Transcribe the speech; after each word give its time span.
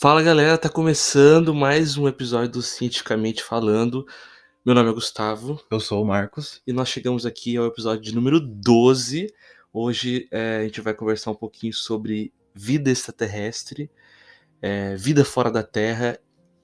Fala 0.00 0.22
galera, 0.22 0.56
tá 0.56 0.68
começando 0.68 1.52
mais 1.52 1.96
um 1.96 2.06
episódio 2.06 2.52
do 2.52 2.62
Cientificamente 2.62 3.42
Falando. 3.42 4.06
Meu 4.64 4.72
nome 4.72 4.90
é 4.90 4.92
Gustavo. 4.92 5.60
Eu 5.68 5.80
sou 5.80 6.00
o 6.00 6.06
Marcos. 6.06 6.62
E 6.64 6.72
nós 6.72 6.88
chegamos 6.88 7.26
aqui 7.26 7.56
ao 7.56 7.66
episódio 7.66 8.00
de 8.04 8.14
número 8.14 8.38
12. 8.38 9.26
Hoje 9.72 10.28
é, 10.30 10.58
a 10.58 10.62
gente 10.62 10.80
vai 10.80 10.94
conversar 10.94 11.32
um 11.32 11.34
pouquinho 11.34 11.72
sobre 11.72 12.32
vida 12.54 12.92
extraterrestre, 12.92 13.90
é, 14.62 14.94
vida 14.94 15.24
fora 15.24 15.50
da 15.50 15.64
Terra 15.64 16.16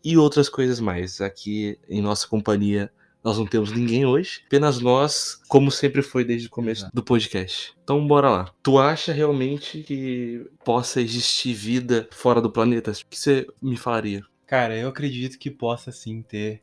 e 0.05 0.17
outras 0.17 0.49
coisas 0.49 0.79
mais. 0.79 1.21
Aqui 1.21 1.77
em 1.89 2.01
nossa 2.01 2.29
companhia 2.29 2.89
nós 3.25 3.39
não 3.39 3.47
temos 3.47 3.73
ninguém 3.73 4.05
hoje, 4.05 4.43
apenas 4.47 4.81
nós, 4.81 5.41
como 5.49 5.71
sempre 5.71 6.03
foi 6.03 6.25
desde 6.25 6.49
o 6.49 6.51
começo 6.51 6.83
Exato. 6.83 6.95
do 6.95 7.03
podcast. 7.03 7.75
Então 7.83 8.07
bora 8.07 8.29
lá. 8.29 8.55
Tu 8.63 8.79
acha 8.79 9.13
realmente 9.13 9.83
que 9.83 10.47
possa 10.63 11.01
existir 11.01 11.55
vida 11.55 12.07
fora 12.13 12.41
do 12.41 12.51
planeta? 12.51 12.91
O 12.91 12.95
que 12.95 13.19
você 13.19 13.47
me 13.63 13.79
falaria? 13.79 14.23
Cara, 14.47 14.77
eu 14.77 14.89
acredito 14.89 15.39
que 15.39 15.51
possa 15.51 15.91
sim 15.91 16.21
ter 16.21 16.63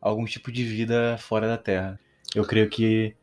algum 0.00 0.24
tipo 0.24 0.50
de 0.50 0.64
vida 0.64 1.16
fora 1.18 1.46
da 1.46 1.56
Terra. 1.56 2.00
Eu 2.34 2.44
creio 2.44 2.68
que 2.68 3.14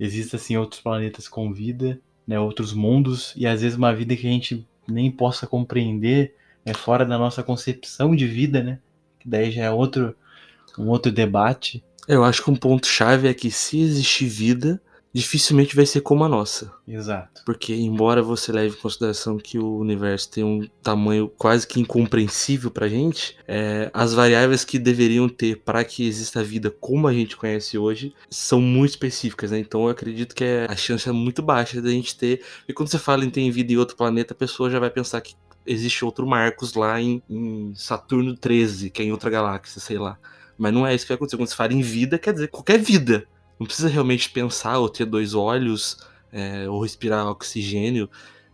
existem 0.00 0.36
assim 0.36 0.56
outros 0.56 0.80
planetas 0.80 1.28
com 1.28 1.52
vida, 1.52 2.00
né, 2.26 2.40
outros 2.40 2.72
mundos 2.72 3.32
e 3.36 3.46
às 3.46 3.62
vezes 3.62 3.78
uma 3.78 3.94
vida 3.94 4.16
que 4.16 4.26
a 4.26 4.30
gente 4.30 4.66
nem 4.88 5.10
possa 5.10 5.46
compreender, 5.46 6.34
é 6.64 6.74
fora 6.74 7.06
da 7.06 7.16
nossa 7.16 7.42
concepção 7.44 8.14
de 8.16 8.26
vida, 8.26 8.62
né? 8.62 8.80
Que 9.20 9.28
daí 9.28 9.52
já 9.52 9.64
é 9.64 9.70
outro 9.70 10.16
um 10.78 10.88
outro 10.88 11.12
debate. 11.12 11.84
Eu 12.06 12.24
acho 12.24 12.42
que 12.42 12.50
um 12.50 12.56
ponto 12.56 12.86
chave 12.86 13.28
é 13.28 13.34
que 13.34 13.50
se 13.50 13.80
existir 13.80 14.26
vida, 14.26 14.80
dificilmente 15.14 15.76
vai 15.76 15.86
ser 15.86 16.00
como 16.00 16.24
a 16.24 16.28
nossa. 16.28 16.72
Exato. 16.86 17.42
Porque 17.46 17.72
embora 17.72 18.20
você 18.20 18.50
leve 18.50 18.74
em 18.76 18.80
consideração 18.80 19.38
que 19.38 19.58
o 19.58 19.78
universo 19.78 20.28
tem 20.28 20.42
um 20.42 20.68
tamanho 20.82 21.28
quase 21.38 21.66
que 21.68 21.80
incompreensível 21.80 22.68
pra 22.68 22.88
gente, 22.88 23.36
é, 23.46 23.88
as 23.94 24.12
variáveis 24.12 24.64
que 24.64 24.76
deveriam 24.76 25.28
ter 25.28 25.62
para 25.62 25.84
que 25.84 26.04
exista 26.04 26.42
vida 26.42 26.68
como 26.68 27.06
a 27.06 27.12
gente 27.12 27.36
conhece 27.36 27.78
hoje 27.78 28.12
são 28.28 28.60
muito 28.60 28.90
específicas, 28.90 29.52
né? 29.52 29.60
Então 29.60 29.84
eu 29.84 29.90
acredito 29.90 30.34
que 30.34 30.42
é, 30.42 30.66
a 30.68 30.74
chance 30.74 31.08
é 31.08 31.12
muito 31.12 31.40
baixa 31.40 31.80
da 31.80 31.90
gente 31.90 32.18
ter. 32.18 32.42
E 32.68 32.72
quando 32.72 32.88
você 32.88 32.98
fala 32.98 33.24
em 33.24 33.30
ter 33.30 33.48
vida 33.52 33.72
em 33.72 33.76
outro 33.76 33.96
planeta, 33.96 34.34
a 34.34 34.36
pessoa 34.36 34.68
já 34.68 34.80
vai 34.80 34.90
pensar 34.90 35.20
que 35.20 35.36
existe 35.64 36.04
outro 36.04 36.26
Marcos 36.26 36.74
lá 36.74 37.00
em, 37.00 37.22
em 37.30 37.72
Saturno 37.76 38.36
13, 38.36 38.90
que 38.90 39.00
é 39.00 39.04
em 39.04 39.12
outra 39.12 39.30
galáxia, 39.30 39.80
sei 39.80 39.96
lá. 39.96 40.18
Mas 40.56 40.72
não 40.72 40.86
é 40.86 40.94
isso 40.94 41.04
que 41.04 41.08
vai 41.08 41.16
acontecer. 41.16 41.36
Quando 41.36 41.48
você 41.48 41.56
fala 41.56 41.72
em 41.72 41.80
vida, 41.80 42.18
quer 42.18 42.32
dizer 42.32 42.48
qualquer 42.48 42.78
vida. 42.78 43.26
Não 43.58 43.66
precisa 43.66 43.88
realmente 43.88 44.30
pensar 44.30 44.78
ou 44.78 44.88
ter 44.88 45.04
dois 45.04 45.34
olhos 45.34 45.98
é, 46.32 46.68
ou 46.68 46.82
respirar 46.82 47.26
oxigênio. 47.28 48.08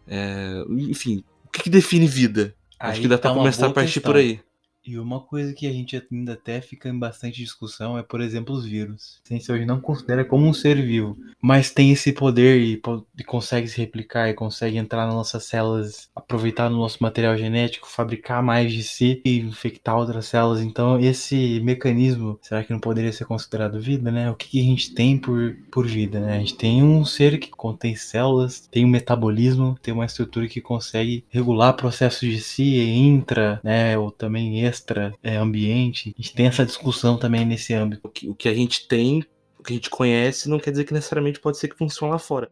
É, 0.07 0.63
enfim, 0.69 1.25
o 1.45 1.51
que, 1.51 1.65
que 1.65 1.71
define 1.71 2.07
vida? 2.07 2.55
Aí 2.79 2.93
Acho 2.93 3.01
que 3.03 3.09
dá 3.09 3.19
tá 3.19 3.31
pra 3.31 3.39
começar 3.39 3.67
a 3.67 3.71
partir 3.71 3.95
questão. 3.95 4.13
por 4.13 4.19
aí. 4.19 4.41
E 4.85 4.99
uma 4.99 5.21
coisa 5.21 5.53
que 5.53 5.67
a 5.67 5.73
gente 5.73 6.03
ainda 6.11 6.33
até 6.33 6.61
fica 6.61 6.89
em 6.89 6.99
bastante 6.99 7.37
discussão 7.37 7.99
é, 7.99 8.03
por 8.03 8.21
exemplo, 8.21 8.55
os 8.55 8.65
vírus. 8.65 9.21
A 9.25 9.29
ciência 9.29 9.55
hoje 9.55 9.67
não 9.67 9.81
considera 9.81 10.25
como 10.25 10.47
um 10.47 10.55
ser 10.55 10.81
vivo, 10.81 11.19
mas 11.41 11.71
tem 11.71 11.93
esse 11.93 12.13
poder 12.13 12.61
e, 12.61 12.81
e, 13.19 13.25
consegue 13.25 13.69
se 13.69 13.79
replicar 13.79 14.31
e 14.31 14.35
consegue 14.35 14.79
entrar 14.79 15.05
nas 15.07 15.15
nossas 15.15 15.45
células, 15.45 16.09
aproveitar 16.17 16.71
no 16.71 16.79
nosso 16.79 17.03
material 17.03 17.37
genético, 17.37 17.89
fabricar 17.89 18.43
mais 18.43 18.73
de 18.73 18.83
si 18.83 19.21
e 19.25 19.41
infectar 19.41 19.97
outras 19.97 20.27
células. 20.27 20.63
Então, 20.63 20.99
esse 20.99 21.61
mecanismo, 21.61 22.39
será 22.41 22.65
que 22.65 22.73
não 22.73 22.81
poderia 22.81 23.13
ser 23.13 23.27
considerado 23.27 23.81
vida, 23.81 24.11
né? 24.11 24.31
O 24.31 24.35
que, 24.35 24.49
que 24.49 24.61
a 24.61 24.65
gente 24.65 24.95
tem 24.95 25.19
por, 25.19 25.57
por 25.71 25.87
vida, 25.87 26.21
né? 26.21 26.37
A 26.37 26.39
gente 26.39 26.57
tem 26.57 26.83
um 26.83 27.05
ser 27.05 27.39
que 27.39 27.51
contém 27.51 27.95
células, 27.95 28.67
tem 28.71 28.85
um 28.85 28.89
metabolismo, 28.89 29.79
tem 29.83 29.93
uma 29.93 30.07
estrutura 30.07 30.49
que 30.49 30.61
consegue 30.61 31.25
regular 31.29 31.75
processos 31.75 32.27
de 32.27 32.41
si, 32.41 32.79
intra, 32.79 33.61
né? 33.63 33.99
Ou 33.99 34.11
também 34.11 34.70
extra 34.71 35.13
é, 35.23 35.37
ambiente. 35.37 36.15
A 36.17 36.23
gente 36.23 36.35
tem 36.35 36.47
essa 36.47 36.65
discussão 36.65 37.19
também 37.19 37.45
nesse 37.45 37.75
âmbito. 37.75 38.01
O 38.07 38.09
que, 38.09 38.29
o 38.29 38.35
que 38.35 38.49
a 38.49 38.55
gente 38.55 38.87
tem, 38.87 39.25
o 39.59 39.63
que 39.63 39.73
a 39.73 39.77
gente 39.77 39.91
conhece, 39.91 40.49
não 40.49 40.59
quer 40.59 40.71
dizer 40.71 40.85
que 40.85 40.95
necessariamente 40.95 41.41
pode 41.41 41.59
ser 41.59 41.69
que 41.69 41.77
funcione 41.77 42.13
lá 42.13 42.19
fora. 42.19 42.49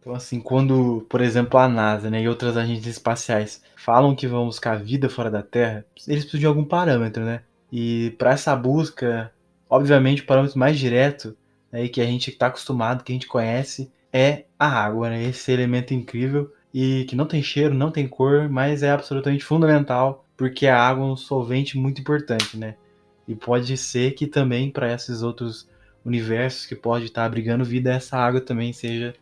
Então, 0.00 0.14
assim, 0.14 0.40
quando, 0.40 1.06
por 1.10 1.20
exemplo, 1.20 1.58
a 1.58 1.68
NASA 1.68 2.10
né, 2.10 2.22
e 2.22 2.28
outras 2.28 2.56
agências 2.56 2.86
espaciais 2.86 3.62
falam 3.76 4.16
que 4.16 4.26
vão 4.26 4.46
buscar 4.46 4.82
vida 4.82 5.10
fora 5.10 5.30
da 5.30 5.42
Terra, 5.42 5.84
eles 6.08 6.24
precisam 6.24 6.40
de 6.40 6.46
algum 6.46 6.64
parâmetro, 6.64 7.22
né? 7.22 7.42
E 7.70 8.14
para 8.18 8.32
essa 8.32 8.56
busca, 8.56 9.32
obviamente, 9.68 10.22
o 10.22 10.26
parâmetro 10.26 10.58
mais 10.58 10.78
direto 10.78 11.36
né, 11.70 11.86
que 11.86 12.00
a 12.00 12.06
gente 12.06 12.30
está 12.30 12.46
acostumado, 12.46 13.04
que 13.04 13.12
a 13.12 13.14
gente 13.14 13.26
conhece, 13.26 13.92
é 14.12 14.44
a 14.58 14.66
água, 14.66 15.10
né? 15.10 15.22
Esse 15.22 15.52
elemento 15.52 15.92
incrível 15.92 16.50
e 16.72 17.04
que 17.04 17.16
não 17.16 17.26
tem 17.26 17.42
cheiro, 17.42 17.74
não 17.74 17.90
tem 17.90 18.06
cor, 18.06 18.48
mas 18.48 18.82
é 18.82 18.90
absolutamente 18.90 19.44
fundamental 19.44 20.24
porque 20.36 20.66
a 20.66 20.80
água 20.80 21.04
é 21.04 21.12
um 21.12 21.16
solvente 21.16 21.76
muito 21.76 22.00
importante, 22.00 22.56
né? 22.56 22.76
E 23.28 23.34
pode 23.34 23.76
ser 23.76 24.12
que 24.12 24.26
também 24.26 24.70
para 24.70 24.90
esses 24.90 25.22
outros 25.22 25.68
universos 26.04 26.64
que 26.64 26.74
pode 26.74 27.04
estar 27.04 27.26
abrigando 27.26 27.62
vida, 27.62 27.92
essa 27.92 28.16
água 28.16 28.40
também 28.40 28.72
seja 28.72 29.14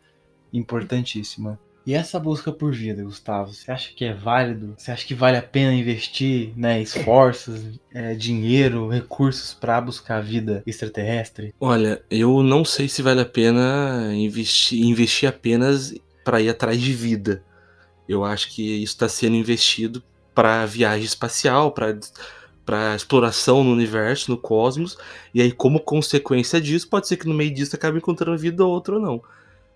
importantíssima. 0.53 1.59
E 1.85 1.93
essa 1.93 2.19
busca 2.19 2.51
por 2.51 2.71
vida, 2.71 3.03
Gustavo, 3.03 3.53
você 3.53 3.71
acha 3.71 3.93
que 3.93 4.05
é 4.05 4.13
válido? 4.13 4.75
Você 4.77 4.91
acha 4.91 5.05
que 5.05 5.13
vale 5.13 5.37
a 5.37 5.41
pena 5.41 5.73
investir 5.73 6.53
né, 6.55 6.81
esforços, 6.81 7.79
é, 7.93 8.13
dinheiro, 8.13 8.89
recursos 8.89 9.53
para 9.53 9.81
buscar 9.81 10.21
vida 10.21 10.61
extraterrestre? 10.65 11.53
Olha, 11.59 12.01
eu 12.09 12.43
não 12.43 12.63
sei 12.63 12.87
se 12.87 13.01
vale 13.01 13.21
a 13.21 13.25
pena 13.25 14.11
investir, 14.13 14.83
investir 14.85 15.27
apenas 15.27 15.93
para 16.29 16.39
ir 16.39 16.49
atrás 16.49 16.79
de 16.79 16.93
vida. 16.93 17.43
Eu 18.07 18.23
acho 18.23 18.51
que 18.51 18.61
isso 18.61 18.93
está 18.93 19.09
sendo 19.09 19.35
investido 19.35 20.03
para 20.35 20.63
viagem 20.63 21.03
espacial, 21.03 21.71
para 21.71 22.95
exploração 22.95 23.63
no 23.63 23.71
universo, 23.71 24.29
no 24.29 24.37
cosmos, 24.37 24.95
e 25.33 25.41
aí 25.41 25.51
como 25.51 25.79
consequência 25.79 26.61
disso, 26.61 26.87
pode 26.87 27.07
ser 27.07 27.17
que 27.17 27.27
no 27.27 27.33
meio 27.33 27.51
disso 27.51 27.75
acabe 27.75 27.97
encontrando 27.97 28.37
vida 28.37 28.63
ou 28.63 28.71
outra 28.71 28.93
ou 28.93 29.01
não. 29.01 29.23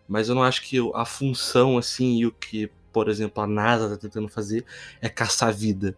Mas 0.08 0.30
eu 0.30 0.36
não 0.36 0.44
acho 0.44 0.62
que 0.62 0.78
a 0.94 1.06
função 1.06 1.76
assim 1.76 2.20
e 2.20 2.28
o 2.28 2.32
que, 2.32 2.70
por 2.92 3.10
exemplo, 3.10 3.42
a 3.42 3.48
NASA 3.48 3.86
está 3.86 3.98
tentando 3.98 4.28
fazer 4.28 4.64
é 5.02 5.10
caçar 5.10 5.52
vida. 5.52 5.98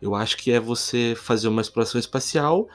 Eu 0.00 0.16
acho 0.16 0.36
que 0.36 0.50
é 0.50 0.58
você 0.58 1.14
fazer 1.16 1.46
uma 1.46 1.62
exploração 1.62 2.00
espacial 2.00 2.68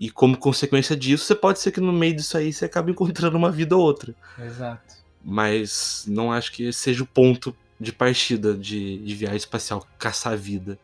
e 0.00 0.10
como 0.10 0.36
consequência 0.36 0.96
disso, 0.96 1.26
você 1.26 1.34
pode 1.36 1.60
ser 1.60 1.70
que 1.70 1.80
no 1.80 1.92
meio 1.92 2.16
disso 2.16 2.36
aí 2.36 2.52
você 2.52 2.64
acabe 2.64 2.90
encontrando 2.90 3.36
uma 3.36 3.52
vida 3.52 3.76
ou 3.76 3.82
outra. 3.84 4.12
Exato 4.36 5.05
mas 5.26 6.04
não 6.06 6.32
acho 6.32 6.52
que 6.52 6.72
seja 6.72 7.02
o 7.02 7.06
ponto 7.06 7.54
de 7.78 7.92
partida 7.92 8.54
de, 8.54 8.98
de 8.98 9.14
viagem 9.14 9.38
espacial, 9.38 9.84
caçar 9.98 10.36
vida. 10.36 10.78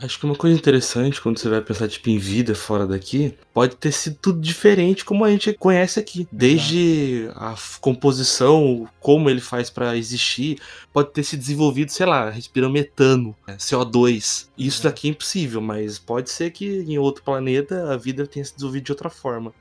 Acho 0.00 0.20
que 0.20 0.26
uma 0.26 0.36
coisa 0.36 0.56
interessante 0.56 1.20
quando 1.20 1.38
você 1.38 1.48
vai 1.48 1.60
pensar 1.60 1.88
tipo, 1.88 2.08
em 2.08 2.18
vida 2.18 2.54
fora 2.54 2.86
daqui, 2.86 3.34
pode 3.52 3.74
ter 3.74 3.90
sido 3.90 4.16
tudo 4.22 4.40
diferente 4.40 5.04
como 5.04 5.24
a 5.24 5.30
gente 5.30 5.52
conhece 5.54 5.98
aqui. 5.98 6.28
Desde 6.30 7.28
a 7.34 7.56
composição, 7.80 8.88
como 9.00 9.28
ele 9.28 9.40
faz 9.40 9.68
para 9.68 9.96
existir, 9.96 10.60
pode 10.92 11.10
ter 11.10 11.24
se 11.24 11.36
desenvolvido, 11.36 11.90
sei 11.90 12.06
lá, 12.06 12.30
respirando 12.30 12.72
metano, 12.72 13.34
né, 13.44 13.56
CO2. 13.56 14.46
Isso 14.56 14.84
daqui 14.84 15.08
é 15.08 15.10
impossível, 15.10 15.60
mas 15.60 15.98
pode 15.98 16.30
ser 16.30 16.52
que 16.52 16.84
em 16.86 16.96
outro 16.96 17.24
planeta 17.24 17.92
a 17.92 17.96
vida 17.96 18.24
tenha 18.24 18.44
se 18.44 18.54
desenvolvido 18.54 18.84
de 18.84 18.92
outra 18.92 19.10
forma 19.10 19.52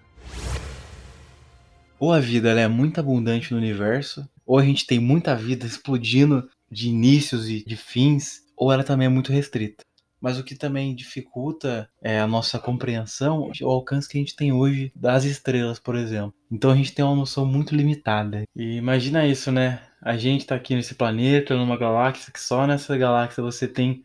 ou 2.00 2.14
a 2.14 2.20
vida 2.20 2.50
é 2.50 2.68
muito 2.68 3.00
abundante 3.00 3.52
no 3.52 3.58
universo, 3.58 4.28
ou 4.46 4.58
a 4.58 4.64
gente 4.64 4.86
tem 4.86 5.00
muita 5.00 5.36
vida 5.36 5.66
explodindo 5.66 6.50
de 6.72 6.90
inícios 6.90 7.50
e 7.50 7.64
de 7.64 7.76
fins, 7.76 8.44
ou 8.56 8.72
ela 8.72 8.84
também 8.84 9.08
é 9.08 9.10
muito 9.10 9.32
restrita. 9.32 9.84
Mas 10.20 10.40
o 10.40 10.44
que 10.44 10.56
também 10.56 10.96
dificulta 10.96 11.88
é 12.02 12.20
a 12.20 12.28
nossa 12.28 12.58
compreensão, 12.58 13.52
o 13.62 13.70
alcance 13.70 14.10
que 14.10 14.18
a 14.18 14.22
gente 14.22 14.36
tem 14.36 14.52
hoje 14.52 14.92
das 14.96 15.26
estrelas, 15.26 15.80
por 15.80 15.96
exemplo. 15.96 16.34
Então 16.52 16.72
a 16.72 16.76
gente 16.76 16.92
tem 16.92 17.06
uma 17.06 17.16
noção 17.16 17.46
muito 17.46 17.76
limitada. 17.76 18.44
E 18.56 18.78
imagina 18.78 19.28
isso, 19.28 19.52
né? 19.52 19.80
A 20.02 20.18
gente 20.18 20.42
está 20.42 20.56
aqui 20.56 20.74
nesse 20.76 20.96
planeta, 20.96 21.56
numa 21.56 21.78
galáxia, 21.78 22.34
que 22.34 22.40
só 22.40 22.66
nessa 22.66 22.98
galáxia 22.98 23.44
você 23.44 23.68
tem 23.68 24.04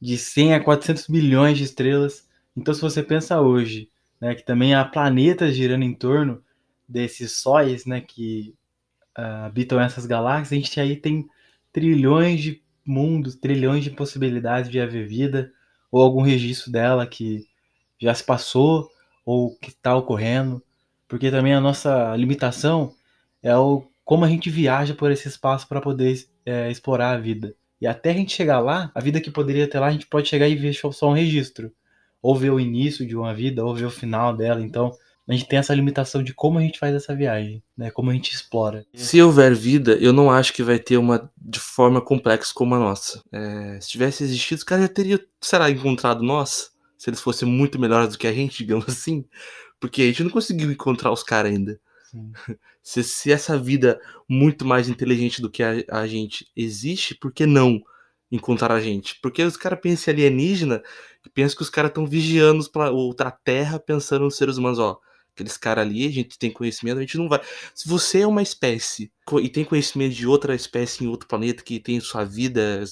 de 0.00 0.18
100 0.18 0.54
a 0.54 0.60
400 0.62 1.06
bilhões 1.08 1.56
de 1.56 1.64
estrelas. 1.64 2.28
Então 2.54 2.74
se 2.74 2.80
você 2.80 3.02
pensa 3.02 3.40
hoje, 3.40 3.88
né, 4.20 4.34
que 4.34 4.44
também 4.44 4.74
há 4.74 4.84
planetas 4.84 5.54
girando 5.56 5.82
em 5.82 5.94
torno, 5.94 6.42
desses 6.94 7.32
sóis, 7.32 7.84
né, 7.84 8.00
que 8.00 8.54
uh, 9.18 9.46
habitam 9.46 9.80
essas 9.80 10.06
galáxias, 10.06 10.52
a 10.52 10.54
gente 10.54 10.80
aí 10.80 10.94
tem 10.94 11.28
trilhões 11.72 12.40
de 12.40 12.62
mundos, 12.86 13.34
trilhões 13.34 13.82
de 13.82 13.90
possibilidades 13.90 14.70
de 14.70 14.80
haver 14.80 15.08
vida, 15.08 15.52
ou 15.90 16.00
algum 16.00 16.22
registro 16.22 16.70
dela 16.70 17.06
que 17.06 17.46
já 18.00 18.14
se 18.14 18.22
passou, 18.22 18.88
ou 19.26 19.56
que 19.56 19.70
está 19.70 19.96
ocorrendo, 19.96 20.62
porque 21.08 21.30
também 21.30 21.54
a 21.54 21.60
nossa 21.60 22.14
limitação 22.16 22.94
é 23.42 23.56
o 23.56 23.84
como 24.04 24.24
a 24.24 24.28
gente 24.28 24.50
viaja 24.50 24.94
por 24.94 25.10
esse 25.10 25.28
espaço 25.28 25.66
para 25.66 25.80
poder 25.80 26.14
é, 26.44 26.70
explorar 26.70 27.12
a 27.12 27.18
vida. 27.18 27.54
E 27.80 27.86
até 27.86 28.10
a 28.10 28.14
gente 28.14 28.34
chegar 28.34 28.60
lá, 28.60 28.92
a 28.94 29.00
vida 29.00 29.20
que 29.20 29.30
poderia 29.30 29.68
ter 29.68 29.78
lá, 29.78 29.86
a 29.86 29.92
gente 29.92 30.06
pode 30.06 30.28
chegar 30.28 30.46
e 30.46 30.54
ver 30.54 30.74
só 30.74 31.08
um 31.08 31.14
registro. 31.14 31.72
Ou 32.20 32.36
ver 32.36 32.50
o 32.50 32.60
início 32.60 33.06
de 33.06 33.16
uma 33.16 33.34
vida, 33.34 33.64
ou 33.64 33.74
ver 33.74 33.86
o 33.86 33.90
final 33.90 34.36
dela. 34.36 34.60
Então, 34.60 34.92
a 35.26 35.32
gente 35.32 35.48
tem 35.48 35.58
essa 35.58 35.74
limitação 35.74 36.22
de 36.22 36.34
como 36.34 36.58
a 36.58 36.62
gente 36.62 36.78
faz 36.78 36.94
essa 36.94 37.14
viagem, 37.16 37.62
né? 37.76 37.90
Como 37.90 38.10
a 38.10 38.12
gente 38.12 38.32
explora. 38.32 38.86
Se 38.94 39.20
houver 39.22 39.54
vida, 39.54 39.92
eu 39.98 40.12
não 40.12 40.30
acho 40.30 40.52
que 40.52 40.62
vai 40.62 40.78
ter 40.78 40.98
uma 40.98 41.30
de 41.36 41.58
forma 41.58 42.00
complexa 42.00 42.52
como 42.54 42.74
a 42.74 42.78
nossa. 42.78 43.22
É, 43.32 43.78
se 43.80 43.88
tivesse 43.88 44.22
existido, 44.22 44.58
os 44.58 44.64
caras 44.64 44.84
já 44.84 44.88
teriam, 44.88 45.18
será, 45.40 45.70
encontrado 45.70 46.22
nós? 46.22 46.72
Se 46.98 47.08
eles 47.08 47.22
fossem 47.22 47.48
muito 47.48 47.78
melhores 47.78 48.10
do 48.10 48.18
que 48.18 48.26
a 48.26 48.32
gente, 48.32 48.58
digamos 48.64 48.86
assim. 48.86 49.24
Porque 49.80 50.02
a 50.02 50.06
gente 50.06 50.24
não 50.24 50.30
conseguiu 50.30 50.70
encontrar 50.70 51.10
os 51.10 51.22
caras 51.22 51.52
ainda. 51.52 51.80
Se, 52.86 53.02
se 53.02 53.32
essa 53.32 53.58
vida 53.58 53.98
muito 54.28 54.62
mais 54.62 54.90
inteligente 54.90 55.40
do 55.40 55.50
que 55.50 55.62
a, 55.62 55.72
a 55.90 56.06
gente 56.06 56.46
existe, 56.54 57.14
por 57.14 57.32
que 57.32 57.46
não 57.46 57.82
encontrar 58.30 58.74
a 58.74 58.80
gente? 58.80 59.18
Porque 59.22 59.42
os 59.42 59.56
caras 59.56 59.80
pensam 59.80 60.12
em 60.12 60.16
alienígena 60.16 60.82
e 61.24 61.30
pensam 61.30 61.56
que 61.56 61.62
os 61.62 61.70
caras 61.70 61.90
estão 61.90 62.06
vigiando 62.06 62.60
os 62.60 62.70
a 63.20 63.30
Terra 63.30 63.78
pensando 63.78 64.26
nos 64.26 64.36
seres 64.36 64.58
humanos, 64.58 64.78
ó. 64.78 65.00
Aqueles 65.34 65.56
caras 65.56 65.84
ali, 65.84 66.06
a 66.06 66.10
gente 66.10 66.38
tem 66.38 66.50
conhecimento, 66.50 66.98
a 66.98 67.00
gente 67.00 67.18
não 67.18 67.28
vai. 67.28 67.40
Se 67.74 67.88
você 67.88 68.20
é 68.20 68.26
uma 68.26 68.42
espécie 68.42 69.10
e 69.42 69.48
tem 69.48 69.64
conhecimento 69.64 70.14
de 70.14 70.26
outra 70.26 70.54
espécie 70.54 71.04
em 71.04 71.08
outro 71.08 71.26
planeta 71.26 71.62
que 71.62 71.80
tem 71.80 71.98
sua 71.98 72.24
vida 72.24 72.82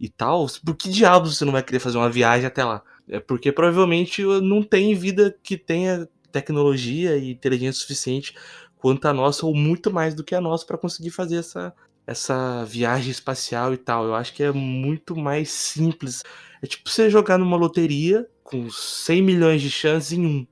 e 0.00 0.08
tal, 0.08 0.46
por 0.64 0.74
que 0.74 0.90
diabos 0.90 1.36
você 1.36 1.44
não 1.44 1.52
vai 1.52 1.62
querer 1.62 1.78
fazer 1.78 1.98
uma 1.98 2.10
viagem 2.10 2.46
até 2.46 2.64
lá? 2.64 2.82
É 3.08 3.20
porque 3.20 3.52
provavelmente 3.52 4.22
não 4.42 4.62
tem 4.62 4.94
vida 4.94 5.36
que 5.42 5.56
tenha 5.56 6.08
tecnologia 6.32 7.16
e 7.16 7.30
inteligência 7.30 7.80
suficiente 7.80 8.34
quanto 8.76 9.06
a 9.06 9.12
nossa, 9.12 9.46
ou 9.46 9.54
muito 9.54 9.92
mais 9.92 10.12
do 10.12 10.24
que 10.24 10.34
a 10.34 10.40
nossa, 10.40 10.66
para 10.66 10.76
conseguir 10.76 11.10
fazer 11.10 11.36
essa, 11.36 11.72
essa 12.04 12.64
viagem 12.64 13.12
espacial 13.12 13.72
e 13.72 13.76
tal. 13.76 14.06
Eu 14.06 14.14
acho 14.16 14.34
que 14.34 14.42
é 14.42 14.50
muito 14.50 15.14
mais 15.14 15.50
simples. 15.52 16.24
É 16.60 16.66
tipo 16.66 16.90
você 16.90 17.08
jogar 17.08 17.38
numa 17.38 17.56
loteria 17.56 18.26
com 18.42 18.68
100 18.68 19.22
milhões 19.22 19.62
de 19.62 19.70
chances 19.70 20.12
em 20.12 20.26
um. 20.26 20.46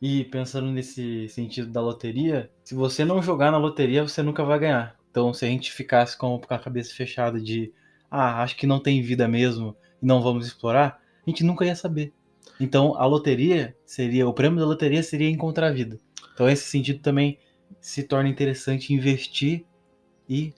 E 0.00 0.24
pensando 0.24 0.70
nesse 0.70 1.28
sentido 1.28 1.70
da 1.70 1.80
loteria, 1.80 2.50
se 2.62 2.74
você 2.74 3.04
não 3.04 3.20
jogar 3.20 3.50
na 3.50 3.58
loteria, 3.58 4.06
você 4.06 4.22
nunca 4.22 4.44
vai 4.44 4.58
ganhar. 4.58 4.96
Então, 5.10 5.34
se 5.34 5.44
a 5.44 5.48
gente 5.48 5.72
ficasse 5.72 6.16
com 6.16 6.40
a 6.48 6.58
cabeça 6.58 6.94
fechada 6.94 7.40
de, 7.40 7.72
ah, 8.10 8.42
acho 8.42 8.56
que 8.56 8.66
não 8.66 8.78
tem 8.80 9.02
vida 9.02 9.26
mesmo 9.26 9.76
e 10.00 10.06
não 10.06 10.22
vamos 10.22 10.46
explorar, 10.46 11.00
a 11.26 11.30
gente 11.30 11.42
nunca 11.42 11.64
ia 11.64 11.74
saber. 11.74 12.12
Então, 12.60 12.94
a 12.96 13.04
loteria 13.06 13.76
seria, 13.84 14.28
o 14.28 14.32
prêmio 14.32 14.60
da 14.60 14.66
loteria 14.66 15.02
seria 15.02 15.28
encontrar 15.28 15.72
vida. 15.72 15.98
Então, 16.32 16.46
nesse 16.46 16.70
sentido 16.70 17.00
também 17.00 17.38
se 17.80 18.02
torna 18.04 18.28
interessante 18.28 18.92
investir 18.94 19.64
e 20.28 20.52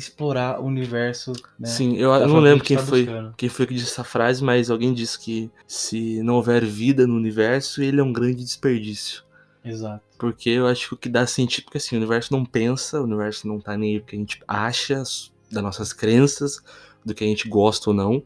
explorar 0.00 0.60
o 0.60 0.64
universo, 0.64 1.32
né? 1.58 1.68
Sim, 1.68 1.96
eu, 1.96 2.12
eu 2.12 2.26
não 2.26 2.40
lembro 2.40 2.62
que 2.62 2.68
quem 2.68 2.76
tá 2.76 2.82
foi, 2.82 3.04
buscando. 3.04 3.34
quem 3.36 3.48
foi 3.48 3.66
que 3.66 3.74
disse 3.74 3.92
essa 3.92 4.04
frase, 4.04 4.42
mas 4.42 4.70
alguém 4.70 4.92
disse 4.92 5.18
que 5.18 5.50
se 5.66 6.22
não 6.22 6.36
houver 6.36 6.64
vida 6.64 7.06
no 7.06 7.14
universo, 7.14 7.82
ele 7.82 8.00
é 8.00 8.02
um 8.02 8.12
grande 8.12 8.42
desperdício. 8.42 9.22
Exato. 9.64 10.02
Porque 10.18 10.50
eu 10.50 10.66
acho 10.66 10.88
que 10.88 10.94
o 10.94 10.96
que 10.96 11.08
dá 11.08 11.26
sentido, 11.26 11.64
porque 11.64 11.78
assim, 11.78 11.94
o 11.94 11.98
universo 11.98 12.32
não 12.32 12.44
pensa, 12.44 13.00
o 13.00 13.04
universo 13.04 13.46
não 13.46 13.60
tá 13.60 13.76
nem 13.76 13.94
aí 13.94 14.00
porque 14.00 14.16
a 14.16 14.18
gente 14.18 14.42
acha, 14.48 15.02
das 15.50 15.62
nossas 15.62 15.92
crenças, 15.92 16.62
do 17.04 17.14
que 17.14 17.24
a 17.24 17.26
gente 17.26 17.48
gosta 17.48 17.90
ou 17.90 17.94
não. 17.94 18.22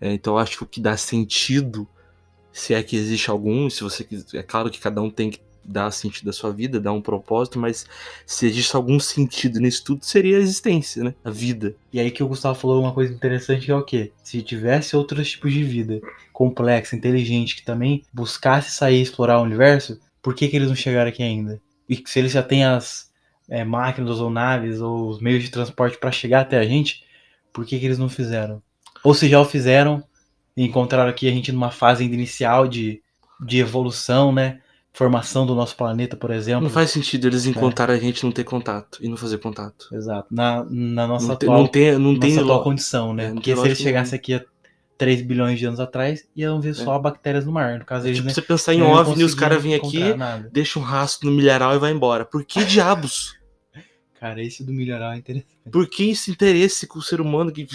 É, 0.00 0.12
então 0.12 0.34
eu 0.34 0.38
acho 0.38 0.58
que 0.58 0.62
o 0.62 0.66
que 0.66 0.80
dá 0.80 0.96
sentido, 0.96 1.88
se 2.52 2.74
é 2.74 2.82
que 2.82 2.96
existe 2.96 3.30
algum, 3.30 3.70
se 3.70 3.82
você 3.82 4.04
quiser, 4.04 4.38
é 4.38 4.42
claro 4.42 4.70
que 4.70 4.78
cada 4.78 5.00
um 5.00 5.10
tem 5.10 5.30
que 5.30 5.40
dar 5.64 5.90
sentido 5.90 6.30
à 6.30 6.32
sua 6.32 6.52
vida, 6.52 6.80
dar 6.80 6.92
um 6.92 7.00
propósito, 7.00 7.58
mas 7.58 7.86
se 8.26 8.46
existe 8.46 8.74
algum 8.76 9.00
sentido 9.00 9.58
nisso 9.60 9.84
tudo, 9.84 10.04
seria 10.04 10.36
a 10.36 10.40
existência, 10.40 11.02
né? 11.04 11.14
A 11.24 11.30
vida. 11.30 11.74
E 11.92 11.98
aí 11.98 12.10
que 12.10 12.22
o 12.22 12.28
Gustavo 12.28 12.58
falou 12.58 12.82
uma 12.82 12.92
coisa 12.92 13.12
interessante 13.12 13.66
que 13.66 13.72
é 13.72 13.76
o 13.76 13.82
quê? 13.82 14.12
Se 14.22 14.42
tivesse 14.42 14.96
outros 14.96 15.30
tipos 15.30 15.52
de 15.52 15.64
vida 15.64 16.00
complexa, 16.32 16.96
inteligente, 16.96 17.56
que 17.56 17.64
também 17.64 18.02
buscasse 18.12 18.70
sair 18.70 18.98
e 18.98 19.02
explorar 19.02 19.38
o 19.38 19.44
universo, 19.44 19.98
por 20.22 20.34
que, 20.34 20.48
que 20.48 20.56
eles 20.56 20.68
não 20.68 20.76
chegaram 20.76 21.08
aqui 21.08 21.22
ainda? 21.22 21.60
E 21.88 22.02
se 22.06 22.18
eles 22.18 22.32
já 22.32 22.42
têm 22.42 22.64
as 22.64 23.10
é, 23.48 23.64
máquinas 23.64 24.20
ou 24.20 24.30
naves 24.30 24.80
ou 24.80 25.08
os 25.08 25.20
meios 25.20 25.42
de 25.42 25.50
transporte 25.50 25.98
para 25.98 26.10
chegar 26.10 26.40
até 26.40 26.58
a 26.58 26.64
gente, 26.64 27.04
por 27.52 27.64
que, 27.64 27.78
que 27.78 27.86
eles 27.86 27.98
não 27.98 28.08
fizeram? 28.08 28.62
Ou 29.02 29.14
se 29.14 29.28
já 29.28 29.40
o 29.40 29.44
fizeram 29.44 30.02
e 30.56 30.64
encontraram 30.64 31.10
aqui 31.10 31.28
a 31.28 31.30
gente 31.30 31.52
numa 31.52 31.70
fase 31.70 32.04
inicial 32.04 32.66
de, 32.66 33.02
de 33.44 33.58
evolução, 33.58 34.32
né? 34.32 34.60
Formação 34.96 35.44
do 35.44 35.56
nosso 35.56 35.76
planeta, 35.76 36.16
por 36.16 36.30
exemplo. 36.30 36.62
Não 36.62 36.70
faz 36.70 36.92
sentido 36.92 37.26
É. 37.26 37.30
eles 37.30 37.46
encontrarem 37.46 37.96
a 37.96 37.98
gente 37.98 38.20
e 38.20 38.24
não 38.24 38.30
ter 38.30 38.44
contato 38.44 38.98
e 39.02 39.08
não 39.08 39.16
fazer 39.16 39.38
contato. 39.38 39.88
Exato. 39.92 40.28
Na, 40.30 40.64
na 40.70 41.04
nossa 41.06 41.26
Não 41.26 41.34
tem, 41.36 41.48
atual 41.48 41.60
não 41.62 41.66
tem, 41.68 41.92
não 41.98 42.12
nossa 42.12 42.20
tem 42.20 42.38
atual 42.38 42.62
condição, 42.62 43.12
né? 43.12 43.26
É, 43.26 43.32
Porque 43.32 43.52
tem 43.52 43.60
se 43.60 43.68
eles 43.68 43.78
chegassem 43.78 44.16
aqui 44.16 44.34
a 44.34 44.44
3 44.96 45.22
bilhões 45.22 45.58
de 45.58 45.66
anos 45.66 45.80
atrás, 45.80 46.24
iam 46.36 46.60
ver 46.60 46.74
só 46.74 46.96
bactérias 46.96 47.44
no 47.44 47.50
mar. 47.50 47.80
No 47.80 47.84
caso, 47.84 48.06
eles 48.06 48.18
Tipo, 48.18 48.28
né, 48.28 48.34
você 48.34 48.40
pensar 48.40 48.72
em 48.72 48.82
OVNI, 48.82 49.24
os 49.24 49.34
caras 49.34 49.60
vêm 49.60 49.74
aqui, 49.74 49.96
encontrar 49.98 50.16
nada. 50.16 50.50
deixa 50.52 50.78
um 50.78 50.82
rastro 50.82 51.28
no 51.28 51.36
milharal 51.36 51.74
e 51.74 51.78
vai 51.78 51.90
embora. 51.90 52.24
Por 52.24 52.44
que 52.44 52.64
diabos? 52.64 53.36
Cara, 54.20 54.40
esse 54.40 54.62
do 54.62 54.72
milharal 54.72 55.12
é 55.12 55.16
interessante. 55.18 55.56
Por 55.72 55.88
que 55.88 56.10
esse 56.10 56.30
interesse 56.30 56.86
com 56.86 57.00
o 57.00 57.02
ser 57.02 57.20
humano 57.20 57.50
que 57.50 57.66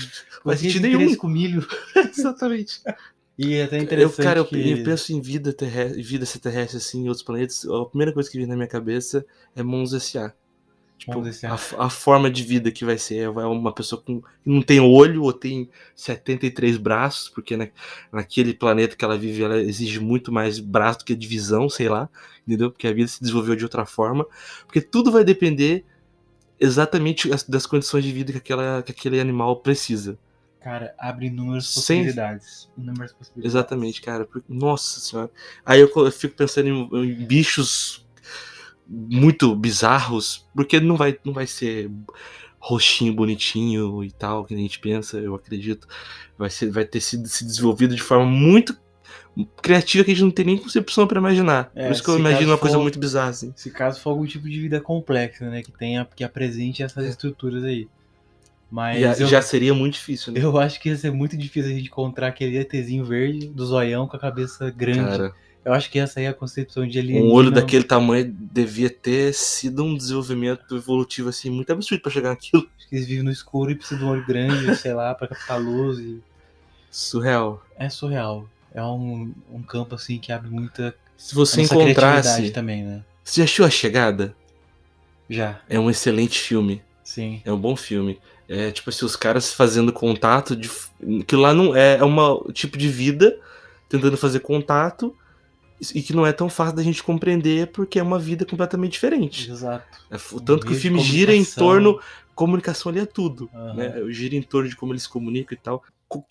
faz 0.42 0.62
sentido 0.62 0.88
nenhum? 0.88 1.14
com 1.16 1.28
milho. 1.28 1.68
Exatamente. 2.18 2.80
E 3.40 3.56
é 3.56 3.64
até 3.64 3.78
Eu, 3.78 3.84
interessante 3.86 4.20
cara, 4.20 4.40
eu, 4.40 4.46
que... 4.46 4.58
eu 4.72 4.78
penso 4.84 5.14
em 5.14 5.22
vida 5.22 5.54
terrestre, 5.54 6.02
vida 6.04 6.24
extraterrestre 6.26 6.78
assim, 6.78 7.04
em 7.04 7.08
outros 7.08 7.24
planetas. 7.24 7.66
A 7.66 7.86
primeira 7.86 8.14
coisa 8.14 8.30
que 8.30 8.38
vem 8.38 8.46
na 8.48 8.56
minha 8.56 8.68
cabeça 8.68 9.26
é 9.56 9.64
Mons 9.64 9.94
S.A. 9.94 10.34
Tipo, 10.98 11.32
a, 11.48 11.54
a 11.86 11.90
forma 11.90 12.30
de 12.30 12.44
vida 12.44 12.72
que 12.72 12.84
vai 12.84 12.98
ser. 12.98 13.20
É 13.20 13.30
uma 13.30 13.74
pessoa 13.74 14.02
com, 14.02 14.22
que 14.22 14.28
não 14.46 14.62
tem 14.62 14.82
olho 14.82 15.24
ou 15.24 15.32
tem 15.34 15.70
73 15.96 16.76
braços, 16.78 17.30
porque 17.30 17.56
na, 17.56 17.70
naquele 18.12 18.54
planeta 18.54 18.98
que 18.98 19.06
ela 19.06 19.18
vive, 19.18 19.44
ela 19.44 19.58
exige 19.62 20.00
muito 20.02 20.32
mais 20.32 20.60
braço 20.60 21.00
do 21.00 21.06
que 21.06 21.16
divisão, 21.16 21.70
sei 21.70 21.88
lá, 21.90 22.10
entendeu? 22.46 22.70
Porque 22.72 22.88
a 22.88 22.94
vida 22.94 23.08
se 23.08 23.22
desenvolveu 23.22 23.56
de 23.56 23.64
outra 23.64 23.86
forma. 23.86 24.26
Porque 24.68 24.82
tudo 24.82 25.12
vai 25.12 25.24
depender 25.24 25.86
exatamente 26.60 27.32
as- 27.34 27.44
das 27.44 27.66
condições 27.66 28.04
de 28.04 28.12
vida 28.12 28.32
que, 28.32 28.38
aquela, 28.40 28.84
que 28.84 28.92
aquele 28.92 29.20
animal 29.20 29.58
precisa. 29.62 30.18
Cara, 30.62 30.94
abre 31.00 31.28
inúmeras 31.28 31.68
Sem- 31.70 32.00
possibilidades. 32.04 32.70
Inúmeras 32.78 33.14
possibilidades. 33.14 33.56
Exatamente, 33.56 34.02
cara. 34.02 34.28
Nossa 34.48 35.00
senhora. 35.00 35.32
Aí 35.66 35.80
eu, 35.80 35.90
co- 35.90 36.06
eu 36.06 36.12
fico 36.12 36.36
pensando 36.36 36.68
em, 36.68 36.90
em 37.12 37.26
bichos 37.26 38.06
muito 38.88 39.56
bizarros, 39.56 40.46
porque 40.54 40.80
não 40.80 40.98
vai, 40.98 41.18
não 41.24 41.32
vai 41.32 41.48
ser 41.48 41.90
roxinho, 42.60 43.14
bonitinho 43.14 44.04
e 44.04 44.12
tal, 44.12 44.44
que 44.44 44.54
a 44.54 44.58
gente 44.58 44.80
pensa, 44.80 45.18
eu 45.18 45.34
acredito. 45.36 45.88
Vai, 46.38 46.50
ser, 46.50 46.70
vai 46.72 46.84
ter 46.84 47.00
sido 47.00 47.28
se 47.28 47.46
desenvolvido 47.46 47.96
de 47.96 48.02
forma 48.02 48.26
muito 48.26 48.78
criativa 49.62 50.04
que 50.04 50.12
a 50.12 50.14
gente 50.14 50.24
não 50.24 50.32
tem 50.32 50.46
nem 50.46 50.58
concepção 50.58 51.08
pra 51.08 51.20
imaginar. 51.20 51.72
É, 51.74 51.86
Por 51.86 51.92
isso 51.94 52.04
que 52.04 52.10
eu 52.10 52.20
imagino 52.20 52.52
uma 52.52 52.58
coisa 52.58 52.76
for- 52.76 52.82
muito 52.82 53.00
bizarra, 53.00 53.30
assim. 53.30 53.54
Se 53.56 53.72
caso 53.72 54.02
for 54.02 54.10
algum 54.10 54.26
tipo 54.26 54.50
de 54.50 54.60
vida 54.60 54.82
complexa, 54.82 55.50
né? 55.50 55.62
Que 55.62 55.72
tenha, 55.72 56.06
que 56.14 56.24
apresente 56.24 56.84
essas 56.84 57.06
É. 57.06 57.10
estruturas 57.10 57.64
aí. 57.64 57.88
Mas 58.72 59.00
Já, 59.00 59.14
eu, 59.24 59.28
já 59.28 59.42
seria 59.42 59.74
muito 59.74 59.94
difícil, 59.96 60.32
né? 60.32 60.40
eu 60.44 60.58
acho 60.60 60.80
que 60.80 60.90
ia 60.90 60.96
ser 60.96 61.12
muito 61.12 61.36
difícil 61.36 61.72
a 61.72 61.74
gente 61.74 61.88
encontrar 61.88 62.28
aquele 62.28 62.58
ETzinho 62.58 63.04
verde 63.04 63.48
do 63.48 63.66
zoião 63.66 64.08
com 64.08 64.16
a 64.16 64.20
cabeça 64.20 64.70
grande. 64.70 65.00
Cara, 65.10 65.34
Eu 65.66 65.74
acho 65.74 65.90
que 65.90 65.98
essa 65.98 66.20
aí 66.20 66.26
é 66.26 66.30
a 66.30 66.34
concepção 66.34 66.88
de 66.88 67.00
alienígena. 67.00 67.32
um 67.32 67.34
olho 67.34 67.50
daquele 67.50 67.84
tamanho 67.84 68.32
devia 68.32 68.90
ter 68.90 69.34
sido 69.34 69.84
um 69.84 69.96
desenvolvimento 69.98 70.76
evolutivo, 70.76 71.30
assim, 71.30 71.50
muito 71.50 71.72
absurdo 71.74 72.02
pra 72.02 72.12
chegar 72.12 72.30
naquilo. 72.30 72.70
Acho 72.78 72.88
que 72.88 72.96
eles 72.96 73.08
vivem 73.08 73.24
no 73.24 73.32
escuro 73.32 73.72
e 73.72 73.76
precisam 73.76 73.98
de 74.00 74.06
um 74.06 74.10
olho 74.10 74.26
grande, 74.26 74.76
sei 74.78 74.94
lá, 74.94 75.16
pra 75.16 75.28
captar 75.28 75.60
luz. 75.60 75.98
E... 76.00 76.22
Surreal. 76.92 77.64
É 77.78 77.90
surreal. 77.90 78.48
É 78.74 78.84
um, 78.84 79.34
um 79.52 79.62
campo 79.64 79.96
assim 79.96 80.20
que 80.20 80.32
abre 80.32 80.50
muita 80.50 80.96
Se 81.18 81.34
você 81.34 81.62
encontrasse. 81.64 82.52
também, 82.52 82.84
né? 82.84 83.04
Você 83.24 83.42
já 83.42 83.46
assistiu 83.46 83.66
A 83.66 83.70
Chegada? 83.70 84.36
Já, 85.30 85.60
É 85.70 85.80
um 85.80 85.90
excelente 85.90 86.40
filme. 86.40 86.82
sim. 87.04 87.42
É 87.46 87.52
um 87.52 87.58
bom 87.60 87.76
filme. 87.76 88.20
É 88.50 88.72
tipo 88.72 88.90
assim, 88.90 89.06
os 89.06 89.16
caras 89.16 89.54
fazendo 89.54 89.94
contato 89.94 90.56
de. 90.56 90.70
Que 91.28 91.36
lá 91.36 91.54
não 91.54 91.76
é, 91.76 91.98
é 91.98 92.04
um 92.04 92.52
tipo 92.52 92.78
de 92.78 92.88
vida 92.90 93.40
tentando 93.88 94.18
fazer 94.18 94.40
contato 94.40 95.16
e 95.94 96.02
que 96.02 96.14
não 96.14 96.26
é 96.26 96.34
tão 96.34 96.50
fácil 96.50 96.76
da 96.76 96.84
gente 96.84 97.04
compreender 97.04 97.68
porque 97.68 98.00
é 98.00 98.04
uma 98.04 98.18
vida 98.20 98.46
completamente 98.46 98.94
diferente. 98.94 99.50
Exato. 99.52 99.86
É, 100.10 100.18
tanto 100.44 100.66
que 100.66 100.74
o 100.74 100.76
filme 100.76 101.00
gira 101.00 101.34
em 101.34 101.46
torno. 101.46 102.00
Comunicação 102.36 102.90
ali 102.90 103.00
é 103.02 103.06
tudo. 103.06 103.50
Aham. 103.54 103.74
Né? 103.76 103.94
Gira 104.12 104.36
em 104.36 104.42
torno 104.42 104.68
de 104.70 104.76
como 104.76 104.94
eles 104.94 105.04
se 105.04 105.10
comunicam 105.10 105.56
e 105.58 105.62
tal. 105.62 105.84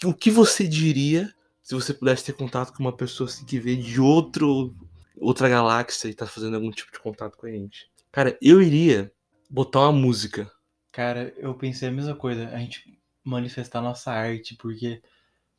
O 0.05 0.13
que- 0.13 0.31
você 0.31 0.67
diria 0.67 1.33
se 1.63 1.75
você 1.75 1.93
pudesse 1.95 2.25
ter 2.25 2.33
contato 2.33 2.73
com 2.73 2.81
uma 2.83 2.93
pessoa 2.93 3.29
assim 3.29 3.45
que 3.45 3.61
veio 3.61 3.81
de 3.83 4.01
outro, 4.01 4.75
outra 5.21 5.49
galáxia 5.49 6.09
e 6.09 6.15
tá 6.15 6.27
fazendo 6.27 6.55
algum 6.57 6.71
tipo 6.71 6.91
de 6.91 6.99
contato 6.99 7.37
com 7.37 7.47
a 7.47 7.51
gente? 7.51 7.87
Cara, 8.11 8.37
eu 8.41 8.61
iria 8.63 9.13
botar 9.51 9.81
uma 9.81 9.93
música. 9.93 10.51
Cara, 10.99 11.33
eu 11.37 11.55
pensei 11.55 11.89
a 11.89 11.93
mesma 11.93 12.17
coisa. 12.17 12.49
A 12.49 12.59
gente 12.59 12.99
manifestar 13.23 13.81
nossa 13.81 14.11
arte, 14.11 14.57
porque 14.57 15.01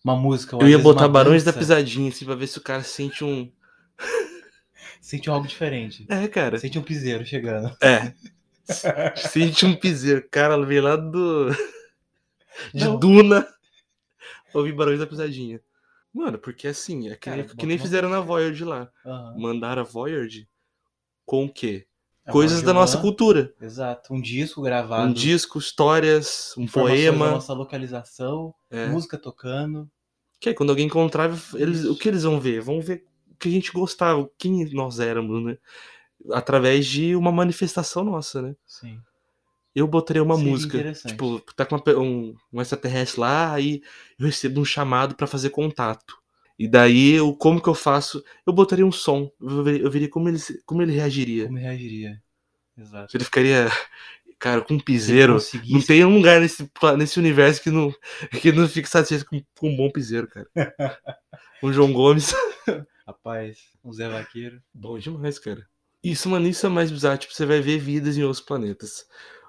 uma 0.03 0.13
música. 0.13 0.57
Eu 0.59 0.67
ia 0.67 0.77
botar 0.77 1.07
Barões 1.07 1.45
da 1.45 1.53
Pisadinha, 1.53 2.09
assim, 2.09 2.25
pra 2.25 2.35
ver 2.35 2.45
se 2.45 2.57
o 2.57 2.61
cara 2.61 2.83
sente 2.83 3.23
um. 3.23 3.49
Sente 4.99 5.29
algo 5.29 5.47
diferente. 5.47 6.05
É, 6.09 6.27
cara. 6.27 6.59
Sente 6.59 6.77
um 6.77 6.83
piseiro 6.83 7.25
chegando. 7.25 7.73
É. 7.81 8.13
Sente 9.15 9.65
um 9.65 9.73
piseiro. 9.73 10.27
Cara, 10.29 10.61
veio 10.65 10.83
lá 10.83 10.97
do. 10.97 11.47
De 12.75 12.83
Não. 12.83 12.99
Duna. 12.99 13.47
Ouvir 14.53 14.73
Barões 14.73 14.99
da 14.99 15.07
Pisadinha. 15.07 15.61
Mano, 16.13 16.37
porque 16.37 16.67
assim, 16.67 17.07
é 17.07 17.11
que, 17.11 17.19
Cara, 17.19 17.37
nem- 17.37 17.47
que 17.47 17.65
nem 17.65 17.77
fizeram 17.77 18.09
na. 18.09 18.19
Voyage 18.19 18.65
lá. 18.65 18.91
Aham. 19.05 19.35
Mandaram 19.37 19.83
a 19.83 19.85
Voyage 19.85 20.49
com 21.25 21.45
o 21.45 21.49
quê? 21.49 21.87
É 22.29 22.31
Coisas 22.31 22.61
da 22.61 22.73
nossa 22.73 22.97
cultura. 22.99 23.53
Exato. 23.59 24.13
Um 24.13 24.21
disco 24.21 24.61
gravado. 24.61 25.09
Um 25.09 25.13
disco, 25.13 25.57
histórias, 25.57 26.53
um 26.57 26.67
poema. 26.67 27.31
nossa 27.31 27.53
localização, 27.53 28.53
É. 28.69 28.87
música 28.87 29.17
tocando. 29.17 29.89
Que 30.39 30.49
aí, 30.49 30.55
quando 30.55 30.69
alguém 30.69 30.85
encontrar, 30.85 31.29
eles, 31.55 31.83
o 31.85 31.95
que 31.95 32.07
eles 32.07 32.23
vão 32.23 32.39
ver? 32.39 32.61
Vão 32.61 32.79
ver 32.79 33.03
o 33.31 33.35
que 33.35 33.49
a 33.49 33.51
gente 33.51 33.71
gostava, 33.71 34.29
quem 34.37 34.63
nós 34.73 34.99
éramos, 34.99 35.43
né? 35.43 35.57
Através 36.31 36.85
de 36.85 37.15
uma 37.15 37.31
manifestação 37.31 38.03
nossa, 38.03 38.41
né? 38.41 38.55
Sim. 38.65 38.99
Eu 39.75 39.87
botaria 39.87 40.23
uma 40.23 40.35
Seria 40.35 40.51
música. 40.51 40.93
Tipo, 40.93 41.41
tá 41.55 41.65
com 41.65 41.75
uma 41.75 41.99
um, 41.99 42.35
um 42.53 42.61
extraterrestre 42.61 43.19
lá, 43.19 43.53
aí 43.53 43.81
eu 44.17 44.25
recebo 44.25 44.61
um 44.61 44.65
chamado 44.65 45.15
pra 45.15 45.27
fazer 45.27 45.49
contato. 45.49 46.17
E 46.59 46.67
daí, 46.67 47.13
eu, 47.13 47.33
como 47.33 47.61
que 47.61 47.69
eu 47.69 47.73
faço? 47.73 48.21
Eu 48.45 48.51
botaria 48.51 48.85
um 48.85 48.91
som. 48.91 49.31
Eu 49.41 49.63
veria, 49.63 49.81
eu 49.81 49.89
veria 49.89 50.09
como, 50.09 50.27
ele, 50.27 50.37
como 50.65 50.81
ele 50.81 50.91
reagiria. 50.91 51.45
Como 51.45 51.57
reagiria? 51.57 52.21
Exato. 52.77 53.15
Ele 53.15 53.23
ficaria, 53.23 53.69
cara, 54.37 54.61
com 54.61 54.73
um 54.73 54.79
piseiro. 54.79 55.35
conseguisse- 55.35 55.73
Não 55.73 55.81
tem 55.81 56.03
um 56.05 56.15
lugar 56.17 56.41
nesse, 56.41 56.69
nesse 56.97 57.17
universo 57.17 57.61
que 57.63 57.71
não, 57.71 57.93
que 58.41 58.51
não 58.51 58.67
fique 58.67 58.89
satisfeito 58.89 59.25
com, 59.25 59.41
com 59.57 59.69
um 59.69 59.77
bom 59.77 59.89
piseiro, 59.89 60.27
cara. 60.27 60.47
Um 61.63 61.73
João 61.73 61.91
Gomes. 61.91 62.33
Rapaz, 63.05 63.59
um 63.83 63.91
Zé 63.91 64.07
Vaqueiro. 64.07 64.61
Bom 64.73 64.97
demais, 64.97 65.37
cara. 65.37 65.67
Isso, 66.03 66.29
mano, 66.29 66.47
isso 66.47 66.65
é 66.65 66.69
mais 66.69 66.89
bizarro. 66.91 67.17
Tipo, 67.17 67.33
você 67.33 67.45
vai 67.45 67.59
ver 67.59 67.77
vidas 67.79 68.17
em 68.17 68.23
outros 68.23 68.39
planetas. 68.39 69.05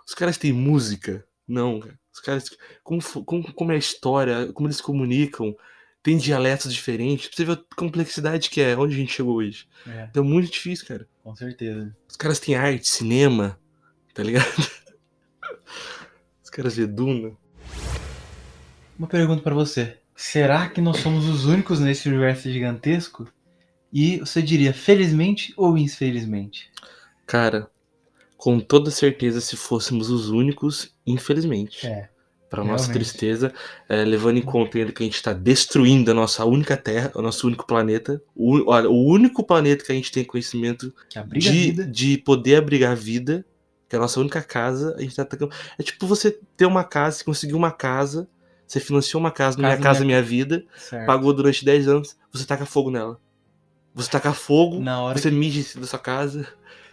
Os 0.06 0.14
caras 0.14 0.36
têm 0.36 0.52
música? 0.52 1.24
Não, 1.46 1.78
cara. 1.78 1.98
Os 2.12 2.20
caras. 2.20 2.50
Como, 2.82 3.00
como, 3.24 3.52
como 3.54 3.70
é 3.72 3.76
a 3.76 3.78
história, 3.78 4.52
como 4.52 4.66
eles 4.66 4.80
comunicam. 4.80 5.54
Tem 6.02 6.16
dialetos 6.16 6.72
diferentes. 6.72 7.28
Pra 7.28 7.36
você 7.36 7.44
ver 7.44 7.52
a 7.52 7.74
complexidade 7.76 8.48
que 8.50 8.60
é, 8.60 8.76
onde 8.76 8.94
a 8.94 8.98
gente 8.98 9.12
chegou 9.12 9.36
hoje. 9.36 9.68
É, 9.86 10.06
Então 10.10 10.24
é 10.24 10.26
muito 10.26 10.50
difícil, 10.50 10.86
cara. 10.86 11.06
com 11.22 11.34
certeza. 11.36 11.94
Os 12.08 12.16
caras 12.16 12.40
têm 12.40 12.54
arte, 12.54 12.88
cinema, 12.88 13.58
tá 14.14 14.22
ligado? 14.22 14.46
Os 16.42 16.50
caras 16.50 16.76
vê 16.76 16.86
Duna. 16.86 17.32
Uma 18.98 19.06
pergunta 19.06 19.42
pra 19.42 19.54
você. 19.54 19.98
Será 20.16 20.68
que 20.68 20.80
nós 20.80 20.98
somos 20.98 21.26
os 21.26 21.44
únicos 21.46 21.80
nesse 21.80 22.08
universo 22.08 22.50
gigantesco? 22.50 23.26
E 23.92 24.18
você 24.18 24.42
diria 24.42 24.72
felizmente 24.74 25.54
ou 25.56 25.78
infelizmente? 25.78 26.70
Cara, 27.26 27.70
com 28.36 28.58
toda 28.60 28.90
certeza, 28.90 29.40
se 29.40 29.56
fôssemos 29.56 30.10
os 30.10 30.28
únicos, 30.28 30.94
infelizmente. 31.06 31.86
É. 31.86 32.10
Para 32.50 32.64
nossa 32.64 32.86
tristeza, 32.92 33.52
é, 33.88 34.04
levando 34.04 34.36
em 34.36 34.42
conta 34.42 34.76
ainda 34.76 34.90
que 34.90 35.02
a 35.02 35.06
gente 35.06 35.14
está 35.14 35.32
destruindo 35.32 36.10
a 36.10 36.14
nossa 36.14 36.44
única 36.44 36.76
Terra, 36.76 37.12
o 37.14 37.22
nosso 37.22 37.46
único 37.46 37.64
planeta. 37.64 38.20
O, 38.34 38.68
olha, 38.70 38.90
o 38.90 39.06
único 39.06 39.44
planeta 39.44 39.84
que 39.84 39.92
a 39.92 39.94
gente 39.94 40.10
tem 40.10 40.24
conhecimento 40.24 40.92
Que 41.40 41.72
de, 41.72 41.86
de 41.86 42.18
poder 42.18 42.56
abrigar 42.56 42.90
a 42.90 42.94
vida, 42.96 43.46
que 43.88 43.94
é 43.94 43.98
a 43.98 44.02
nossa 44.02 44.18
única 44.18 44.42
casa, 44.42 44.96
a 44.98 45.00
gente 45.00 45.14
tá 45.14 45.22
atacando. 45.22 45.52
É 45.78 45.82
tipo 45.84 46.06
você 46.08 46.36
ter 46.56 46.66
uma 46.66 46.82
casa, 46.82 47.18
você 47.18 47.24
conseguiu 47.24 47.56
uma 47.56 47.70
casa, 47.70 48.28
você 48.66 48.80
financiou 48.80 49.20
uma 49.20 49.30
casa, 49.30 49.56
Casa 49.56 49.68
Minha 49.76 49.82
Casa 49.82 50.04
Minha- 50.04 50.16
Minha 50.18 50.22
Vida, 50.28 50.64
Certo. 50.76 51.06
pagou 51.06 51.32
durante 51.32 51.64
10 51.64 51.86
anos, 51.86 52.16
você 52.32 52.44
taca 52.44 52.66
fogo 52.66 52.90
nela. 52.90 53.16
Você 53.94 54.10
taca 54.10 54.32
fogo, 54.32 54.80
você 55.20 55.30
mija 55.30 55.60
em 55.60 55.62
cima 55.62 55.82
da 55.82 55.86
sua 55.86 55.98
casa, 56.00 56.46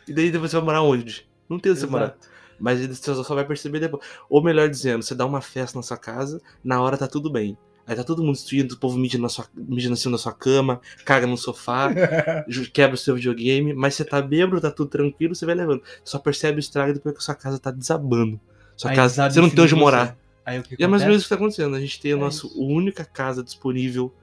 e 0.07 0.13
daí 0.13 0.29
você 0.31 0.55
vai 0.55 0.65
morar 0.65 0.81
onde? 0.83 1.27
Não 1.49 1.57
tem 1.59 1.71
onde 1.71 1.81
você 1.81 1.87
morar. 1.87 2.15
Mas 2.59 2.81
ele 2.81 2.93
só 2.95 3.35
vai 3.35 3.45
perceber 3.45 3.79
depois. 3.79 4.03
Ou 4.29 4.43
melhor 4.43 4.69
dizendo, 4.69 5.03
você 5.03 5.13
dá 5.15 5.25
uma 5.25 5.41
festa 5.41 5.77
na 5.77 5.83
sua 5.83 5.97
casa, 5.97 6.41
na 6.63 6.81
hora 6.81 6.97
tá 6.97 7.07
tudo 7.07 7.31
bem. 7.31 7.57
Aí 7.85 7.95
tá 7.95 8.03
todo 8.03 8.21
mundo 8.21 8.33
destruindo, 8.35 8.75
o 8.75 8.77
povo 8.77 8.97
mija, 8.97 9.17
na 9.17 9.29
sua, 9.29 9.45
mija 9.55 9.89
em 9.89 9.95
cima 9.95 10.11
da 10.11 10.17
sua 10.17 10.33
cama, 10.33 10.81
caga 11.05 11.25
no 11.25 11.37
sofá, 11.37 11.89
quebra 12.73 12.95
o 12.95 12.97
seu 12.97 13.15
videogame, 13.15 13.73
mas 13.73 13.95
você 13.95 14.03
tá 14.03 14.21
bêbado, 14.21 14.59
tá 14.59 14.69
tudo 14.69 14.89
tranquilo, 14.89 15.33
você 15.33 15.45
vai 15.45 15.55
levando. 15.55 15.81
Só 16.03 16.19
percebe 16.19 16.57
o 16.57 16.59
estrago 16.59 16.93
depois 16.93 17.15
que 17.15 17.19
a 17.19 17.23
sua 17.23 17.35
casa 17.35 17.57
tá 17.57 17.71
desabando. 17.71 18.39
Sua 18.75 18.91
Aí 18.91 18.95
casa, 18.95 19.29
você 19.29 19.39
não 19.39 19.49
tem 19.49 19.63
onde 19.63 19.73
de 19.73 19.79
morar. 19.79 20.17
Aí 20.45 20.59
o 20.59 20.63
que 20.63 20.75
E 20.77 20.83
é 20.83 20.87
mais 20.87 21.01
ou 21.01 21.07
menos 21.07 21.21
o 21.21 21.25
que 21.25 21.29
tá 21.29 21.35
acontecendo. 21.35 21.75
A 21.75 21.79
gente 21.79 21.99
tem 22.01 22.11
a 22.11 22.15
É 22.15 22.19
nossa 22.19 22.45
isso. 22.45 22.61
única 22.61 23.05
casa 23.05 23.41
disponível 23.41 24.13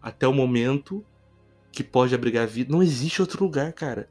até 0.00 0.26
o 0.26 0.32
momento 0.32 1.04
que 1.70 1.84
pode 1.84 2.14
abrigar 2.14 2.46
vida. 2.46 2.72
Não 2.72 2.82
existe 2.82 3.20
outro 3.20 3.44
lugar, 3.44 3.70
cara. 3.74 4.08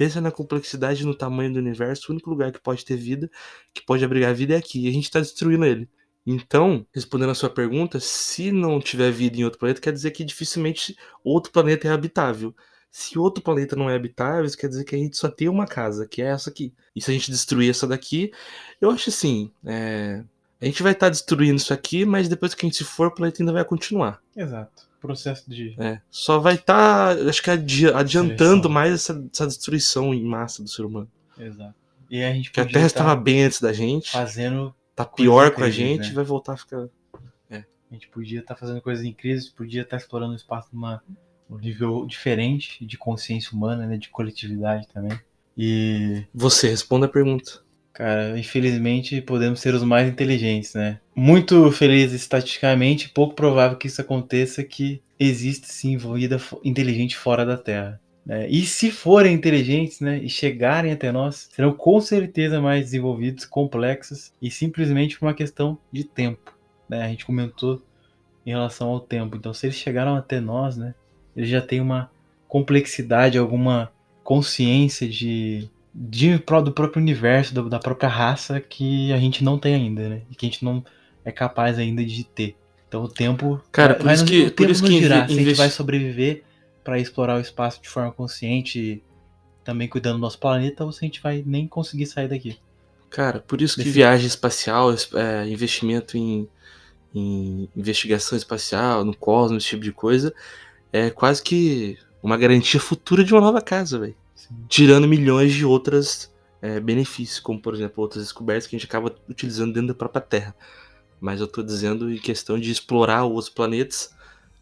Pensa 0.00 0.18
na 0.18 0.30
complexidade 0.30 1.04
no 1.04 1.14
tamanho 1.14 1.52
do 1.52 1.58
universo. 1.58 2.06
O 2.08 2.12
único 2.14 2.30
lugar 2.30 2.50
que 2.50 2.58
pode 2.58 2.86
ter 2.86 2.96
vida, 2.96 3.30
que 3.74 3.84
pode 3.84 4.02
abrigar 4.02 4.34
vida 4.34 4.54
é 4.54 4.56
aqui. 4.56 4.86
E 4.86 4.88
a 4.88 4.90
gente 4.90 5.10
tá 5.10 5.20
destruindo 5.20 5.62
ele. 5.62 5.90
Então, 6.26 6.86
respondendo 6.90 7.28
a 7.28 7.34
sua 7.34 7.50
pergunta, 7.50 8.00
se 8.00 8.50
não 8.50 8.80
tiver 8.80 9.10
vida 9.10 9.36
em 9.36 9.44
outro 9.44 9.58
planeta, 9.58 9.78
quer 9.78 9.92
dizer 9.92 10.10
que 10.12 10.24
dificilmente 10.24 10.96
outro 11.22 11.52
planeta 11.52 11.86
é 11.86 11.90
habitável. 11.90 12.56
Se 12.90 13.18
outro 13.18 13.44
planeta 13.44 13.76
não 13.76 13.90
é 13.90 13.94
habitável, 13.94 14.46
isso 14.46 14.56
quer 14.56 14.68
dizer 14.68 14.84
que 14.84 14.94
a 14.94 14.98
gente 14.98 15.18
só 15.18 15.28
tem 15.28 15.50
uma 15.50 15.66
casa, 15.66 16.08
que 16.08 16.22
é 16.22 16.28
essa 16.28 16.48
aqui. 16.48 16.72
E 16.96 17.02
se 17.02 17.10
a 17.10 17.12
gente 17.12 17.30
destruir 17.30 17.68
essa 17.68 17.86
daqui, 17.86 18.32
eu 18.80 18.90
acho 18.90 19.10
assim, 19.10 19.52
é, 19.66 20.24
a 20.58 20.64
gente 20.64 20.82
vai 20.82 20.92
estar 20.92 21.10
destruindo 21.10 21.56
isso 21.56 21.74
aqui, 21.74 22.06
mas 22.06 22.26
depois 22.26 22.54
que 22.54 22.64
a 22.64 22.68
gente 22.70 22.82
for, 22.84 23.08
o 23.08 23.14
planeta 23.14 23.42
ainda 23.42 23.52
vai 23.52 23.66
continuar. 23.66 24.18
Exato. 24.34 24.88
Processo 25.00 25.48
de. 25.50 25.74
É, 25.78 26.00
só 26.10 26.38
vai 26.38 26.54
estar, 26.56 27.16
acho 27.26 27.42
que 27.42 27.50
adi- 27.50 27.86
adiantando 27.92 28.36
Seleção. 28.68 28.70
mais 28.70 28.92
essa, 28.92 29.28
essa 29.32 29.46
destruição 29.46 30.12
em 30.12 30.22
massa 30.22 30.62
do 30.62 30.68
ser 30.68 30.82
humano. 30.84 31.10
Exato. 31.38 31.74
E 32.10 32.22
a 32.22 32.32
gente 32.34 32.50
Porque 32.50 32.60
a 32.60 32.64
Terra 32.66 32.80
tá 32.80 32.86
estava 32.86 33.16
bem 33.16 33.44
antes 33.44 33.60
da 33.60 33.72
gente, 33.72 34.10
fazendo. 34.10 34.74
tá 34.94 35.04
pior 35.04 35.52
com 35.52 35.62
a 35.64 35.70
gente 35.70 36.06
né? 36.06 36.08
e 36.10 36.14
vai 36.14 36.24
voltar 36.24 36.52
a 36.52 36.56
ficar. 36.56 36.88
A 37.52 37.94
gente 37.94 38.06
podia 38.08 38.38
estar 38.38 38.54
fazendo 38.54 38.80
coisas 38.80 39.04
incríveis, 39.04 39.48
podia 39.48 39.82
estar 39.82 39.96
explorando 39.96 40.32
o 40.32 40.36
espaço 40.36 40.68
numa 40.72 41.02
um 41.50 41.58
nível 41.58 42.06
diferente 42.06 42.86
de 42.86 42.96
consciência 42.96 43.52
humana, 43.52 43.84
né? 43.84 43.96
De 43.96 44.08
coletividade 44.10 44.86
também. 44.94 45.18
E 45.58 46.22
Você 46.32 46.68
responda 46.68 47.06
a 47.06 47.08
pergunta. 47.08 47.62
Cara, 47.92 48.38
infelizmente 48.38 49.20
podemos 49.20 49.60
ser 49.60 49.74
os 49.74 49.82
mais 49.82 50.08
inteligentes, 50.08 50.74
né? 50.74 51.00
Muito 51.14 51.70
feliz 51.72 52.12
estatisticamente, 52.12 53.10
pouco 53.10 53.34
provável 53.34 53.76
que 53.76 53.88
isso 53.88 54.00
aconteça, 54.00 54.62
que 54.64 55.02
existe 55.18 55.66
sim 55.66 55.96
vida 55.96 56.40
inteligente 56.64 57.16
fora 57.16 57.44
da 57.44 57.56
Terra. 57.58 58.00
né? 58.24 58.48
E 58.48 58.64
se 58.64 58.90
forem 58.90 59.34
inteligentes, 59.34 60.00
né, 60.00 60.18
e 60.18 60.28
chegarem 60.28 60.92
até 60.92 61.12
nós, 61.12 61.48
serão 61.52 61.72
com 61.72 62.00
certeza 62.00 62.60
mais 62.60 62.84
desenvolvidos, 62.86 63.44
complexos 63.44 64.32
e 64.40 64.50
simplesmente 64.50 65.18
por 65.18 65.26
uma 65.26 65.34
questão 65.34 65.76
de 65.92 66.04
tempo. 66.04 66.56
Né? 66.88 67.02
A 67.02 67.08
gente 67.08 67.26
comentou 67.26 67.82
em 68.46 68.50
relação 68.50 68.88
ao 68.88 69.00
tempo. 69.00 69.36
Então, 69.36 69.52
se 69.52 69.66
eles 69.66 69.76
chegaram 69.76 70.14
até 70.16 70.40
nós, 70.40 70.76
né, 70.76 70.94
eles 71.36 71.50
já 71.50 71.60
têm 71.60 71.80
uma 71.80 72.10
complexidade, 72.48 73.36
alguma 73.36 73.92
consciência 74.24 75.08
de 75.08 75.68
de 75.94 76.36
do 76.36 76.72
próprio 76.72 77.00
universo, 77.02 77.52
do- 77.54 77.68
da 77.68 77.78
própria 77.78 78.08
raça 78.08 78.60
que 78.60 79.12
a 79.12 79.18
gente 79.18 79.42
não 79.42 79.58
tem 79.58 79.74
ainda, 79.74 80.08
né? 80.08 80.22
E 80.30 80.34
que 80.34 80.46
a 80.46 80.48
gente 80.48 80.64
não 80.64 80.84
é 81.24 81.32
capaz 81.32 81.78
ainda 81.78 82.04
de 82.04 82.24
ter. 82.24 82.56
Então 82.88 83.02
o 83.04 83.08
tempo. 83.08 83.60
Cara, 83.72 83.94
vai, 83.94 84.02
por 84.02 84.12
isso 84.12 84.22
nos- 84.24 84.30
que- 84.30 84.46
o 84.46 84.50
por 84.52 84.70
isso 84.70 84.82
que 84.84 84.92
inve- 84.94 85.06
se 85.08 85.12
a 85.12 85.26
gente 85.26 85.54
vai 85.54 85.70
sobreviver 85.70 86.42
para 86.84 86.98
explorar 86.98 87.36
o 87.36 87.40
espaço 87.40 87.80
de 87.82 87.88
forma 87.88 88.10
consciente, 88.12 89.02
também 89.64 89.86
cuidando 89.88 90.14
do 90.16 90.20
nosso 90.20 90.38
planeta, 90.38 90.84
ou 90.84 90.92
se 90.92 91.04
a 91.04 91.06
gente 91.06 91.20
vai 91.22 91.42
nem 91.46 91.66
conseguir 91.68 92.06
sair 92.06 92.28
daqui. 92.28 92.58
Cara, 93.10 93.40
por 93.40 93.60
isso 93.60 93.74
que 93.76 93.82
Desse- 93.82 93.94
viagem 93.94 94.26
espacial, 94.26 94.92
es- 94.94 95.08
é, 95.14 95.46
investimento 95.48 96.16
em, 96.16 96.48
em 97.14 97.68
investigação 97.76 98.38
espacial, 98.38 99.04
no 99.04 99.14
cosmos, 99.14 99.62
esse 99.64 99.70
tipo 99.70 99.82
de 99.82 99.92
coisa, 99.92 100.32
é 100.92 101.10
quase 101.10 101.42
que 101.42 101.98
uma 102.22 102.36
garantia 102.36 102.78
futura 102.80 103.22
de 103.24 103.32
uma 103.34 103.40
nova 103.40 103.60
casa, 103.60 103.98
velho. 103.98 104.14
Tirando 104.68 105.06
milhões 105.06 105.52
de 105.52 105.64
outras 105.64 106.32
é, 106.60 106.80
benefícios, 106.80 107.40
como 107.40 107.60
por 107.60 107.74
exemplo 107.74 108.02
outras 108.02 108.24
descobertas 108.24 108.66
que 108.66 108.76
a 108.76 108.78
gente 108.78 108.88
acaba 108.88 109.14
utilizando 109.28 109.72
dentro 109.72 109.88
da 109.88 109.94
própria 109.94 110.20
Terra. 110.20 110.54
Mas 111.20 111.40
eu 111.40 111.46
tô 111.46 111.62
dizendo 111.62 112.12
em 112.12 112.18
questão 112.18 112.58
de 112.58 112.70
explorar 112.70 113.24
outros 113.24 113.48
planetas 113.48 114.14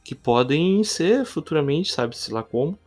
que 0.02 0.14
podem 0.14 0.82
ser 0.84 1.24
futuramente, 1.24 1.92
sabe-se 1.92 2.32
lá 2.32 2.42
como, 2.42 2.78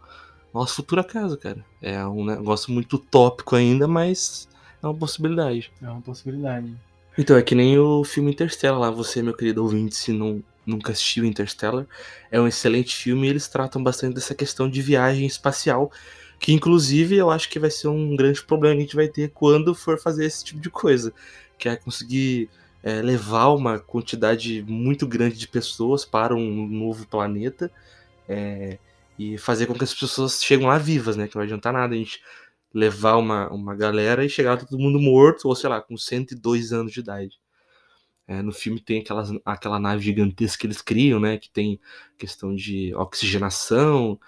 nossa 0.53 0.75
futura 0.75 1.03
casa, 1.03 1.37
cara. 1.37 1.63
É 1.81 2.05
um 2.05 2.25
negócio 2.25 2.71
muito 2.73 2.97
utópico 2.97 3.55
ainda, 3.55 3.87
mas 3.87 4.49
é 4.81 4.87
uma 4.87 4.95
possibilidade. 4.95 5.71
É 5.81 5.89
uma 5.89 6.01
possibilidade. 6.01 6.75
Então, 7.17 7.37
é 7.37 7.41
que 7.41 7.55
nem 7.55 7.77
o 7.77 8.03
filme 8.03 8.31
Interstellar 8.31 8.79
lá. 8.79 8.89
Você, 8.89 9.21
meu 9.21 9.35
querido 9.35 9.61
ouvinte, 9.61 9.95
se 9.95 10.11
não, 10.11 10.43
nunca 10.65 10.91
assistiu 10.91 11.23
Interstellar, 11.23 11.85
é 12.29 12.39
um 12.39 12.47
excelente 12.47 12.95
filme 12.95 13.27
e 13.27 13.29
eles 13.29 13.47
tratam 13.47 13.83
bastante 13.83 14.15
dessa 14.15 14.33
questão 14.33 14.69
de 14.69 14.81
viagem 14.81 15.25
espacial, 15.25 15.91
que 16.41 16.51
inclusive 16.51 17.15
eu 17.15 17.29
acho 17.29 17.47
que 17.47 17.59
vai 17.59 17.69
ser 17.69 17.87
um 17.87 18.15
grande 18.15 18.43
problema 18.43 18.75
que 18.75 18.79
a 18.81 18.83
gente 18.85 18.95
vai 18.95 19.07
ter 19.07 19.29
quando 19.29 19.75
for 19.75 19.99
fazer 19.99 20.25
esse 20.25 20.43
tipo 20.43 20.59
de 20.59 20.71
coisa, 20.71 21.13
que 21.55 21.69
é 21.69 21.75
conseguir 21.75 22.49
é, 22.81 22.99
levar 22.99 23.49
uma 23.49 23.77
quantidade 23.77 24.63
muito 24.67 25.05
grande 25.05 25.37
de 25.37 25.47
pessoas 25.47 26.03
para 26.03 26.35
um 26.35 26.67
novo 26.67 27.07
planeta 27.07 27.71
é, 28.27 28.79
e 29.19 29.37
fazer 29.37 29.67
com 29.67 29.75
que 29.75 29.83
as 29.83 29.93
pessoas 29.93 30.43
cheguem 30.43 30.65
lá 30.65 30.79
vivas, 30.79 31.15
né? 31.15 31.27
Que 31.27 31.35
não 31.35 31.41
vai 31.41 31.45
adiantar 31.45 31.73
nada 31.73 31.93
a 31.93 31.97
gente 31.97 32.19
levar 32.73 33.17
uma, 33.17 33.47
uma 33.53 33.75
galera 33.75 34.25
e 34.25 34.29
chegar 34.29 34.57
todo 34.57 34.79
mundo 34.79 34.99
morto, 34.99 35.47
ou 35.47 35.55
sei 35.55 35.69
lá, 35.69 35.79
com 35.79 35.95
102 35.95 36.73
anos 36.73 36.91
de 36.91 37.01
idade. 37.01 37.39
É, 38.27 38.41
no 38.41 38.51
filme 38.51 38.79
tem 38.79 39.01
aquelas, 39.01 39.29
aquela 39.45 39.79
nave 39.79 40.03
gigantesca 40.03 40.61
que 40.61 40.65
eles 40.65 40.81
criam, 40.81 41.19
né? 41.19 41.37
Que 41.37 41.51
tem 41.51 41.79
questão 42.17 42.55
de 42.55 42.95
oxigenação, 42.95 44.19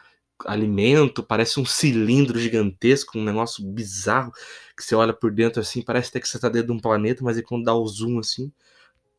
alimento, 0.46 1.24
parece 1.24 1.60
um 1.60 1.66
cilindro 1.66 2.40
gigantesco, 2.40 3.18
um 3.18 3.24
negócio 3.24 3.64
bizarro, 3.66 4.32
que 4.76 4.84
você 4.84 4.96
olha 4.96 5.14
por 5.14 5.32
dentro 5.32 5.62
assim, 5.62 5.82
parece 5.82 6.10
até 6.10 6.20
que 6.20 6.28
você 6.28 6.40
tá 6.40 6.50
dentro 6.50 6.68
de 6.68 6.74
um 6.74 6.80
planeta, 6.80 7.24
mas 7.24 7.38
aí 7.38 7.44
quando 7.44 7.64
dá 7.64 7.74
o 7.74 7.88
zoom 7.88 8.20
assim, 8.20 8.52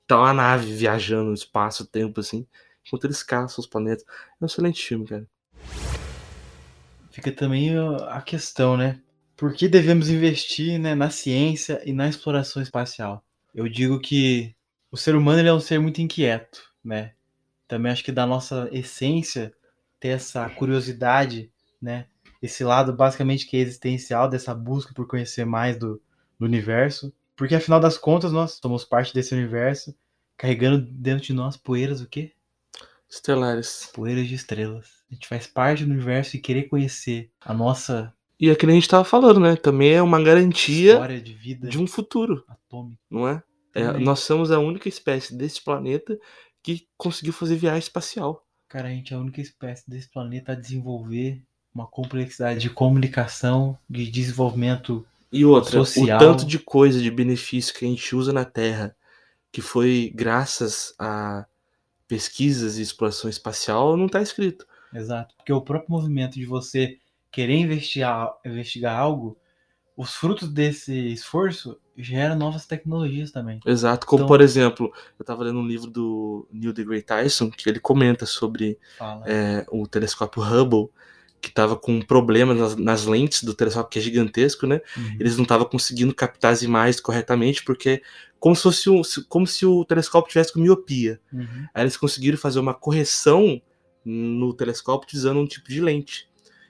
tá 0.07 0.19
uma 0.19 0.33
nave 0.33 0.73
viajando 0.73 1.27
no 1.27 1.35
espaço, 1.35 1.87
tempo 1.87 2.21
assim, 2.21 2.47
enquanto 2.87 3.05
eles 3.05 3.23
caçam 3.23 3.63
os 3.63 3.67
planetas. 3.67 4.05
É 4.07 4.45
um 4.45 4.47
excelente 4.47 4.85
filme, 4.85 5.07
cara. 5.07 5.27
Fica 7.11 7.31
também 7.31 7.71
a 8.09 8.21
questão, 8.21 8.77
né? 8.77 9.01
Por 9.37 9.53
que 9.55 9.69
devemos 9.69 10.09
investir 10.09 10.79
né, 10.79 10.95
na 10.95 11.11
ciência 11.11 11.81
e 11.85 11.93
na 11.93 12.09
exploração 12.09 12.63
espacial? 12.63 13.25
Eu 13.55 13.69
digo 13.69 14.01
que 14.01 14.55
o 14.91 14.97
ser 14.97 15.15
humano 15.15 15.41
ele 15.41 15.49
é 15.49 15.53
um 15.53 15.61
ser 15.61 15.79
muito 15.79 16.01
inquieto, 16.01 16.63
né? 16.85 17.13
Também 17.67 17.91
acho 17.91 18.05
que 18.05 18.13
da 18.13 18.27
nossa 18.27 18.69
essência 18.73 19.53
ter 20.05 20.09
essa 20.09 20.51
curiosidade, 20.51 21.51
né? 21.81 22.07
Esse 22.43 22.63
lado 22.63 22.93
basicamente 22.93 23.47
que 23.47 23.57
é 23.57 23.61
existencial 23.61 24.29
dessa 24.29 24.55
busca 24.55 24.93
por 24.93 25.07
conhecer 25.07 25.47
mais 25.47 25.79
do, 25.79 26.01
do 26.39 26.45
universo. 26.45 27.11
Porque 27.35 27.55
afinal 27.55 27.81
das 27.81 27.97
contas 27.97 28.31
nós 28.31 28.61
somos 28.63 28.85
parte 28.85 29.15
desse 29.15 29.35
universo, 29.35 29.97
carregando 30.37 30.79
dentro 30.79 31.25
de 31.25 31.33
nós 31.33 31.57
poeiras 31.57 32.03
o 32.03 32.07
quê? 32.07 32.33
Estelares. 33.09 33.91
Poeiras 33.95 34.29
de 34.29 34.35
estrelas. 34.35 35.03
A 35.11 35.15
gente 35.15 35.27
faz 35.27 35.47
parte 35.47 35.87
do 35.87 35.91
universo 35.91 36.37
e 36.37 36.41
querer 36.41 36.65
conhecer 36.65 37.31
a 37.41 37.55
nossa 37.55 38.13
E 38.39 38.51
é 38.51 38.55
que 38.55 38.67
nem 38.67 38.77
a 38.77 38.81
gente 38.81 38.91
tava 38.91 39.05
falando, 39.05 39.41
né? 39.41 39.57
Também 39.57 39.95
é 39.95 40.03
uma 40.03 40.23
garantia 40.23 41.01
de 41.19 41.33
vida 41.33 41.67
de 41.67 41.79
um 41.79 41.87
futuro, 41.87 42.45
atômica. 42.47 43.01
não 43.11 43.27
é? 43.27 43.43
É, 43.75 43.91
nós 43.99 44.21
somos 44.21 44.53
a 44.53 44.59
única 44.59 44.89
espécie 44.89 45.35
desse 45.35 45.65
planeta 45.65 46.19
que 46.63 46.87
conseguiu 46.97 47.33
fazer 47.33 47.57
viagem 47.57 47.79
espacial. 47.79 48.45
Cara, 48.75 48.89
a 48.89 48.91
gente 48.91 49.15
é 49.15 49.17
a 49.17 49.21
única 49.21 49.41
espécie 49.41 49.89
desse 49.89 50.09
planeta 50.09 50.51
a 50.51 50.57
desenvolver 50.57 51.41
uma 51.73 51.87
complexidade 51.87 52.59
de 52.59 52.69
comunicação, 52.69 53.79
de 53.89 54.11
desenvolvimento. 54.11 55.07
E 55.31 55.45
outra, 55.45 55.85
Social. 55.85 56.17
o 56.17 56.21
tanto 56.21 56.45
de 56.45 56.59
coisa, 56.59 57.01
de 57.01 57.09
benefício 57.09 57.73
que 57.73 57.85
a 57.85 57.89
gente 57.89 58.17
usa 58.17 58.33
na 58.33 58.45
Terra, 58.45 58.97
que 59.53 59.63
foi 59.63 60.11
graças 60.13 60.93
a 60.99 61.47
pesquisas 62.09 62.77
e 62.77 62.83
exploração 62.83 63.31
espacial, 63.31 63.97
não 63.97 64.09
tá 64.09 64.21
escrito. 64.21 64.67
Exato. 64.93 65.37
Porque 65.37 65.53
o 65.53 65.63
próprio 65.63 65.93
movimento 65.93 66.35
de 66.35 66.45
você 66.45 66.99
querer 67.31 67.55
investigar, 67.55 68.35
investigar 68.45 68.99
algo, 68.99 69.39
os 69.97 70.17
frutos 70.17 70.49
desse 70.49 71.13
esforço 71.13 71.79
geram 71.97 72.37
novas 72.37 72.67
tecnologias 72.67 73.31
também. 73.31 73.61
Exato. 73.65 74.07
Como, 74.07 74.21
Então- 74.23 74.29
por 74.29 74.41
exemplo, 74.41 74.93
eu 75.19 75.25
tava 75.25 75.45
lendo 75.45 75.59
um 75.61 75.67
livro 75.67 75.91
do 75.91 76.47
Neil 76.53 76.73
deGrasse 76.73 77.03
Tyson, 77.05 77.51
que 77.51 77.69
ele 77.69 77.79
comenta 77.81 78.27
sobre 78.27 78.79
é, 79.27 79.65
o 79.71 79.87
telescópio 79.87 80.43
Hubble, 80.43 80.89
que 81.41 81.53
tava 81.53 81.77
com 81.77 82.01
problemas 82.01 82.59
nas, 82.59 82.77
nas 82.77 83.05
lentes 83.05 83.45
do 83.45 83.53
telescópio, 83.55 83.91
que 83.91 83.99
é 83.99 84.03
gigantesco, 84.03 84.67
né? 84.67 84.81
Uhum. 84.97 85.17
eles 85.21 85.37
não 85.37 85.43
estavam 85.43 85.67
conseguindo 85.67 86.15
captar 86.15 86.53
as 86.53 86.63
imagens 86.63 87.01
corretamente, 87.01 87.63
porque 87.63 88.03
como 88.41 88.57
se, 88.57 88.63
fosse 88.63 88.89
um- 88.91 89.03
como 89.29 89.47
se 89.47 89.65
o 89.67 89.85
telescópio 89.85 90.31
tivesse 90.31 90.53
com 90.53 90.61
miopia. 90.61 91.21
Uhum. 91.33 91.67
Aí 91.75 91.83
eles 91.83 91.97
conseguiram 91.97 92.39
fazer 92.39 92.59
uma 92.61 92.73
correção 92.75 93.61
no 94.05 94.53
telescópio 94.53 95.07
utilizando 95.07 95.39
um 95.41 95.47
tipo 95.47 95.69
de 95.69 95.81
lente. 95.81 96.29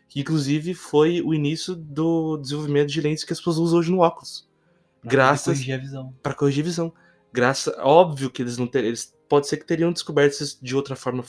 Que 0.09 0.21
inclusive 0.21 0.75
foi 0.75 1.21
o 1.23 1.33
início 1.35 1.75
do 1.75 2.37
desenvolvimento 2.37 2.89
de 2.91 3.01
lentes 3.01 3.25
que 3.25 3.33
as 3.33 3.39
pessoas 3.39 3.57
usam 3.59 3.79
hoje 3.79 3.91
no 3.91 3.99
óculos. 4.01 4.49
Pra 5.05 5.11
Graças 5.11 5.45
corrigir 5.59 5.75
a 5.75 5.79
visão. 5.79 6.15
para 6.23 6.35
corrigir 6.35 6.63
a 6.63 6.67
visão. 6.67 6.93
Graças, 7.33 7.75
óbvio 7.79 8.31
que 8.31 8.43
eles 8.43 8.57
não 8.59 8.67
teriam, 8.67 8.89
eles 8.89 9.15
pode 9.29 9.49
ser 9.49 9.57
que 9.57 9.65
teriam 9.67 9.93
descoberto 9.93 10.33
isso 10.33 10.59
de 10.63 10.75
outra 10.75 10.97
forma 10.97 11.25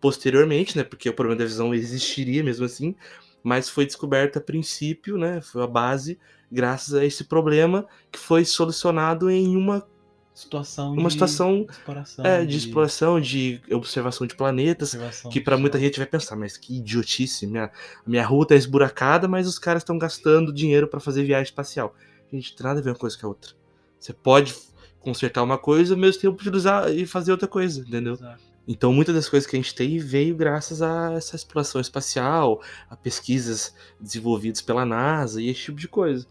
posteriormente, 0.00 0.76
né? 0.76 0.84
Porque 0.84 1.08
o 1.08 1.14
problema 1.14 1.38
da 1.38 1.44
visão 1.44 1.74
existiria 1.74 2.42
mesmo 2.42 2.64
assim, 2.64 2.94
mas 3.42 3.68
foi 3.68 3.86
descoberto 3.86 4.38
a 4.38 4.40
princípio, 4.40 5.16
né? 5.18 5.40
Foi 5.40 5.62
a 5.62 5.66
base 5.66 6.18
graças 6.50 6.94
a 6.94 7.04
esse 7.04 7.24
problema 7.24 7.86
que 8.10 8.18
foi 8.18 8.44
solucionado 8.44 9.30
em 9.30 9.56
uma 9.56 9.86
Situação 10.32 10.92
Uma 10.94 11.08
de 11.08 11.12
situação, 11.14 11.66
exploração. 11.68 12.24
é, 12.24 12.44
de 12.46 12.56
exploração, 12.56 13.20
de 13.20 13.60
observação 13.70 14.26
de 14.26 14.34
planetas, 14.34 14.94
observação 14.94 15.30
que 15.30 15.40
para 15.40 15.58
muita 15.58 15.78
gente 15.78 15.98
vai 15.98 16.06
pensar, 16.06 16.34
mas 16.36 16.56
que 16.56 16.78
idiotice, 16.78 17.46
minha, 17.46 17.70
minha 18.06 18.24
rua 18.24 18.46
tá 18.46 18.54
esburacada, 18.54 19.28
mas 19.28 19.46
os 19.46 19.58
caras 19.58 19.82
estão 19.82 19.98
gastando 19.98 20.52
dinheiro 20.52 20.86
para 20.88 21.00
fazer 21.00 21.24
viagem 21.24 21.44
espacial. 21.44 21.94
Gente, 22.32 22.54
tem 22.54 22.66
nada 22.66 22.80
a 22.80 22.82
ver 22.82 22.90
uma 22.90 22.96
coisa 22.96 23.18
com 23.18 23.26
a 23.26 23.28
outra. 23.30 23.52
Você 23.98 24.12
pode 24.12 24.54
consertar 25.00 25.42
uma 25.42 25.58
coisa, 25.58 25.94
ao 25.94 26.00
mesmo 26.00 26.20
tempo 26.20 26.40
utilizar 26.40 26.90
e 26.90 27.06
fazer 27.06 27.32
outra 27.32 27.48
coisa, 27.48 27.80
entendeu? 27.80 28.14
Exato. 28.14 28.50
Então, 28.68 28.92
muitas 28.92 29.14
das 29.14 29.28
coisas 29.28 29.48
que 29.48 29.56
a 29.56 29.58
gente 29.58 29.74
tem 29.74 29.98
veio 29.98 30.36
graças 30.36 30.80
a 30.80 31.14
essa 31.14 31.34
exploração 31.34 31.80
espacial, 31.80 32.62
a 32.88 32.96
pesquisas 32.96 33.74
desenvolvidas 33.98 34.60
pela 34.60 34.86
NASA 34.86 35.42
e 35.42 35.48
esse 35.48 35.60
tipo 35.62 35.78
de 35.78 35.88
coisa. 35.88 36.26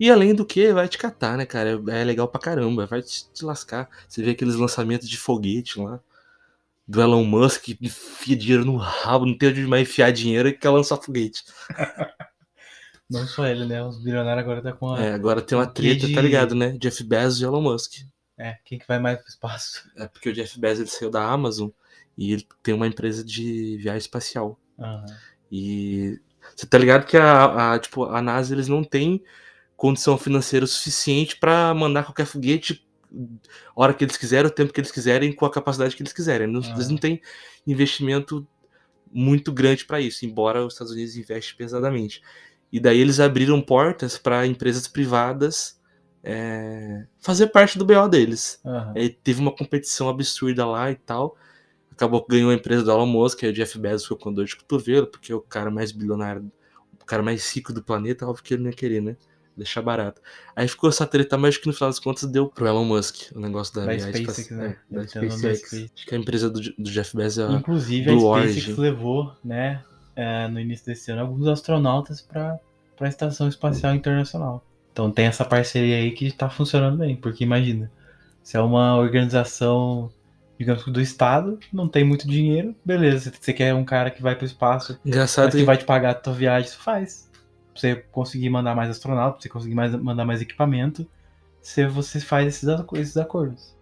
E 0.00 0.10
além 0.10 0.34
do 0.34 0.44
que, 0.44 0.72
vai 0.72 0.88
te 0.88 0.98
catar, 0.98 1.36
né, 1.36 1.46
cara? 1.46 1.80
É 1.86 2.00
é 2.00 2.04
legal 2.04 2.26
pra 2.26 2.40
caramba, 2.40 2.86
vai 2.86 3.00
te, 3.00 3.30
te 3.32 3.44
lascar. 3.44 3.88
Você 4.08 4.22
vê 4.22 4.32
aqueles 4.32 4.56
lançamentos 4.56 5.08
de 5.08 5.16
foguete 5.16 5.78
lá, 5.78 6.00
do 6.86 7.00
Elon 7.00 7.24
Musk, 7.24 7.62
que 7.62 7.78
enfia 7.80 8.36
dinheiro 8.36 8.64
no 8.64 8.76
rabo, 8.76 9.24
não 9.24 9.38
tem 9.38 9.50
onde 9.50 9.66
mais 9.66 9.88
enfiar 9.88 10.12
dinheiro 10.12 10.48
e 10.48 10.52
quer 10.52 10.70
lançar 10.70 10.96
foguete. 10.96 11.44
Não 13.10 13.26
só 13.26 13.46
ele, 13.46 13.66
né? 13.66 13.82
Os 13.84 13.98
bilionários 14.02 14.42
agora 14.44 14.62
tá 14.62 14.72
com 14.72 14.92
a. 14.94 15.00
É, 15.02 15.12
agora 15.12 15.42
tem 15.42 15.56
uma 15.56 15.66
treta, 15.66 16.06
de- 16.06 16.14
tá 16.14 16.20
ligado, 16.22 16.54
né? 16.54 16.72
Jeff 16.78 17.02
Bezos 17.04 17.40
e 17.40 17.44
Elon 17.44 17.60
Musk. 17.60 17.92
É, 18.38 18.56
quem 18.64 18.78
que 18.78 18.86
vai 18.88 18.98
mais 18.98 19.18
pro 19.18 19.28
espaço? 19.28 19.88
É 19.96 20.08
porque 20.08 20.28
o 20.28 20.32
Jeff 20.32 20.58
Bezos 20.58 20.80
ele 20.80 20.90
saiu 20.90 21.10
da 21.10 21.22
Amazon 21.24 21.68
e 22.16 22.32
ele 22.32 22.46
tem 22.62 22.74
uma 22.74 22.86
empresa 22.86 23.22
de 23.24 23.76
viagem 23.76 23.98
espacial. 24.00 24.58
Aham. 24.78 25.04
E 25.52 26.18
você 26.56 26.66
tá 26.66 26.76
ligado 26.78 27.06
que 27.06 27.16
a, 27.16 27.74
a, 27.74 27.78
tipo, 27.78 28.04
a 28.04 28.20
NASA 28.20 28.54
eles 28.54 28.66
não 28.68 28.82
tem 28.82 29.22
condição 29.76 30.16
financeira 30.18 30.66
suficiente 30.66 31.36
pra 31.36 31.72
mandar 31.74 32.04
qualquer 32.04 32.26
foguete 32.26 32.84
hora 33.76 33.94
que 33.94 34.02
eles 34.02 34.16
quiserem, 34.16 34.50
o 34.50 34.54
tempo 34.54 34.72
que 34.72 34.80
eles 34.80 34.90
quiserem, 34.90 35.32
com 35.32 35.46
a 35.46 35.50
capacidade 35.52 35.94
que 35.94 36.02
eles 36.02 36.12
quiserem. 36.12 36.48
Eles 36.48 36.68
Ah. 36.70 36.88
não 36.88 36.96
têm 36.96 37.20
investimento 37.64 38.44
muito 39.12 39.52
grande 39.52 39.84
pra 39.84 40.00
isso, 40.00 40.26
embora 40.26 40.64
os 40.66 40.74
Estados 40.74 40.92
Unidos 40.92 41.16
investe 41.16 41.54
pesadamente. 41.54 42.20
E 42.74 42.80
daí 42.80 42.98
eles 43.00 43.20
abriram 43.20 43.60
portas 43.60 44.18
para 44.18 44.44
empresas 44.46 44.88
privadas 44.88 45.78
é, 46.22 47.04
fazer 47.20 47.48
parte 47.48 47.78
do 47.78 47.84
BO 47.84 48.08
deles. 48.08 48.60
Aí 48.96 49.10
teve 49.10 49.40
uma 49.40 49.52
competição 49.54 50.08
absurda 50.08 50.66
lá 50.66 50.90
e 50.90 50.96
tal. 50.96 51.36
Acabou 51.92 52.20
que 52.24 52.32
ganhou 52.32 52.50
a 52.50 52.54
empresa 52.54 52.82
do 52.82 52.90
Elon 52.90 53.06
Musk, 53.06 53.44
aí 53.44 53.50
o 53.50 53.52
Jeff 53.52 53.78
Bezos 53.78 54.02
ficou 54.02 54.18
com 54.18 54.32
dor 54.32 54.44
de 54.46 54.56
cotovelo, 54.56 55.06
porque 55.06 55.30
é 55.30 55.34
o 55.36 55.40
cara 55.40 55.70
mais 55.70 55.92
bilionário, 55.92 56.50
o 57.00 57.04
cara 57.04 57.22
mais 57.22 57.54
rico 57.54 57.72
do 57.72 57.80
planeta, 57.82 58.26
óbvio 58.26 58.42
que 58.42 58.54
ele 58.54 58.64
não 58.64 58.70
ia 58.70 58.76
querer, 58.76 59.00
né? 59.00 59.16
Deixar 59.56 59.80
barato. 59.80 60.20
Aí 60.56 60.66
ficou 60.66 60.90
essa 60.90 61.06
treta, 61.06 61.38
mas 61.38 61.50
acho 61.50 61.60
que 61.60 61.68
no 61.68 61.72
final 61.72 61.88
das 61.90 62.00
contas 62.00 62.28
deu 62.28 62.48
pro 62.48 62.66
Elon 62.66 62.84
Musk 62.84 63.30
o 63.36 63.38
negócio 63.38 63.72
da, 63.72 63.82
Da 63.86 63.92
viagem 63.94 64.24
SpaceX, 64.24 64.38
espaci- 64.50 64.54
né? 64.54 64.76
é, 64.90 64.94
da 64.96 65.06
SpaceX. 65.06 65.58
Space. 65.68 65.90
Acho 65.94 66.06
que 66.06 66.14
a 66.16 66.18
empresa 66.18 66.50
do, 66.50 66.60
do 66.60 66.90
Jeff 66.90 67.16
Bezos 67.16 67.38
é 67.38 67.46
a 67.46 67.52
Inclusive, 67.58 68.10
a 68.10 68.12
Blue 68.12 68.20
SpaceX 68.36 68.66
Origin. 68.66 68.80
levou, 68.80 69.32
né, 69.44 69.84
é, 70.16 70.48
no 70.48 70.60
início 70.60 70.86
desse 70.86 71.10
ano, 71.10 71.22
alguns 71.22 71.46
astronautas 71.46 72.20
para 72.20 72.58
a 73.00 73.08
Estação 73.08 73.48
Espacial 73.48 73.94
Internacional. 73.94 74.64
Então 74.92 75.10
tem 75.10 75.26
essa 75.26 75.44
parceria 75.44 75.96
aí 75.96 76.12
que 76.12 76.30
tá 76.30 76.48
funcionando 76.48 76.98
bem, 76.98 77.16
porque 77.16 77.42
imagina, 77.42 77.90
se 78.42 78.56
é 78.56 78.60
uma 78.60 78.96
organização, 78.96 80.08
digamos 80.58 80.84
do 80.84 81.00
Estado, 81.00 81.58
não 81.72 81.88
tem 81.88 82.04
muito 82.04 82.28
dinheiro, 82.28 82.74
beleza, 82.84 83.32
você 83.38 83.52
quer 83.52 83.74
um 83.74 83.84
cara 83.84 84.10
que 84.10 84.22
vai 84.22 84.36
pro 84.36 84.46
espaço, 84.46 84.98
Engraçado 85.04 85.50
que 85.50 85.64
vai 85.64 85.76
te 85.76 85.84
pagar 85.84 86.10
a 86.10 86.14
tua 86.14 86.32
viagem, 86.32 86.70
você 86.70 86.76
faz. 86.76 87.28
Pra 87.72 87.80
você 87.80 87.96
conseguir 88.12 88.50
mandar 88.50 88.76
mais 88.76 88.88
astronautas, 88.88 89.34
pra 89.34 89.42
você 89.42 89.48
conseguir 89.48 89.74
mais, 89.74 89.92
mandar 89.96 90.24
mais 90.24 90.40
equipamento, 90.40 91.04
se 91.60 91.84
você 91.86 92.20
faz 92.20 92.46
esses, 92.46 92.68
esses 92.94 93.16
acordos. 93.16 93.74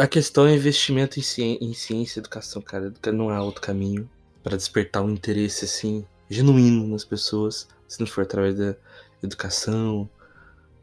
A 0.00 0.06
questão 0.08 0.46
é 0.46 0.54
investimento 0.54 1.20
em, 1.20 1.22
ci- 1.22 1.58
em 1.60 1.72
ciência 1.72 2.18
e 2.18 2.20
educação, 2.20 2.60
cara. 2.60 2.92
Não 3.12 3.30
há 3.30 3.40
outro 3.40 3.62
caminho 3.62 4.10
para 4.48 4.56
despertar 4.56 5.02
um 5.02 5.10
interesse 5.10 5.66
assim 5.66 6.06
genuíno 6.30 6.88
nas 6.88 7.04
pessoas, 7.04 7.68
se 7.86 8.00
não 8.00 8.06
for 8.06 8.22
através 8.22 8.56
da 8.56 8.74
educação, 9.22 10.08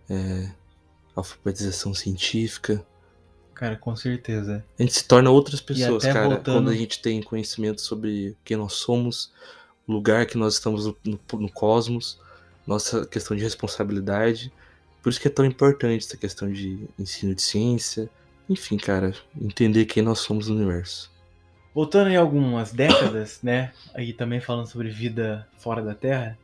é, 0.08 0.52
alfabetização 1.16 1.92
científica. 1.94 2.86
Cara, 3.56 3.76
com 3.76 3.96
certeza. 3.96 4.64
A 4.78 4.82
gente 4.84 4.94
se 4.94 5.04
torna 5.08 5.32
outras 5.32 5.62
pessoas, 5.62 6.04
cara, 6.14 6.28
voltando- 6.36 6.44
quando 6.58 6.70
a 6.70 6.76
gente 6.76 7.02
tem 7.02 7.24
conhecimento 7.24 7.82
sobre 7.82 8.38
quem 8.46 8.56
nós 8.56 8.74
somos, 8.74 9.32
o 9.88 9.94
lugar 9.94 10.28
que 10.28 10.38
nós 10.38 10.54
estamos 10.56 10.86
no, 10.86 10.96
no- 11.04 11.20
no 11.40 11.52
cosmos, 11.52 12.20
nossa 12.68 13.04
questão 13.08 13.36
de 13.36 13.42
responsabilidade. 13.42 14.54
Por 15.02 15.10
isso 15.10 15.20
que 15.20 15.28
é 15.28 15.32
tão 15.32 15.46
importante 15.46 16.06
essa 16.06 16.18
questão 16.18 16.52
de 16.52 16.88
ensino 17.00 17.34
de 17.34 17.42
ciência. 17.42 18.10
Enfim, 18.48 18.78
cara, 18.78 19.16
entender 19.40 19.86
quem 19.86 20.04
nós 20.04 20.20
somos 20.20 20.50
no 20.50 20.56
universo. 20.56 21.12
Voltando 21.76 22.10
em 22.10 22.16
algumas 22.16 22.72
décadas, 22.72 23.40
né? 23.44 23.74
Aí 23.94 24.14
também 24.14 24.40
falando 24.40 24.68
sobre 24.68 24.90
vida 24.90 25.46
fora 25.58 25.82
da 25.82 25.94
Terra, 25.94 26.38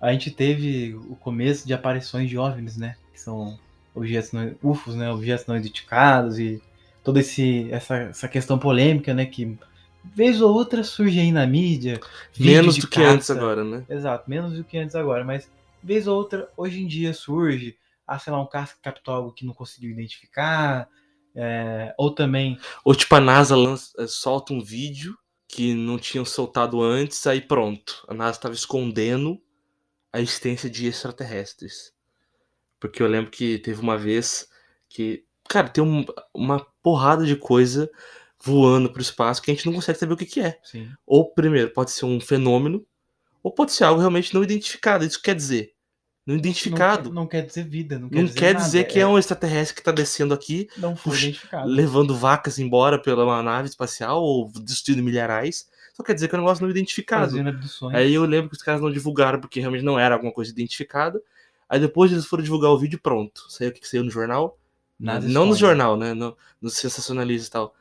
a 0.00 0.12
gente 0.12 0.30
teve 0.30 0.94
o 1.08 1.14
começo 1.14 1.64
de 1.64 1.72
aparições 1.72 2.28
de 2.28 2.36
OVNIs, 2.36 2.76
né? 2.76 2.96
Que 3.12 3.20
são 3.20 3.56
objetos 3.94 4.32
não, 4.32 4.52
UFOs, 4.60 4.96
né? 4.96 5.08
Objetos 5.12 5.46
não 5.46 5.56
identificados 5.56 6.40
e 6.40 6.60
toda 7.04 7.20
esse, 7.20 7.70
essa, 7.70 7.96
essa 7.96 8.26
questão 8.26 8.58
polêmica, 8.58 9.14
né? 9.14 9.24
Que 9.24 9.56
Vez 10.04 10.42
ou 10.42 10.52
outra 10.52 10.82
surge 10.82 11.20
aí 11.20 11.30
na 11.30 11.46
mídia. 11.46 12.00
Menos 12.38 12.76
do 12.76 12.88
que 12.88 13.00
antes 13.00 13.28
caça. 13.28 13.38
agora, 13.38 13.62
né? 13.62 13.84
Exato, 13.88 14.28
menos 14.28 14.54
do 14.54 14.64
que 14.64 14.76
antes 14.76 14.96
agora, 14.96 15.24
mas 15.24 15.48
vez 15.80 16.08
ou 16.08 16.16
outra, 16.16 16.48
hoje 16.56 16.82
em 16.82 16.86
dia 16.86 17.14
surge, 17.14 17.76
ah, 18.06 18.18
sei 18.18 18.32
lá, 18.32 18.42
um 18.42 18.46
caça 18.46 18.74
que 18.74 18.82
captou 18.82 19.14
algo 19.14 19.32
que 19.32 19.46
não 19.46 19.54
conseguiu 19.54 19.90
identificar, 19.90 20.88
é, 21.34 21.94
ou 21.98 22.14
também, 22.14 22.58
Ou 22.84 22.94
tipo, 22.94 23.14
a 23.14 23.20
NASA 23.20 23.56
lança- 23.56 23.92
eh, 23.98 24.06
solta 24.06 24.52
um 24.52 24.60
vídeo 24.62 25.16
que 25.48 25.74
não 25.74 25.98
tinham 25.98 26.24
soltado 26.24 26.82
antes, 26.82 27.26
aí 27.26 27.40
pronto. 27.40 28.04
A 28.08 28.14
NASA 28.14 28.38
estava 28.38 28.54
escondendo 28.54 29.40
a 30.12 30.20
existência 30.20 30.70
de 30.70 30.86
extraterrestres. 30.86 31.92
Porque 32.80 33.02
eu 33.02 33.06
lembro 33.06 33.30
que 33.30 33.58
teve 33.58 33.80
uma 33.80 33.96
vez 33.96 34.48
que, 34.88 35.24
cara, 35.48 35.68
tem 35.68 35.82
um- 35.82 36.04
uma 36.34 36.60
porrada 36.82 37.24
de 37.24 37.36
coisa 37.36 37.90
voando 38.44 38.92
pro 38.92 39.00
espaço 39.02 39.40
que 39.40 39.50
a 39.50 39.54
gente 39.54 39.66
não 39.66 39.72
consegue 39.74 39.98
saber 39.98 40.14
o 40.14 40.16
que, 40.16 40.26
que 40.26 40.40
é. 40.40 40.58
sim, 40.62 40.92
Ou, 41.06 41.32
primeiro, 41.32 41.70
pode 41.72 41.92
ser 41.92 42.04
um 42.06 42.20
fenômeno, 42.20 42.84
ou 43.42 43.52
pode 43.52 43.72
ser 43.72 43.84
algo 43.84 44.00
realmente 44.00 44.34
não 44.34 44.44
identificado. 44.44 45.04
Isso 45.04 45.22
quer 45.22 45.34
dizer, 45.36 45.72
não 46.26 46.36
identificado. 46.36 47.10
Não, 47.12 47.26
quer- 47.26 47.40
não 47.40 47.42
quer 47.42 47.46
dizer 47.46 47.64
vida, 47.68 47.98
não 47.98 48.08
quer 48.08 48.16
Não 48.18 48.24
dizer 48.24 48.38
quer 48.38 48.52
nada, 48.54 48.64
dizer 48.64 48.84
que 48.84 48.98
é 49.00 49.06
um 49.06 49.18
extraterrestre 49.18 49.74
que 49.76 49.82
tá 49.82 49.90
descendo 49.92 50.32
aqui 50.32 50.68
Puxa, 51.02 51.24
identificado. 51.26 51.68
levando 51.68 52.14
vacas 52.16 52.58
embora 52.58 52.98
pela 53.00 53.24
uma 53.24 53.42
nave 53.42 53.68
espacial 53.68 54.22
ou 54.22 54.50
destruindo 54.60 55.02
milharais. 55.02 55.68
Só 55.94 56.02
quer 56.02 56.14
dizer 56.14 56.28
que 56.28 56.34
é 56.34 56.38
um 56.38 56.42
negócio 56.42 56.62
não 56.64 56.70
identificado. 56.70 57.34
Aí 57.92 58.14
eu 58.14 58.24
lembro 58.24 58.48
que 58.50 58.56
os 58.56 58.62
caras 58.62 58.80
não 58.80 58.90
divulgaram 58.90 59.40
porque 59.40 59.60
realmente 59.60 59.84
não 59.84 59.98
era 59.98 60.14
alguma 60.14 60.32
coisa 60.32 60.50
identificada. 60.50 61.20
Aí 61.68 61.78
depois 61.80 62.10
eles 62.12 62.24
foram 62.26 62.42
divulgar 62.42 62.70
o 62.70 62.78
vídeo 62.78 62.96
e 62.96 63.00
pronto. 63.00 63.44
Saiu 63.48 63.70
o 63.70 63.72
que 63.72 63.86
saiu 63.86 64.04
no 64.04 64.10
jornal? 64.10 64.58
Nada 64.98 65.20
não 65.26 65.46
no 65.46 65.52
esconde. 65.52 65.60
jornal, 65.60 65.96
né? 65.96 66.14
No, 66.14 66.36
no 66.60 66.70
sensacionalista 66.70 67.48
e 67.48 67.50
tal. 67.50 67.74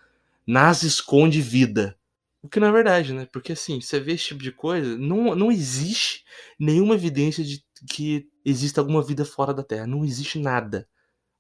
NASA 0.48 0.88
esconde 0.88 1.42
vida. 1.42 1.96
O 2.42 2.50
que 2.50 2.60
não 2.60 2.68
é 2.68 2.72
verdade, 2.72 3.14
né? 3.14 3.28
Porque 3.32 3.52
assim, 3.54 3.80
você 3.80 4.00
vê 4.00 4.14
esse 4.14 4.26
tipo 4.30 4.42
de 4.42 4.52
coisa, 4.52 4.98
não, 4.98 5.36
não 5.36 5.52
existe 5.52 6.26
nenhuma 6.60 6.96
evidência 6.96 7.44
de 7.44 7.64
que 7.90 8.28
exista 8.46 8.82
alguma 8.82 9.02
vida 9.04 9.26
fora 9.26 9.54
da 9.54 9.64
Terra. 9.64 9.88
Não 9.88 10.04
existe 10.04 10.40
nada 10.40 10.88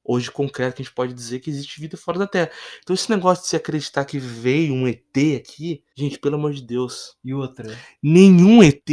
hoje 0.03 0.31
concreto 0.31 0.75
que 0.75 0.81
a 0.81 0.85
gente 0.85 0.93
pode 0.95 1.13
dizer 1.13 1.39
que 1.39 1.49
existe 1.49 1.79
vida 1.79 1.95
fora 1.95 2.19
da 2.19 2.27
Terra. 2.27 2.51
Então 2.81 2.93
esse 2.93 3.09
negócio 3.09 3.43
de 3.43 3.49
se 3.49 3.55
acreditar 3.55 4.05
que 4.05 4.19
veio 4.19 4.73
um 4.73 4.87
ET 4.87 5.15
aqui, 5.37 5.83
gente, 5.95 6.19
pelo 6.19 6.35
amor 6.35 6.53
de 6.53 6.61
Deus, 6.61 7.15
E 7.23 7.33
outra, 7.33 7.77
nenhum 8.01 8.63
ET 8.63 8.83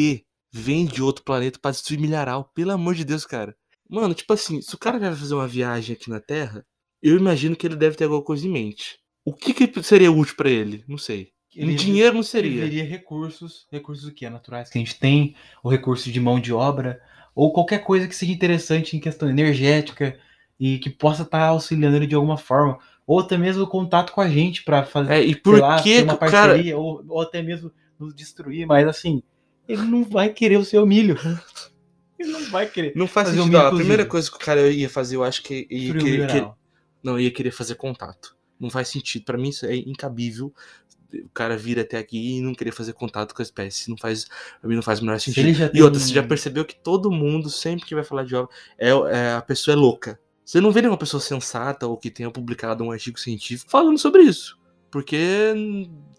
vem 0.53 0.87
de 0.87 1.03
outro 1.03 1.25
planeta 1.25 1.59
pra 1.61 1.71
destruir 1.71 1.99
milharal. 1.99 2.51
Pelo 2.55 2.73
amor 2.73 2.95
de 2.95 3.05
Deus, 3.05 3.25
cara. 3.25 3.57
Mano, 3.89 4.15
tipo 4.15 4.33
assim, 4.33 4.61
se 4.61 4.75
o 4.75 4.79
cara 4.79 4.99
vai 4.99 5.15
fazer 5.15 5.35
uma 5.35 5.49
viagem 5.49 5.97
aqui 5.97 6.11
na 6.11 6.21
Terra, 6.21 6.65
eu 7.03 7.17
imagino 7.17 7.57
que 7.57 7.67
ele 7.67 7.77
deve 7.77 7.97
ter 7.97 8.05
alguma 8.05 8.23
coisa 8.23 8.47
em 8.47 8.51
mente. 8.51 8.99
O 9.25 9.33
que, 9.33 9.55
que 9.55 9.83
seria 9.83 10.13
útil 10.13 10.37
pra 10.37 10.51
ele? 10.51 10.85
Não 10.87 10.99
sei. 10.99 11.33
ele, 11.55 11.75
Dinheiro 11.75 12.13
não 12.13 12.21
ele 12.21 12.29
seria. 12.29 12.61
veria 12.63 12.85
recursos, 12.85 13.67
recursos 13.71 14.07
o 14.07 14.13
quê? 14.13 14.29
Naturais 14.29 14.69
que 14.71 14.79
a 14.79 14.81
gente 14.81 14.99
tem, 14.99 15.35
ou 15.63 15.71
recursos 15.71 16.13
de 16.13 16.21
mão 16.21 16.39
de 16.41 16.53
obra, 16.53 17.01
ou 17.39 17.53
qualquer 17.53 17.85
coisa 17.85 18.09
que 18.09 18.17
seja 18.17 18.33
interessante 18.33 18.97
em 18.97 19.01
questão 19.01 19.31
energética 19.31 20.19
e 20.59 20.77
que 20.79 20.91
possa 20.91 21.23
estar 21.23 21.47
auxiliando 21.47 21.97
ele 21.97 22.07
de 22.09 22.17
alguma 22.17 22.37
forma. 22.37 22.79
Ou 23.07 23.21
até 23.21 23.39
mesmo 23.39 23.65
contato 23.69 24.13
com 24.13 24.21
a 24.21 24.29
gente 24.29 24.65
para 24.65 24.83
fazer 24.85 25.13
É, 25.13 25.23
e 25.23 25.37
por 25.37 25.61
lá, 25.61 25.81
que 25.81 26.03
uma 26.03 26.15
o 26.15 26.19
cara. 26.19 26.31
parceria, 26.49 26.77
ou, 26.77 27.05
ou 27.09 27.21
até 27.23 27.41
mesmo 27.41 27.71
nos 27.97 28.13
destruir, 28.13 28.67
mas 28.67 28.89
assim, 28.89 29.23
ele 29.69 29.83
não 29.83 30.03
vai 30.03 30.31
querer 30.31 30.57
o 30.57 30.65
seu 30.65 30.85
milho. 30.85 31.17
Ele 32.19 32.33
não 32.33 32.41
vai 32.51 32.67
querer. 32.69 32.93
Não 32.97 33.07
faz 33.07 33.29
sentido. 33.29 33.57
Ó, 33.57 33.61
a 33.61 33.65
milho 33.67 33.77
primeira 33.77 34.05
coisa 34.05 34.29
que 34.29 34.37
o 34.37 34.41
cara 34.41 34.69
ia 34.73 34.91
fazer, 34.91 35.15
eu 35.15 35.23
acho 35.23 35.41
que 35.41 35.69
ia 35.71 35.95
querer, 35.95 36.27
que- 36.27 36.49
não, 37.01 37.21
ia 37.21 37.31
querer 37.31 37.53
fazer 37.53 37.77
contato. 37.77 38.37
Não 38.59 38.69
faz 38.69 38.89
sentido. 38.89 39.25
Pra 39.25 39.39
mim 39.39 39.51
isso 39.51 39.65
é 39.65 39.77
incabível. 39.77 40.53
O 41.15 41.29
cara 41.33 41.57
vir 41.57 41.79
até 41.79 41.97
aqui 41.99 42.37
e 42.37 42.41
não 42.41 42.55
querer 42.55 42.73
fazer 42.73 42.93
contato 42.93 43.35
com 43.35 43.41
a 43.41 43.45
espécie. 43.45 43.89
Não 43.89 43.97
faz, 43.97 44.27
pra 44.61 44.69
mim 44.69 44.75
não 44.77 44.83
faz 44.83 45.01
o 45.01 45.05
menor 45.05 45.19
Se 45.19 45.33
sentido. 45.33 45.71
E 45.75 45.83
outra, 45.83 45.99
você 45.99 46.13
já 46.13 46.23
percebeu 46.23 46.65
que 46.65 46.77
todo 46.77 47.11
mundo, 47.11 47.49
sempre 47.49 47.87
que 47.87 47.95
vai 47.95 48.05
falar 48.05 48.25
de 48.25 48.35
obra, 48.37 48.51
é, 48.79 48.91
é- 48.91 49.33
a 49.33 49.43
pessoa 49.43 49.75
é 49.75 49.77
louca. 49.77 50.21
Você 50.45 50.61
não 50.61 50.71
vê 50.73 50.81
nenhuma 50.81 50.99
pessoa 50.99 51.21
sensata 51.21 51.87
ou 51.87 51.97
que 51.97 52.11
tenha 52.11 52.31
publicado 52.31 52.83
um 52.85 52.91
artigo 52.91 53.19
científico 53.19 53.71
falando 53.71 53.99
sobre 53.99 54.23
isso. 54.23 54.59
Porque 54.91 55.55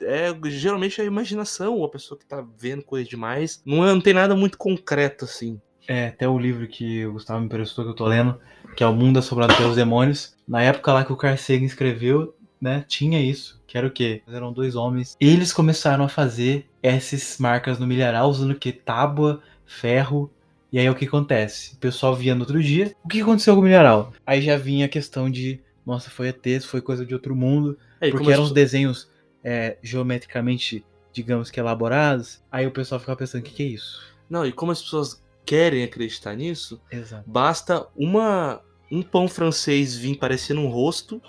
é 0.02 0.36
geralmente 0.45 0.99
é 1.02 1.04
a 1.04 1.08
imaginação, 1.08 1.75
ou 1.75 1.86
a 1.86 1.89
pessoa 1.89 2.17
que 2.19 2.25
tá 2.25 2.45
vendo 2.58 2.84
coisa 2.84 3.10
demais. 3.10 3.62
Não, 3.65 3.84
é- 3.88 3.93
não 3.93 4.02
tem 4.02 4.13
nada 4.13 4.36
muito 4.36 4.58
concreto 4.58 5.25
assim. 5.25 5.60
É, 5.88 6.10
até 6.10 6.28
o 6.28 6.38
livro 6.38 6.67
que 6.67 7.04
o 7.06 7.13
Gustavo 7.13 7.39
me 7.39 7.47
emprestou, 7.47 7.84
que 7.84 7.89
eu 7.91 7.95
tô 7.95 8.06
lendo, 8.06 8.39
que 8.75 8.84
é 8.84 8.88
O 8.88 8.93
Mundo 8.93 9.17
Assombrado 9.17 9.56
pelos 9.56 9.75
Demônios. 9.75 10.36
Na 10.47 10.62
época 10.62 10.93
lá 10.93 11.04
que 11.04 11.12
o 11.12 11.17
Carl 11.17 11.36
Sagan 11.36 11.65
escreveu, 11.65 12.36
né, 12.62 12.84
tinha 12.88 13.22
isso. 13.22 13.60
Que 13.65 13.78
era 13.78 13.88
o 13.88 13.91
quê? 13.91 14.22
Eram 14.28 14.52
dois 14.52 14.76
homens. 14.76 15.15
Eles 15.19 15.54
começaram 15.54 16.04
a 16.04 16.10
fazer 16.10 16.67
essas 16.82 17.38
marcas 17.38 17.78
no 17.78 17.86
milharal 17.86 18.30
usando 18.30 18.52
o 18.52 18.56
quê? 18.56 18.72
Tábua, 18.72 19.41
ferro. 19.65 20.32
E 20.72 20.80
aí 20.80 20.89
o 20.89 20.95
que 20.95 21.06
acontece? 21.06 21.76
O 21.76 21.78
pessoal 21.78 22.15
via 22.15 22.34
no 22.34 22.41
outro 22.41 22.62
dia. 22.62 22.95
O 23.04 23.08
que 23.08 23.22
aconteceu 23.22 23.54
com 23.54 23.62
o 23.62 23.63
milharal? 23.63 24.13
Aí 24.26 24.41
já 24.41 24.58
vinha 24.58 24.86
a 24.86 24.89
questão 24.89 25.30
de, 25.30 25.60
nossa, 25.86 26.10
foi 26.10 26.30
ET, 26.30 26.63
foi 26.63 26.82
coisa 26.82 27.06
de 27.06 27.13
outro 27.13 27.36
mundo. 27.36 27.78
E 28.02 28.12
porque 28.12 28.32
eram 28.32 28.43
os 28.43 28.52
desenhos 28.52 29.10
é, 29.43 29.78
geometricamente, 29.82 30.84
digamos 31.13 31.52
que 31.52 31.60
elaborados. 31.60 32.41
Aí 32.52 32.65
o 32.65 32.72
pessoal 32.72 33.00
ficava 33.00 33.17
pensando, 33.17 33.41
o 33.41 33.43
que, 33.43 33.54
que 33.54 33.63
é 33.63 33.67
isso? 33.67 34.02
Não, 34.30 34.45
e 34.45 34.52
como 34.52 34.72
as 34.72 34.82
pessoas 34.82 35.24
querem 35.45 35.84
acreditar 35.84 36.36
nisso, 36.36 36.80
Exato. 36.91 37.24
basta 37.28 37.88
uma 37.95 38.62
um 38.91 39.04
pão 39.04 39.28
francês 39.28 39.95
vir 39.95 40.17
parecendo 40.17 40.62
um 40.62 40.67
rosto 40.67 41.22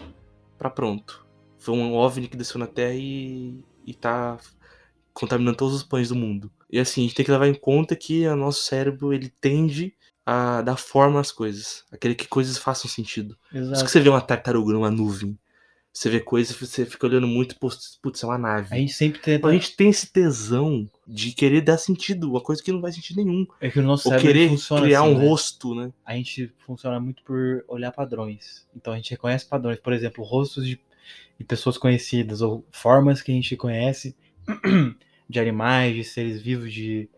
pra 0.60 0.68
pronto. 0.68 1.26
Foi 1.58 1.74
um 1.74 1.94
OVNI 1.94 2.28
que 2.28 2.36
desceu 2.36 2.58
na 2.58 2.66
Terra 2.66 2.94
e, 2.94 3.64
e 3.86 3.94
tá 3.94 4.38
contaminando 5.14 5.56
todos 5.56 5.74
os 5.74 5.82
pães 5.82 6.10
do 6.10 6.14
mundo. 6.14 6.52
E 6.70 6.78
assim, 6.78 7.00
a 7.00 7.04
gente 7.04 7.14
tem 7.14 7.24
que 7.24 7.30
levar 7.30 7.48
em 7.48 7.54
conta 7.54 7.96
que 7.96 8.26
o 8.26 8.36
nosso 8.36 8.64
cérebro 8.64 9.12
ele 9.12 9.32
tende 9.40 9.94
a 10.24 10.60
dar 10.60 10.76
forma 10.76 11.18
às 11.18 11.32
coisas, 11.32 11.84
aquele 11.90 12.14
que 12.14 12.28
coisas 12.28 12.58
façam 12.58 12.90
sentido. 12.90 13.36
Por 13.50 13.56
isso 13.56 13.70
Exato. 13.70 13.84
que 13.86 13.90
você 13.90 14.00
vê 14.00 14.10
uma 14.10 14.20
tartaruga 14.20 14.74
numa 14.74 14.90
nuvem, 14.90 15.36
você 15.92 16.08
vê 16.08 16.20
coisas, 16.20 16.56
você 16.56 16.86
fica 16.86 17.06
olhando 17.06 17.26
muito, 17.26 17.56
putz, 17.58 17.98
é 18.22 18.26
uma 18.26 18.38
nave. 18.38 18.68
A 18.74 18.78
gente 18.78 18.92
sempre 18.92 19.20
tenta. 19.20 19.48
A 19.48 19.52
gente 19.52 19.74
tem 19.74 19.88
esse 19.88 20.10
tesão 20.10 20.88
de 21.06 21.32
querer 21.32 21.62
dar 21.62 21.78
sentido, 21.78 22.30
uma 22.30 22.40
coisa 22.40 22.62
que 22.62 22.70
não 22.70 22.80
faz 22.80 22.94
sentido 22.94 23.16
nenhum. 23.16 23.44
É 23.60 23.68
que 23.68 23.80
o 23.80 23.82
nosso 23.82 24.08
Ou 24.08 24.18
cérebro 24.18 24.32
querer 24.32 24.82
criar 24.82 25.02
assim, 25.02 25.10
um 25.10 25.18
né? 25.18 25.26
rosto, 25.26 25.74
né? 25.74 25.92
A 26.04 26.14
gente 26.14 26.52
funciona 26.64 27.00
muito 27.00 27.24
por 27.24 27.64
olhar 27.66 27.90
padrões. 27.90 28.66
Então 28.74 28.92
a 28.92 28.96
gente 28.96 29.10
reconhece 29.10 29.46
padrões. 29.46 29.78
Por 29.80 29.92
exemplo, 29.92 30.22
rostos 30.22 30.64
de, 30.64 30.80
de 31.38 31.44
pessoas 31.44 31.76
conhecidas 31.76 32.40
ou 32.40 32.64
formas 32.70 33.20
que 33.20 33.32
a 33.32 33.34
gente 33.34 33.56
conhece 33.56 34.14
de 35.28 35.40
animais, 35.40 35.96
de 35.96 36.04
seres 36.04 36.40
vivos, 36.40 36.72
de, 36.72 37.08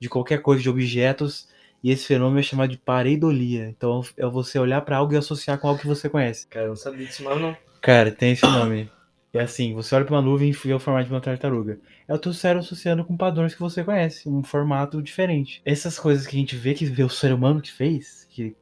de 0.00 0.08
qualquer 0.08 0.40
coisa, 0.40 0.62
de 0.62 0.70
objetos. 0.70 1.46
E 1.82 1.90
esse 1.90 2.06
fenômeno 2.06 2.40
é 2.40 2.42
chamado 2.42 2.70
de 2.70 2.78
pareidolia. 2.78 3.68
Então 3.68 4.02
é 4.16 4.26
você 4.26 4.58
olhar 4.58 4.80
pra 4.80 4.96
algo 4.96 5.12
e 5.12 5.18
associar 5.18 5.58
com 5.58 5.68
algo 5.68 5.78
que 5.78 5.86
você 5.86 6.08
conhece. 6.08 6.46
Cara, 6.46 6.64
eu 6.64 6.70
não 6.70 6.76
sabia 6.76 7.06
disso 7.06 7.22
mais, 7.22 7.38
não. 7.38 7.54
Cara, 7.84 8.10
tem 8.10 8.32
esse 8.32 8.46
nome. 8.46 8.90
É 9.30 9.40
assim, 9.40 9.74
você 9.74 9.94
olha 9.94 10.06
pra 10.06 10.14
uma 10.14 10.22
nuvem 10.22 10.48
e 10.48 10.52
vê 10.52 10.72
o 10.72 10.80
formato 10.80 11.06
de 11.06 11.12
uma 11.12 11.20
tartaruga. 11.20 11.78
É 12.08 12.14
o 12.14 12.18
teu 12.18 12.32
cérebro 12.32 12.64
associando 12.64 13.04
com 13.04 13.14
padrões 13.14 13.52
que 13.52 13.60
você 13.60 13.84
conhece, 13.84 14.26
um 14.26 14.42
formato 14.42 15.02
diferente. 15.02 15.60
Essas 15.66 15.98
coisas 15.98 16.26
que 16.26 16.34
a 16.34 16.40
gente 16.40 16.56
vê 16.56 16.72
que 16.72 16.86
vê 16.86 17.04
o 17.04 17.10
ser 17.10 17.30
humano 17.34 17.60
que 17.60 17.70
fez, 17.70 18.26
que 18.30 18.56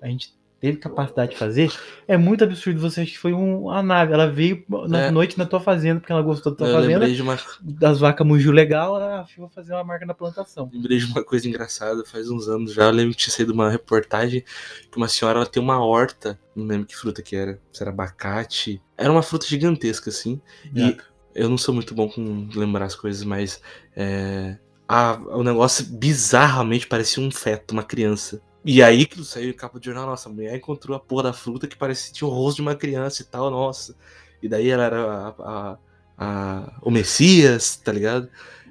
a 0.00 0.06
gente 0.06 0.32
teve 0.60 0.78
capacidade 0.78 1.32
de 1.32 1.36
fazer, 1.38 1.70
é 2.06 2.16
muito 2.16 2.42
absurdo 2.42 2.80
você 2.80 3.02
achar 3.02 3.12
que 3.12 3.18
foi 3.18 3.32
um, 3.32 3.70
a 3.70 3.82
nave. 3.82 4.12
Ela 4.12 4.28
veio 4.30 4.64
na 4.88 5.02
É. 5.06 5.10
noite 5.10 5.38
na 5.38 5.46
tua 5.46 5.60
fazenda, 5.60 6.00
porque 6.00 6.12
ela 6.12 6.20
gostou 6.22 6.52
da 6.52 6.58
tua 6.58 6.66
Eu 6.68 6.74
fazenda, 6.74 6.92
lembrei 6.98 7.14
de, 7.14 7.22
uma, 7.22 7.38
das 7.62 8.00
vacas 8.00 8.26
mugiu 8.26 8.50
legal, 8.50 8.96
ela 8.96 9.24
vou 9.36 9.48
fazer 9.48 9.72
uma 9.72 9.84
marca 9.84 10.04
na 10.04 10.14
plantação. 10.14 10.68
lembrei 10.72 10.98
de 10.98 11.04
uma 11.04 11.22
coisa 11.22 11.48
engraçada, 11.48 12.04
faz 12.04 12.28
uns 12.28 12.48
anos 12.48 12.72
já. 12.72 12.84
Eu 12.84 12.90
lembro 12.90 13.12
que 13.14 13.22
tinha 13.22 13.32
saído 13.32 13.52
uma 13.52 13.70
reportagem 13.70 14.42
que 14.90 14.96
uma 14.96 15.08
senhora 15.08 15.38
ela 15.38 15.46
tem 15.46 15.62
uma 15.62 15.78
horta, 15.84 16.38
não 16.56 16.66
lembro 16.66 16.86
que 16.86 16.96
fruta 16.96 17.22
que 17.22 17.36
era, 17.36 17.60
se 17.72 17.82
era 17.82 17.90
abacate. 17.92 18.82
Era 18.96 19.12
uma 19.12 19.22
fruta 19.22 19.46
gigantesca, 19.46 20.10
assim. 20.10 20.40
E 20.74 20.80
Exato. 20.80 21.04
eu 21.34 21.48
não 21.48 21.56
sou 21.58 21.72
muito 21.72 21.94
bom 21.94 22.08
com 22.08 22.48
lembrar 22.54 22.84
as 22.86 22.96
coisas, 22.96 23.22
mas 23.22 23.60
é, 23.94 24.56
a- 24.88 25.20
o 25.30 25.44
negócio 25.44 25.84
bizarramente 25.86 26.86
parecia 26.88 27.22
um 27.22 27.30
feto, 27.30 27.70
uma 27.72 27.84
criança. 27.84 28.40
E 28.64 28.82
aí 28.82 29.06
que 29.06 29.22
saiu 29.24 29.50
em 29.50 29.52
capa 29.52 29.78
de 29.78 29.86
jornal, 29.86 30.06
nossa, 30.06 30.28
a 30.28 30.32
mulher 30.32 30.56
encontrou 30.56 30.96
a 30.96 31.00
porra 31.00 31.24
da 31.24 31.32
fruta 31.32 31.66
que 31.66 31.76
parecia 31.76 32.12
tinha 32.12 32.28
o 32.28 32.30
rosto 32.32 32.56
de 32.56 32.62
uma 32.62 32.74
criança 32.74 33.22
e 33.22 33.24
tal, 33.24 33.50
nossa. 33.50 33.96
E 34.42 34.48
daí 34.48 34.68
ela 34.68 34.84
era 34.84 35.02
a- 35.04 35.34
a- 35.38 35.78
a- 36.18 36.78
o 36.82 36.90
Messias, 36.90 37.76
tá 37.76 37.92
ligado? 37.92 38.28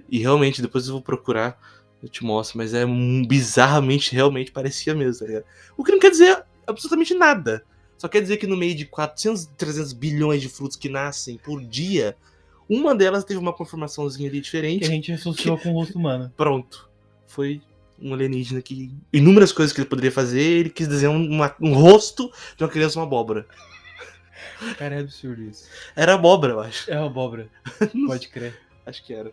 E 0.10 0.20
realmente, 0.20 0.62
depois 0.62 0.88
eu 0.88 0.94
vou 0.94 1.02
procurar, 1.02 1.60
eu 2.04 2.10
te 2.10 2.24
mostro, 2.24 2.58
mas 2.58 2.74
é 2.74 2.86
um- 2.86 3.26
bizarramente, 3.26 4.14
realmente 4.14 4.52
parecia 4.52 4.94
mesmo, 4.94 5.20
tá 5.20 5.26
ligado? 5.26 5.46
O 5.76 5.84
que 5.84 5.92
não 5.92 6.00
quer 6.00 6.12
dizer 6.12 6.44
absolutamente 6.66 7.14
nada. 7.14 7.64
Só 7.98 8.08
quer 8.08 8.22
dizer 8.22 8.38
que 8.38 8.46
no 8.46 8.56
meio 8.56 8.76
de 8.76 8.86
400, 8.86 9.46
300 9.58 9.94
bilhões 9.94 10.42
de 10.42 10.50
frutos 10.50 10.78
que 10.78 10.88
nascem 10.90 11.38
por 11.38 11.64
dia, 11.64 12.16
uma 12.70 12.94
delas 12.94 13.24
teve 13.24 13.40
uma 13.40 13.54
conformaçãozinha 13.54 14.30
ali 14.30 14.38
Que 14.38 14.44
diferente. 14.44 14.84
a 14.84 14.88
gente 14.88 15.12
associou 15.12 15.58
com 15.58 15.70
o 15.72 15.74
rosto 15.74 15.98
humano. 15.98 16.32
Pronto. 16.38 16.88
Foi 17.26 17.62
um 18.02 18.14
alienígena 18.14 18.62
que. 18.62 18.92
Inúmeras 19.12 19.52
coisas 19.52 19.74
que 19.74 19.82
ele 19.82 19.90
poderia 19.90 20.12
fazer, 20.12 20.42
ele 20.42 20.70
quis 20.70 20.88
desenhar 20.88 21.14
uma- 21.16 21.56
um 21.62 21.74
rosto 21.74 22.32
de 22.56 22.64
uma 22.64 22.70
criança, 22.70 23.00
uma 23.00 23.06
abóbora. 23.06 23.46
Cara, 24.78 24.96
é 24.96 25.00
absurdo 25.00 25.42
isso. 25.44 25.68
Era 25.96 26.14
abóbora, 26.16 26.54
eu 26.54 26.60
acho. 26.62 26.90
É 26.92 26.98
abóbora. 26.98 27.48
Pode 28.08 28.28
crer. 28.30 28.60
Acho 28.86 29.04
que 29.06 29.14
era. 29.14 29.32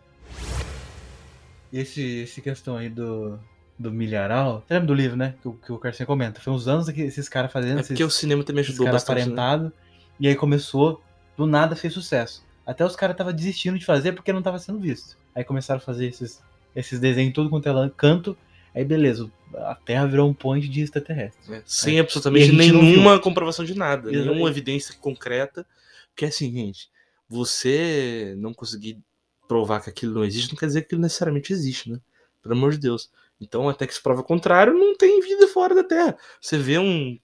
E 1.71 1.79
esse, 1.79 2.01
esse 2.19 2.41
questão 2.41 2.77
aí 2.77 2.89
do, 2.89 3.39
do 3.77 3.91
milharal. 3.91 4.63
Você 4.67 4.73
lembra 4.73 4.87
do 4.87 4.93
livro, 4.93 5.17
né? 5.17 5.35
Que, 5.41 5.47
o- 5.47 5.53
que 5.53 5.71
o 5.71 5.77
Carcinha 5.77 6.05
comenta. 6.05 6.39
Foi 6.39 6.53
uns 6.53 6.67
anos 6.67 6.89
que 6.89 7.01
esses 7.01 7.27
caras 7.27 7.51
fazendo 7.51 7.77
É 7.77 7.81
esses, 7.81 7.87
porque 7.89 8.03
o 8.03 8.09
cinema 8.09 8.43
também 8.43 8.61
esses 8.61 8.73
ajudou 8.75 8.91
bastante. 8.91 9.17
Né? 9.17 9.23
aparentados. 9.23 9.71
E 10.19 10.27
aí 10.27 10.35
começou, 10.35 11.01
do 11.35 11.45
nada 11.45 11.75
fez 11.75 11.93
sucesso. 11.93 12.43
Até 12.65 12.85
os 12.85 12.95
caras 12.95 13.13
estavam 13.15 13.33
desistindo 13.33 13.77
de 13.77 13.85
fazer 13.85 14.13
porque 14.13 14.31
não 14.31 14.41
tava 14.41 14.57
sendo 14.59 14.79
visto. 14.79 15.17
Aí 15.35 15.43
começaram 15.43 15.77
a 15.79 15.81
fazer 15.83 16.07
esses, 16.07 16.41
esses 16.75 16.99
desenhos 16.99 17.33
tudo 17.33 17.49
quanto 17.49 17.67
é 17.67 17.91
canto. 17.97 18.37
Aí 18.75 18.83
beleza, 18.83 19.31
a 19.53 19.73
Terra 19.73 20.05
virou 20.05 20.29
um 20.29 20.33
ponte 20.33 20.67
de 20.67 20.81
extraterrestre. 20.81 21.55
É, 21.55 21.63
Sem 21.65 21.97
absolutamente 21.97 22.51
nenhuma 22.51 23.17
comprovação 23.17 23.63
de 23.63 23.73
nada, 23.73 24.09
Exatamente. 24.09 24.29
nenhuma 24.29 24.49
evidência 24.49 24.93
concreta. 24.99 25.65
Porque 26.09 26.25
assim, 26.25 26.51
gente, 26.51 26.89
você 27.29 28.35
não 28.37 28.53
conseguir 28.53 28.99
provar 29.47 29.81
que 29.81 29.89
aquilo 29.89 30.13
não 30.13 30.25
existe, 30.25 30.51
não 30.51 30.59
quer 30.59 30.65
dizer 30.65 30.81
que 30.81 30.87
aquilo 30.87 31.01
necessariamente 31.01 31.53
existe, 31.53 31.89
né? 31.89 31.99
Pelo 32.43 32.53
amor 32.53 32.73
de 32.73 32.79
Deus. 32.79 33.09
Então, 33.39 33.69
até 33.69 33.87
que 33.87 33.93
se 33.93 34.01
prova 34.01 34.21
o 34.21 34.25
contrário, 34.25 34.73
não 34.73 34.95
tem 34.95 35.21
vida 35.21 35.47
fora 35.47 35.73
da 35.73 35.83
Terra. 35.83 36.17
Você 36.41 36.57
vê 36.57 36.77
um, 36.77 37.17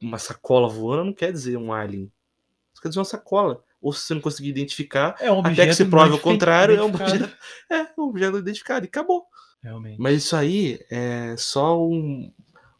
uma 0.00 0.18
sacola 0.18 0.68
voando, 0.68 1.04
não 1.06 1.12
quer 1.12 1.32
dizer 1.32 1.56
um 1.56 1.72
alien. 1.72 2.10
Isso 2.72 2.82
quer 2.82 2.88
dizer 2.88 2.98
uma 2.98 3.04
sacola. 3.04 3.62
Ou 3.80 3.92
se 3.92 4.06
você 4.06 4.14
não 4.14 4.20
conseguir 4.20 4.48
identificar, 4.48 5.14
É 5.20 5.30
um 5.30 5.40
até 5.40 5.66
que 5.66 5.74
se 5.74 5.84
prove 5.84 6.14
o 6.14 6.18
contrário, 6.18 6.76
é 6.76 6.82
um 6.82 6.86
objeto, 6.86 7.36
é 7.70 7.86
um 7.96 8.02
objeto 8.04 8.38
identificado 8.38 8.84
e 8.84 8.88
acabou. 8.88 9.26
Realmente. 9.62 9.96
Mas 10.00 10.24
isso 10.24 10.36
aí 10.36 10.78
é 10.90 11.34
só 11.36 11.80
um- 11.82 12.32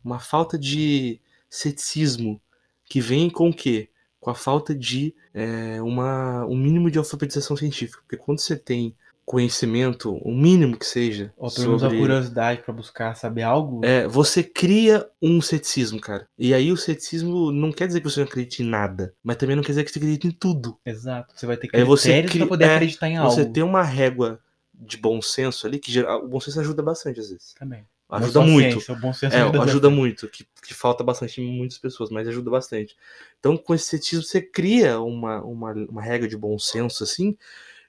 uma 0.04 0.18
falta 0.18 0.58
de 0.58 1.20
ceticismo 1.50 2.40
que 2.84 3.00
vem 3.00 3.28
com 3.28 3.48
o 3.50 3.54
quê? 3.54 3.88
Com 4.20 4.30
a 4.30 4.34
falta 4.34 4.74
de 4.74 5.14
é, 5.34 5.80
uma, 5.82 6.44
um 6.46 6.56
mínimo 6.56 6.90
de 6.90 6.98
alfabetização 6.98 7.56
científica. 7.56 8.00
Porque 8.02 8.16
quando 8.16 8.40
você 8.40 8.56
tem 8.56 8.94
conhecimento, 9.24 10.14
o 10.16 10.32
mínimo 10.34 10.76
que 10.76 10.86
seja, 10.86 11.32
Ou 11.36 11.50
pelo 11.52 11.66
menos 11.68 11.82
a 11.82 11.86
sobre, 11.86 11.98
curiosidade 11.98 12.62
pra 12.62 12.72
buscar 12.74 13.14
saber 13.14 13.42
algo. 13.42 13.84
é, 13.84 14.08
você 14.08 14.42
cria 14.42 15.06
um 15.22 15.40
ceticismo, 15.42 16.00
cara. 16.00 16.26
E 16.38 16.54
aí 16.54 16.72
o 16.72 16.76
ceticismo 16.76 17.52
não 17.52 17.70
quer 17.70 17.86
dizer 17.86 18.00
que 18.00 18.08
você 18.10 18.20
não 18.20 18.26
acredite 18.26 18.62
em 18.62 18.66
nada, 18.66 19.14
mas 19.22 19.36
também 19.36 19.54
não 19.54 19.62
quer 19.62 19.72
dizer 19.72 19.84
que 19.84 19.90
você 19.92 19.98
acredite 19.98 20.26
em 20.26 20.30
tudo. 20.30 20.78
Exato. 20.84 21.34
Você 21.36 21.46
vai 21.46 21.56
ter 21.58 21.68
Aí 21.74 21.84
você 21.84 22.04
critérios 22.08 22.30
cri- 22.32 22.38
pra 22.40 22.48
poder 22.48 22.64
é, 22.64 22.74
acreditar 22.76 23.08
em 23.08 23.16
algo. 23.18 23.30
Você 23.32 23.44
tem 23.44 23.62
uma 23.62 23.82
régua 23.82 24.40
de 24.78 24.96
bom 24.96 25.20
senso 25.20 25.66
ali, 25.66 25.78
que 25.78 25.90
gera- 25.90 26.16
o 26.16 26.28
bom 26.28 26.40
senso 26.40 26.60
ajuda 26.60 26.82
bastante 26.82 27.20
às 27.20 27.30
vezes. 27.30 27.54
Também. 27.54 27.86
Ajuda 28.10 28.40
muito. 28.40 28.72
ciência, 28.80 28.94
o 28.94 28.96
bom 28.98 29.12
senso 29.12 29.36
É, 29.36 29.42
ajuda 29.42 29.62
ajuda, 29.64 29.90
muito, 29.90 30.28
que, 30.28 30.46
que 30.62 30.72
falta 30.72 31.04
bastante 31.04 31.42
em 31.42 31.58
muitas 31.58 31.76
pessoas, 31.76 32.08
mas 32.08 32.26
ajuda 32.26 32.50
bastante. 32.50 32.96
Então, 33.38 33.54
com 33.56 33.74
esse 33.74 33.84
cetismo, 33.84 34.22
você 34.24 34.40
cria 34.40 34.98
uma, 35.00 35.42
uma, 35.42 35.72
uma 35.72 36.02
regra 36.02 36.26
de 36.26 36.36
bom 36.36 36.58
senso, 36.58 37.04
assim, 37.04 37.36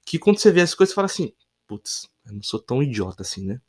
que 0.05 0.19
quando 0.19 0.37
você 0.39 0.51
vê 0.51 0.59
as 0.59 0.73
coisas, 0.75 0.91
você 0.91 0.95
fala 0.95 1.05
assim, 1.05 1.31
putz, 1.65 2.09
eu 2.25 2.33
não 2.33 2.43
sou 2.43 2.59
tão 2.59 2.83
idiota 2.83 3.21
assim, 3.21 3.45
né? 3.45 3.61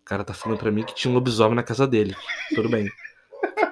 O 0.00 0.04
cara 0.04 0.24
tá 0.24 0.32
falando 0.32 0.58
pra 0.58 0.70
mim 0.70 0.82
que 0.84 0.94
tinha 0.94 1.10
um 1.10 1.14
lobisomem 1.14 1.54
na 1.56 1.62
casa 1.62 1.86
dele. 1.86 2.16
Tudo 2.54 2.70
bem. 2.70 2.88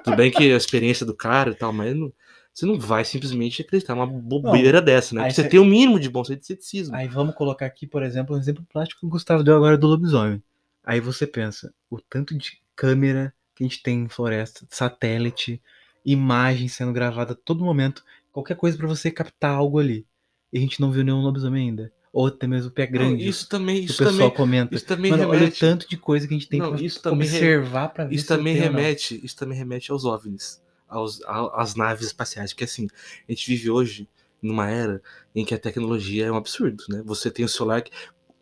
Tudo 0.03 0.15
bem 0.15 0.29
que 0.29 0.53
a 0.53 0.57
experiência 0.57 1.05
do 1.07 1.15
cara 1.15 1.49
e 1.49 1.55
tal, 1.55 1.73
mas 1.73 1.95
não- 1.95 2.13
você 2.57 2.65
não 2.65 2.79
vai 2.79 3.05
simplesmente 3.05 3.61
acreditar 3.61 3.93
numa 3.93 4.07
bobeira 4.07 4.81
dessa, 4.81 5.13
né? 5.13 5.29
você 5.29 5.47
tem 5.47 5.59
o 5.59 5.65
mínimo 5.65 5.99
de 5.99 6.09
bom 6.09 6.23
senso 6.23 6.39
de 6.39 6.45
ceticismo. 6.47 6.95
Aí 6.95 7.07
vamos 7.07 7.35
colocar 7.35 7.67
aqui, 7.67 7.85
por 7.85 8.01
exemplo, 8.01 8.35
um 8.35 8.39
exemplo 8.39 8.65
plástico 8.67 9.01
que 9.01 9.05
o 9.05 9.09
Gustavo 9.09 9.43
deu 9.43 9.55
agora 9.55 9.77
do 9.77 9.85
lobisomem. 9.85 10.41
Aí 10.83 10.99
você 10.99 11.27
pensa, 11.27 11.71
o 11.87 12.01
tanto 12.01 12.35
de 12.35 12.59
câmera 12.75 13.31
que 13.53 13.63
a 13.63 13.67
gente 13.67 13.83
tem 13.83 14.01
em 14.05 14.09
floresta, 14.09 14.65
satélite, 14.71 15.61
imagem 16.03 16.67
sendo 16.67 16.91
gravada 16.91 17.33
a 17.33 17.35
todo 17.35 17.63
momento, 17.63 18.03
qualquer 18.31 18.55
coisa 18.55 18.75
pra 18.75 18.87
você 18.87 19.11
captar 19.11 19.51
algo 19.51 19.77
ali. 19.77 20.07
E 20.51 20.57
a 20.57 20.61
gente 20.61 20.81
não 20.81 20.91
viu 20.91 21.03
nenhum 21.03 21.21
lobisomem 21.21 21.69
ainda. 21.69 21.91
Ou 22.11 22.25
até 22.25 22.47
mesmo 22.47 22.71
o 22.71 22.73
pé 22.73 22.87
Não, 22.87 22.91
grande. 22.93 23.27
isso 23.27 23.47
também, 23.47 23.75
que 23.77 23.81
o 23.83 23.85
isso 23.85 23.97
pessoal 23.99 24.15
também, 24.17 24.31
comenta. 24.31 24.73
isso 24.75 24.85
também 24.87 25.11
Mano, 25.11 25.23
olha 25.27 25.31
o 25.31 25.39
remete. 25.41 25.59
tanto 25.59 25.87
de 25.87 25.97
coisa 25.97 26.27
que 26.27 26.33
a 26.33 26.37
gente 26.39 26.49
tem 26.49 26.59
Não, 26.59 26.71
pra 26.71 26.81
isso 26.81 26.99
também 27.03 27.27
re- 27.27 27.35
observar 27.35 27.89
pra 27.89 28.05
ver 28.05 28.15
Isso 28.15 28.27
também 28.27 28.55
não. 28.55 28.63
remete, 28.63 29.19
isso 29.23 29.35
também 29.35 29.55
remete 29.55 29.91
aos 29.91 30.05
OVNIs, 30.05 30.59
aos, 30.87 31.21
às 31.25 31.75
naves 31.75 32.07
espaciais, 32.07 32.53
porque 32.53 32.63
assim, 32.63 32.87
a 33.27 33.31
gente 33.31 33.47
vive 33.47 33.69
hoje 33.69 34.09
numa 34.41 34.69
era 34.69 35.01
em 35.35 35.43
que 35.43 35.53
a 35.53 35.59
tecnologia 35.59 36.25
é 36.27 36.31
um 36.31 36.37
absurdo, 36.37 36.83
né? 36.89 37.01
Você 37.05 37.31
tem 37.31 37.45
o 37.45 37.49
celular 37.49 37.81
que 37.81 37.91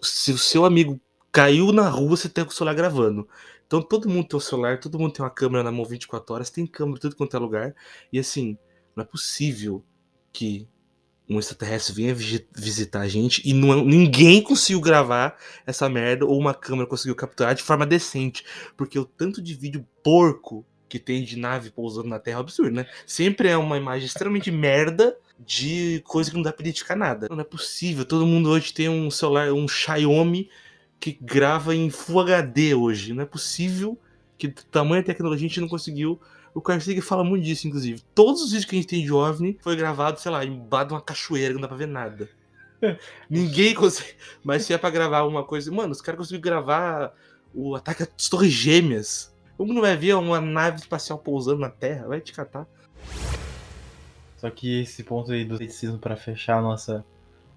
se 0.01 0.31
o 0.31 0.37
seu 0.37 0.65
amigo 0.65 0.99
caiu 1.31 1.71
na 1.71 1.89
rua, 1.89 2.09
você 2.09 2.29
tem 2.29 2.43
o 2.43 2.49
celular 2.51 2.73
gravando. 2.73 3.27
Então 3.65 3.81
todo 3.81 4.09
mundo 4.09 4.27
tem 4.27 4.37
um 4.37 4.41
celular, 4.41 4.79
todo 4.79 4.99
mundo 4.99 5.13
tem 5.13 5.23
uma 5.23 5.31
câmera 5.31 5.63
na 5.63 5.71
mão 5.71 5.85
24 5.85 6.33
horas, 6.33 6.49
tem 6.49 6.67
câmera 6.67 6.99
tudo 6.99 7.15
quanto 7.15 7.35
é 7.35 7.39
lugar. 7.39 7.75
E 8.11 8.19
assim, 8.19 8.57
não 8.95 9.03
é 9.03 9.05
possível 9.05 9.83
que 10.31 10.67
um 11.27 11.39
extraterrestre 11.39 11.93
venha 11.93 12.13
visitar 12.13 13.01
a 13.01 13.07
gente 13.07 13.41
e 13.43 13.51
não, 13.51 13.83
ninguém 13.83 14.43
conseguiu 14.43 14.79
gravar 14.79 15.35
essa 15.65 15.89
merda 15.89 16.25
ou 16.25 16.37
uma 16.39 16.53
câmera 16.53 16.87
conseguiu 16.87 17.15
capturar 17.15 17.55
de 17.55 17.63
forma 17.63 17.85
decente. 17.85 18.45
Porque 18.77 18.99
o 18.99 19.05
tanto 19.05 19.41
de 19.41 19.55
vídeo 19.55 19.85
porco 20.03 20.65
que 20.87 20.99
tem 20.99 21.23
de 21.23 21.37
nave 21.37 21.71
pousando 21.71 22.07
na 22.07 22.19
Terra 22.19 22.35
é 22.35 22.39
um 22.39 22.41
absurdo, 22.41 22.71
né? 22.71 22.85
Sempre 23.05 23.49
é 23.49 23.57
uma 23.57 23.77
imagem 23.77 24.05
extremamente 24.05 24.51
merda 24.51 25.17
de 25.39 26.01
coisa 26.05 26.29
que 26.29 26.35
não 26.35 26.43
dá 26.43 26.53
pra 26.53 26.63
identificar 26.63 26.95
nada. 26.95 27.27
Não 27.29 27.39
é 27.39 27.43
possível. 27.43 28.05
Todo 28.05 28.25
mundo 28.25 28.49
hoje 28.49 28.73
tem 28.73 28.87
um 28.87 29.09
celular, 29.09 29.51
um 29.51 29.67
Xiaomi 29.67 30.49
que 30.99 31.17
grava 31.19 31.75
em 31.75 31.89
Full 31.89 32.21
HD 32.21 32.73
hoje. 32.73 33.13
Não 33.13 33.23
é 33.23 33.25
possível 33.25 33.99
que 34.37 34.53
da 34.71 35.03
tecnologia 35.03 35.45
a 35.45 35.49
gente 35.49 35.61
não 35.61 35.67
conseguiu. 35.67 36.19
O 36.53 36.61
Carcig 36.61 37.01
fala 37.01 37.23
muito 37.23 37.43
disso, 37.43 37.67
inclusive. 37.67 38.01
Todos 38.13 38.41
os 38.41 38.51
vídeos 38.51 38.65
que 38.65 38.75
a 38.75 38.79
gente 38.79 38.87
tem 38.87 39.03
de 39.03 39.11
OVNI 39.11 39.57
foi 39.61 39.75
gravado, 39.75 40.19
sei 40.19 40.31
lá, 40.31 40.45
embaixo 40.45 40.87
de 40.87 40.93
uma 40.93 41.01
cachoeira, 41.01 41.49
que 41.49 41.55
não 41.55 41.61
dá 41.61 41.67
pra 41.67 41.75
ver 41.75 41.87
nada. 41.87 42.29
Ninguém 43.29 43.73
consegue. 43.73 44.15
Mas 44.41 44.63
se 44.63 44.73
é 44.73 44.77
pra 44.77 44.89
gravar 44.89 45.23
uma 45.23 45.43
coisa. 45.43 45.69
Mano, 45.71 45.91
os 45.91 46.01
caras 46.01 46.17
conseguiram 46.17 46.41
gravar 46.41 47.13
o 47.53 47.75
ataque 47.75 48.03
às 48.03 48.29
Torres 48.29 48.53
Gêmeas. 48.53 49.34
Como 49.57 49.73
não 49.73 49.81
vai 49.81 49.95
ver 49.95 50.15
uma 50.15 50.41
nave 50.41 50.77
espacial 50.79 51.17
pousando 51.19 51.61
na 51.61 51.69
Terra? 51.69 52.07
Vai 52.07 52.19
te 52.21 52.33
catar. 52.33 52.67
Só 54.37 54.49
que 54.49 54.81
esse 54.81 55.03
ponto 55.03 55.31
aí 55.31 55.45
do 55.45 55.57
ceticismo 55.57 55.97
pra 55.97 56.15
fechar 56.17 56.57
a 56.57 56.61
nossa, 56.61 57.05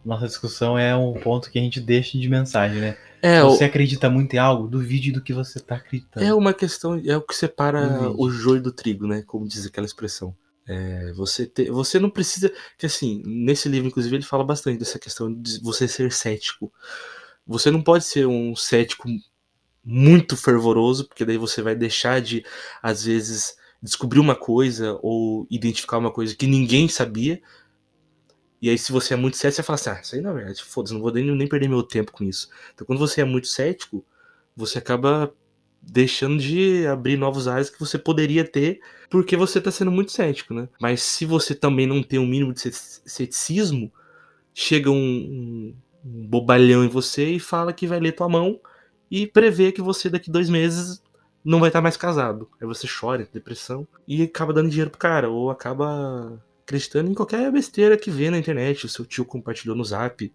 nossa 0.04 0.26
discussão 0.26 0.78
é 0.78 0.94
um 0.96 1.12
ponto 1.14 1.50
que 1.50 1.58
a 1.58 1.62
gente 1.62 1.80
deixa 1.80 2.16
de 2.18 2.28
mensagem, 2.28 2.80
né? 2.80 2.96
É, 3.20 3.40
Se 3.40 3.46
o- 3.46 3.50
você 3.50 3.64
acredita 3.64 4.08
muito 4.08 4.34
em 4.34 4.38
algo, 4.38 4.68
duvide 4.68 5.10
do 5.10 5.20
que 5.20 5.32
você 5.32 5.58
tá 5.58 5.74
acreditando. 5.76 6.24
é 6.24 6.32
uma 6.32 6.54
questão. 6.54 7.00
É 7.04 7.16
o 7.16 7.22
que 7.22 7.34
separa 7.34 7.86
Duvide. 7.88 8.14
o 8.16 8.30
joio 8.30 8.62
do 8.62 8.70
trigo, 8.72 9.06
né? 9.08 9.22
Como 9.26 9.46
diz 9.46 9.66
aquela 9.66 9.86
expressão. 9.86 10.34
É, 10.68 11.12
você, 11.14 11.46
te- 11.46 11.70
você 11.70 11.98
não 11.98 12.10
precisa. 12.10 12.52
Que 12.78 12.86
assim, 12.86 13.22
nesse 13.26 13.68
livro, 13.68 13.88
inclusive, 13.88 14.14
ele 14.14 14.22
fala 14.24 14.44
bastante 14.44 14.78
dessa 14.78 14.98
questão 14.98 15.32
de 15.34 15.60
você 15.62 15.88
ser 15.88 16.12
cético. 16.12 16.72
Você 17.46 17.70
não 17.70 17.82
pode 17.82 18.04
ser 18.04 18.26
um 18.26 18.54
cético 18.54 19.08
muito 19.84 20.36
fervoroso, 20.36 21.06
porque 21.08 21.24
daí 21.24 21.38
você 21.38 21.62
vai 21.62 21.74
deixar 21.74 22.20
de, 22.20 22.44
às 22.82 23.04
vezes, 23.04 23.56
descobrir 23.82 24.20
uma 24.20 24.36
coisa 24.36 24.98
ou 25.02 25.46
identificar 25.50 25.98
uma 25.98 26.12
coisa 26.12 26.34
que 26.36 26.46
ninguém 26.46 26.88
sabia. 26.88 27.40
E 28.60 28.68
aí, 28.68 28.76
se 28.78 28.90
você 28.90 29.14
é 29.14 29.16
muito 29.16 29.36
cético, 29.36 29.56
você 29.56 29.62
fala 29.62 29.74
assim: 29.76 29.90
ah, 29.90 30.00
isso 30.02 30.14
aí 30.16 30.20
não 30.20 30.30
é 30.32 30.34
verdade, 30.34 30.64
foda-se, 30.64 30.94
não 30.94 31.00
vou 31.00 31.12
nem, 31.12 31.24
nem 31.34 31.48
perder 31.48 31.68
meu 31.68 31.82
tempo 31.82 32.10
com 32.12 32.24
isso. 32.24 32.48
Então, 32.74 32.86
quando 32.86 32.98
você 32.98 33.20
é 33.20 33.24
muito 33.24 33.46
cético, 33.46 34.04
você 34.56 34.78
acaba 34.78 35.32
deixando 35.80 36.38
de 36.42 36.84
abrir 36.86 37.16
novos 37.16 37.46
áreas 37.46 37.70
que 37.70 37.78
você 37.78 37.96
poderia 37.96 38.44
ter 38.44 38.80
porque 39.08 39.36
você 39.36 39.60
tá 39.60 39.70
sendo 39.70 39.92
muito 39.92 40.10
cético, 40.10 40.52
né? 40.52 40.68
Mas 40.80 41.02
se 41.02 41.24
você 41.24 41.54
também 41.54 41.86
não 41.86 42.02
tem 42.02 42.18
um 42.18 42.26
mínimo 42.26 42.52
de 42.52 42.60
cet- 42.60 43.00
ceticismo, 43.06 43.92
chega 44.54 44.90
um, 44.90 44.96
um- 44.96 45.76
um 46.04 46.26
bobalhão 46.28 46.84
em 46.84 46.88
você 46.88 47.32
e 47.32 47.40
fala 47.40 47.72
que 47.72 47.86
vai 47.86 48.00
ler 48.00 48.12
tua 48.12 48.28
mão 48.28 48.60
e 49.10 49.26
prevê 49.26 49.72
que 49.72 49.82
você 49.82 50.08
daqui 50.10 50.30
dois 50.30 50.48
meses 50.50 51.02
não 51.44 51.60
vai 51.60 51.68
estar 51.68 51.80
mais 51.80 51.96
casado. 51.96 52.48
Aí 52.60 52.66
você 52.66 52.86
chora, 52.88 53.28
depressão 53.32 53.86
e 54.06 54.22
acaba 54.22 54.52
dando 54.52 54.68
dinheiro 54.70 54.90
pro 54.90 54.98
cara, 54.98 55.30
ou 55.30 55.50
acaba 55.50 56.42
acreditando 56.64 57.10
em 57.10 57.14
qualquer 57.14 57.50
besteira 57.50 57.96
que 57.96 58.10
vê 58.10 58.30
na 58.30 58.38
internet, 58.38 58.84
o 58.84 58.88
seu 58.88 59.06
tio 59.06 59.24
compartilhou 59.24 59.76
no 59.76 59.84
zap. 59.84 60.30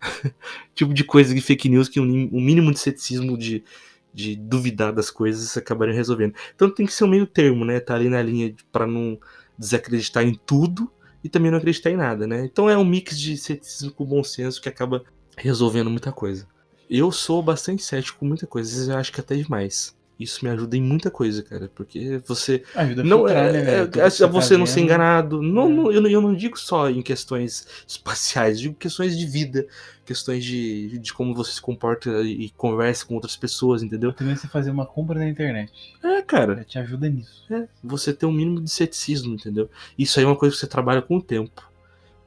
tipo 0.74 0.92
de 0.94 1.04
coisa 1.04 1.34
de 1.34 1.40
fake 1.40 1.68
news 1.68 1.88
que 1.88 2.00
nim- 2.00 2.30
um 2.32 2.40
mínimo 2.40 2.72
de 2.72 2.78
ceticismo 2.78 3.36
de, 3.36 3.64
de 4.12 4.36
duvidar 4.36 4.92
das 4.92 5.10
coisas 5.10 5.56
acabaria 5.56 5.94
resolvendo. 5.94 6.34
Então 6.54 6.70
tem 6.70 6.86
que 6.86 6.92
ser 6.92 7.04
um 7.04 7.08
meio 7.08 7.26
termo, 7.26 7.64
né? 7.64 7.80
Tá 7.80 7.94
ali 7.94 8.08
na 8.08 8.22
linha 8.22 8.54
pra 8.72 8.86
não 8.86 9.18
desacreditar 9.58 10.24
em 10.24 10.34
tudo 10.34 10.90
e 11.22 11.28
também 11.28 11.50
não 11.50 11.58
acreditar 11.58 11.90
em 11.90 11.96
nada, 11.96 12.26
né? 12.26 12.44
Então 12.44 12.68
é 12.68 12.76
um 12.76 12.84
mix 12.84 13.18
de 13.18 13.36
ceticismo 13.36 13.92
com 13.92 14.04
bom 14.04 14.22
senso 14.24 14.60
que 14.60 14.68
acaba 14.68 15.04
resolvendo 15.36 15.90
muita 15.90 16.12
coisa. 16.12 16.46
Eu 16.88 17.10
sou 17.10 17.42
bastante 17.42 17.82
cético 17.82 18.18
com 18.18 18.26
muita 18.26 18.46
coisa, 18.46 18.68
às 18.68 18.74
vezes 18.74 18.88
eu 18.88 18.96
acho 18.96 19.12
que 19.12 19.20
até 19.20 19.36
demais. 19.36 19.94
Isso 20.18 20.44
me 20.44 20.50
ajuda 20.50 20.76
em 20.76 20.80
muita 20.80 21.10
coisa, 21.10 21.42
cara, 21.42 21.68
porque 21.74 22.20
você 22.24 22.62
Ajuda 22.74 23.02
não 23.02 23.18
filtrar, 23.18 23.46
é, 23.46 23.52
né, 23.52 23.70
é, 23.72 23.80
é 23.80 23.86
tá 23.86 24.26
você 24.28 24.56
não 24.56 24.64
ser 24.64 24.80
enganado. 24.80 25.42
Não, 25.42 25.66
É. 25.66 25.68
não, 25.68 25.92
eu, 25.92 26.00
não, 26.00 26.08
eu 26.08 26.20
não 26.20 26.34
digo 26.34 26.56
só 26.56 26.88
em 26.88 27.02
questões 27.02 27.66
espaciais, 27.86 28.60
digo 28.60 28.76
questões 28.76 29.18
de 29.18 29.26
vida, 29.26 29.66
questões 30.06 30.44
de, 30.44 30.98
de 30.98 31.12
como 31.12 31.34
você 31.34 31.52
se 31.52 31.60
comporta 31.60 32.22
e 32.22 32.48
conversa 32.50 33.04
com 33.04 33.14
outras 33.14 33.36
pessoas, 33.36 33.82
entendeu? 33.82 34.12
Também 34.12 34.36
você 34.36 34.46
fazer 34.46 34.70
uma 34.70 34.86
compra 34.86 35.18
na 35.18 35.28
internet. 35.28 35.72
É, 36.02 36.22
cara. 36.22 36.58
Já 36.58 36.64
te 36.64 36.78
ajuda 36.78 37.08
nisso. 37.08 37.44
É, 37.52 37.66
você 37.82 38.12
ter 38.12 38.26
um 38.26 38.32
mínimo 38.32 38.60
de 38.60 38.70
ceticismo, 38.70 39.34
entendeu? 39.34 39.68
Isso 39.98 40.20
aí 40.20 40.24
é 40.24 40.28
uma 40.28 40.36
coisa 40.36 40.54
que 40.54 40.60
você 40.60 40.68
trabalha 40.68 41.02
com 41.02 41.16
o 41.16 41.22
tempo. 41.22 41.68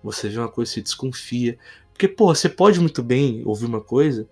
Você 0.04 0.28
vê 0.28 0.38
uma 0.38 0.50
coisa, 0.50 0.74
você 0.74 0.82
desconfia. 0.82 1.58
Porque, 1.94 2.08
pô, 2.08 2.36
você 2.36 2.50
pode 2.50 2.82
muito 2.82 3.02
bem 3.02 3.44
ouvir 3.46 3.66
uma 3.66 3.82
coisa 3.82 4.28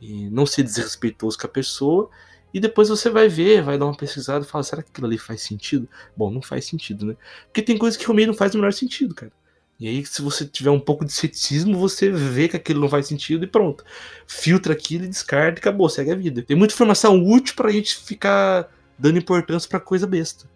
e 0.00 0.28
não 0.30 0.46
ser 0.46 0.62
desrespeitoso 0.62 1.38
com 1.38 1.46
a 1.46 1.50
pessoa, 1.50 2.10
e 2.52 2.60
depois 2.60 2.88
você 2.88 3.10
vai 3.10 3.28
ver, 3.28 3.62
vai 3.62 3.76
dar 3.76 3.84
uma 3.86 3.96
pesquisada 3.96 4.44
e 4.44 4.48
fala, 4.48 4.64
será 4.64 4.82
que 4.82 4.90
aquilo 4.90 5.06
ali 5.06 5.18
faz 5.18 5.42
sentido? 5.42 5.88
Bom, 6.16 6.30
não 6.30 6.40
faz 6.40 6.64
sentido, 6.64 7.04
né? 7.04 7.16
Porque 7.44 7.62
tem 7.62 7.76
coisas 7.76 7.96
que 7.96 8.04
realmente 8.04 8.28
não 8.28 8.34
faz 8.34 8.54
o 8.54 8.58
menor 8.58 8.72
sentido, 8.72 9.14
cara. 9.14 9.32
E 9.78 9.86
aí, 9.86 10.04
se 10.04 10.20
você 10.22 10.44
tiver 10.44 10.70
um 10.70 10.80
pouco 10.80 11.04
de 11.04 11.12
ceticismo, 11.12 11.78
você 11.78 12.10
vê 12.10 12.48
que 12.48 12.56
aquilo 12.56 12.80
não 12.80 12.88
faz 12.88 13.06
sentido 13.06 13.44
e 13.44 13.46
pronto. 13.46 13.84
Filtra 14.26 14.72
aquilo 14.72 15.04
e 15.04 15.08
descarta 15.08 15.58
e 15.58 15.60
acabou, 15.60 15.88
segue 15.88 16.10
a 16.10 16.16
vida. 16.16 16.42
Tem 16.42 16.56
muita 16.56 16.74
informação 16.74 17.22
útil 17.22 17.54
pra 17.54 17.70
gente 17.70 17.96
ficar 17.96 18.68
dando 18.98 19.18
importância 19.18 19.68
pra 19.68 19.78
coisa 19.78 20.04
besta. 20.04 20.48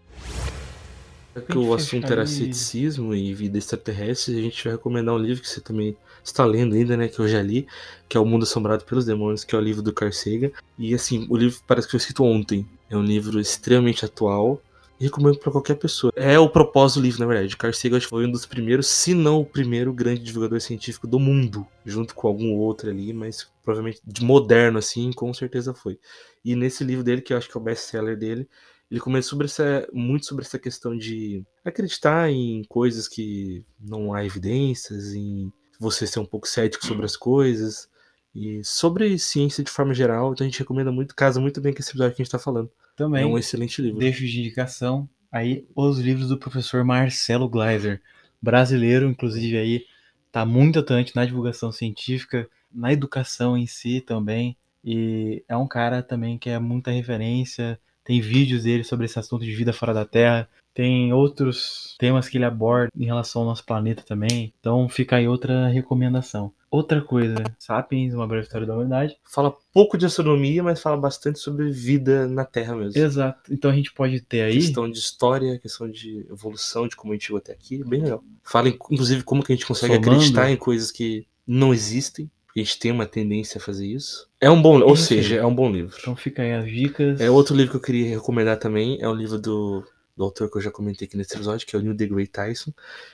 Que 1.41 1.57
o 1.57 1.73
assunto 1.73 2.13
era 2.13 2.27
ceticismo 2.27 3.15
e 3.15 3.33
vida 3.33 3.57
extraterrestre, 3.57 4.39
a 4.39 4.43
gente 4.43 4.65
vai 4.65 4.75
recomendar 4.75 5.15
um 5.15 5.19
livro 5.19 5.43
que 5.43 5.49
você 5.49 5.61
também 5.61 5.97
está 6.23 6.45
lendo 6.45 6.75
ainda, 6.75 6.97
né? 6.97 7.09
Que 7.09 7.21
eu 7.21 7.27
já 7.27 7.41
li, 7.41 7.67
que 8.09 8.17
é 8.17 8.21
O 8.21 8.27
Mundo 8.27 8.43
Assombrado 8.43 8.85
pelos 8.85 9.05
Demônios, 9.05 9.43
que 9.43 9.55
é 9.55 9.59
o 9.59 9.63
livro 9.63 9.83
do 9.83 9.93
Carl 9.93 10.13
Sagan. 10.13 10.51
E 10.79 10.95
assim, 10.95 11.27
o 11.31 11.37
livro 11.37 11.59
parece 11.67 11.87
que 11.87 11.93
foi 11.93 11.99
escrito 11.99 12.23
ontem. 12.25 12.67
É 12.91 12.97
um 12.97 13.03
livro 13.03 13.41
extremamente 13.41 14.05
atual 14.05 14.61
recomendo 15.05 15.39
para 15.39 15.51
qualquer 15.51 15.75
pessoa. 15.75 16.13
É 16.15 16.39
o 16.39 16.49
propósito 16.49 17.01
do 17.01 17.05
livro, 17.05 17.21
na 17.21 17.27
verdade. 17.27 17.57
Carl 17.57 17.73
Sagan 17.73 18.01
foi 18.01 18.27
um 18.27 18.31
dos 18.31 18.47
primeiros, 18.47 18.87
se 18.87 19.15
não 19.15 19.41
o 19.41 19.45
primeiro 19.45 19.93
grande 19.93 20.23
divulgador 20.23 20.61
científico 20.61 21.07
do 21.07 21.19
mundo, 21.19 21.67
junto 21.85 22.15
com 22.15 22.29
algum 22.29 22.53
outro 22.55 22.89
ali, 22.89 23.13
mas 23.13 23.49
provavelmente 23.65 24.01
de 24.05 24.25
moderno 24.25 24.79
assim, 24.79 25.13
com 25.13 25.33
certeza 25.35 25.75
foi. 25.75 25.99
E 26.45 26.55
nesse 26.55 26.85
livro 26.85 27.05
dele, 27.05 27.21
que 27.21 27.33
eu 27.33 27.37
acho 27.37 27.49
que 27.49 27.57
é 27.57 27.61
o 27.61 27.65
best-seller 27.65 28.17
dele, 28.17 28.49
ele 28.93 29.01
comenta 29.01 29.27
sobre 29.27 29.47
essa, 29.47 29.89
muito 29.91 30.27
sobre 30.27 30.45
essa 30.45 30.59
questão 30.59 30.95
de 30.95 31.43
acreditar 31.65 32.31
em 32.31 32.63
coisas 32.69 33.09
que 33.09 33.65
não 33.81 34.13
há 34.13 34.23
evidências, 34.23 35.15
em 35.15 35.51
você 35.81 36.07
ser 36.07 36.19
um 36.19 36.27
pouco 36.27 36.47
cético 36.47 36.85
sobre 36.85 37.07
as 37.07 37.17
coisas, 37.17 37.89
e 38.35 38.63
sobre 38.63 39.19
ciência 39.19 39.65
de 39.65 39.71
forma 39.71 39.95
geral, 39.95 40.33
então 40.33 40.47
a 40.47 40.49
gente 40.49 40.59
recomenda 40.59 40.93
muito, 40.93 41.17
casa 41.17 41.41
muito 41.41 41.59
bem 41.59 41.73
com 41.73 41.81
esse 41.81 41.89
episódio 41.89 42.15
que 42.15 42.21
a 42.21 42.25
gente 42.25 42.29
está 42.35 42.39
falando. 42.39 42.71
Também. 42.95 43.23
É 43.23 43.27
um 43.27 43.39
excelente 43.39 43.81
livro. 43.81 43.99
Deixo 43.99 44.27
de 44.27 44.41
indicação 44.41 45.09
aí 45.31 45.67
os 45.75 45.99
livros 45.99 46.29
do 46.29 46.37
professor 46.37 46.85
Marcelo 46.85 47.49
Gleiser, 47.49 48.03
brasileiro, 48.43 49.09
inclusive 49.09 49.57
aí 49.57 49.87
tá 50.31 50.45
muito 50.45 50.79
atuante 50.79 51.17
na 51.17 51.25
divulgação 51.25 51.73
científica, 51.73 52.47
na 52.71 52.93
educação 52.93 53.57
em 53.57 53.67
si 53.67 54.03
também, 54.03 54.55
e 54.85 55.43
é 55.49 55.57
um 55.57 55.67
cara 55.67 56.03
também 56.03 56.37
que 56.37 56.51
é 56.51 56.59
muita 56.59 56.91
referência, 56.91 57.81
tem 58.05 58.21
vídeos 58.21 58.65
dele 58.65 58.85
sobre 58.85 59.07
esse 59.07 59.19
assunto 59.19 59.45
de 59.45 59.55
vida 59.55 59.73
fora 59.73 59.95
da 59.95 60.05
Terra, 60.05 60.49
tem 60.75 61.13
outros 61.13 61.97
temas 61.99 62.29
que 62.29 62.39
ele 62.39 62.45
aborda 62.45 62.91
em 62.97 63.05
relação 63.05 63.43
ao 63.43 63.49
nosso 63.49 63.65
planeta 63.65 64.03
também. 64.03 64.55
Então 64.59 64.89
fica 64.89 65.17
aí 65.17 65.29
outra 65.29 65.69
recomendação. 65.69 66.53
Outra 66.71 67.03
coisa, 67.03 67.35
Sapiens, 67.59 68.15
uma 68.15 68.27
breve 68.27 68.45
história 68.45 68.67
da 68.67 68.73
humanidade. 68.73 69.15
Fala 69.31 69.55
pouco 69.75 69.99
de 69.99 70.07
astronomia, 70.07 70.63
mas 70.63 70.81
fala 70.81 70.97
bastante 70.97 71.39
sobre 71.39 71.71
vida 71.71 72.27
na 72.27 72.47
Terra 72.47 72.75
mesmo. 72.75 72.99
Exato. 72.99 73.53
Então 73.53 73.71
a 73.71 73.75
gente 73.75 73.93
pode 73.93 74.23
ter 74.23 74.41
aí. 74.41 74.55
Questão 74.55 74.91
de 74.91 74.99
história, 74.99 75.59
questão 75.59 75.91
de 75.91 76.27
evolução, 76.31 76.89
de 76.89 76.97
como 76.97 77.13
a 77.13 77.17
gente 77.17 77.27
chegou 77.27 77.39
até 77.39 77.53
aqui. 77.53 77.85
Bem 77.85 78.01
legal. 78.01 78.25
Fala, 78.43 78.71
inclusive, 78.71 79.23
como 79.23 79.45
que 79.45 79.53
a 79.53 79.55
gente 79.55 79.67
consegue 79.67 79.97
Somando. 79.97 80.13
acreditar 80.13 80.51
em 80.51 80.57
coisas 80.57 80.91
que 80.91 81.27
não 81.47 81.75
existem. 81.75 82.31
A 82.55 82.59
gente 82.59 82.79
tem 82.79 82.93
uma 82.93 83.07
tendência 83.07 83.59
a 83.59 83.63
fazer 83.63 83.87
isso. 83.87 84.29
É 84.41 84.51
um 84.51 84.61
bom, 84.61 84.81
ou 84.81 84.97
seja, 84.97 85.37
é 85.37 85.47
um 85.47 85.55
bom 85.55 85.71
livro. 85.71 85.97
Então 85.99 86.15
fica 86.15 86.43
aí 86.43 86.53
as 86.53 86.67
dicas. 86.67 87.21
É 87.21 87.31
outro 87.31 87.55
livro 87.55 87.73
que 87.73 87.77
eu 87.77 87.83
queria 87.83 88.11
recomendar 88.11 88.59
também, 88.59 88.99
é 89.01 89.09
o 89.09 89.15
livro 89.15 89.39
do 89.39 89.85
do 90.17 90.25
autor 90.25 90.51
que 90.51 90.59
eu 90.59 90.63
já 90.63 90.71
comentei 90.71 91.07
aqui 91.07 91.17
nesse 91.17 91.35
episódio, 91.35 91.67
que 91.67 91.75
é 91.75 91.79
o 91.79 91.83
Neil 91.83 91.95
deGrasse 91.95 92.31
Tyson. 92.31 92.73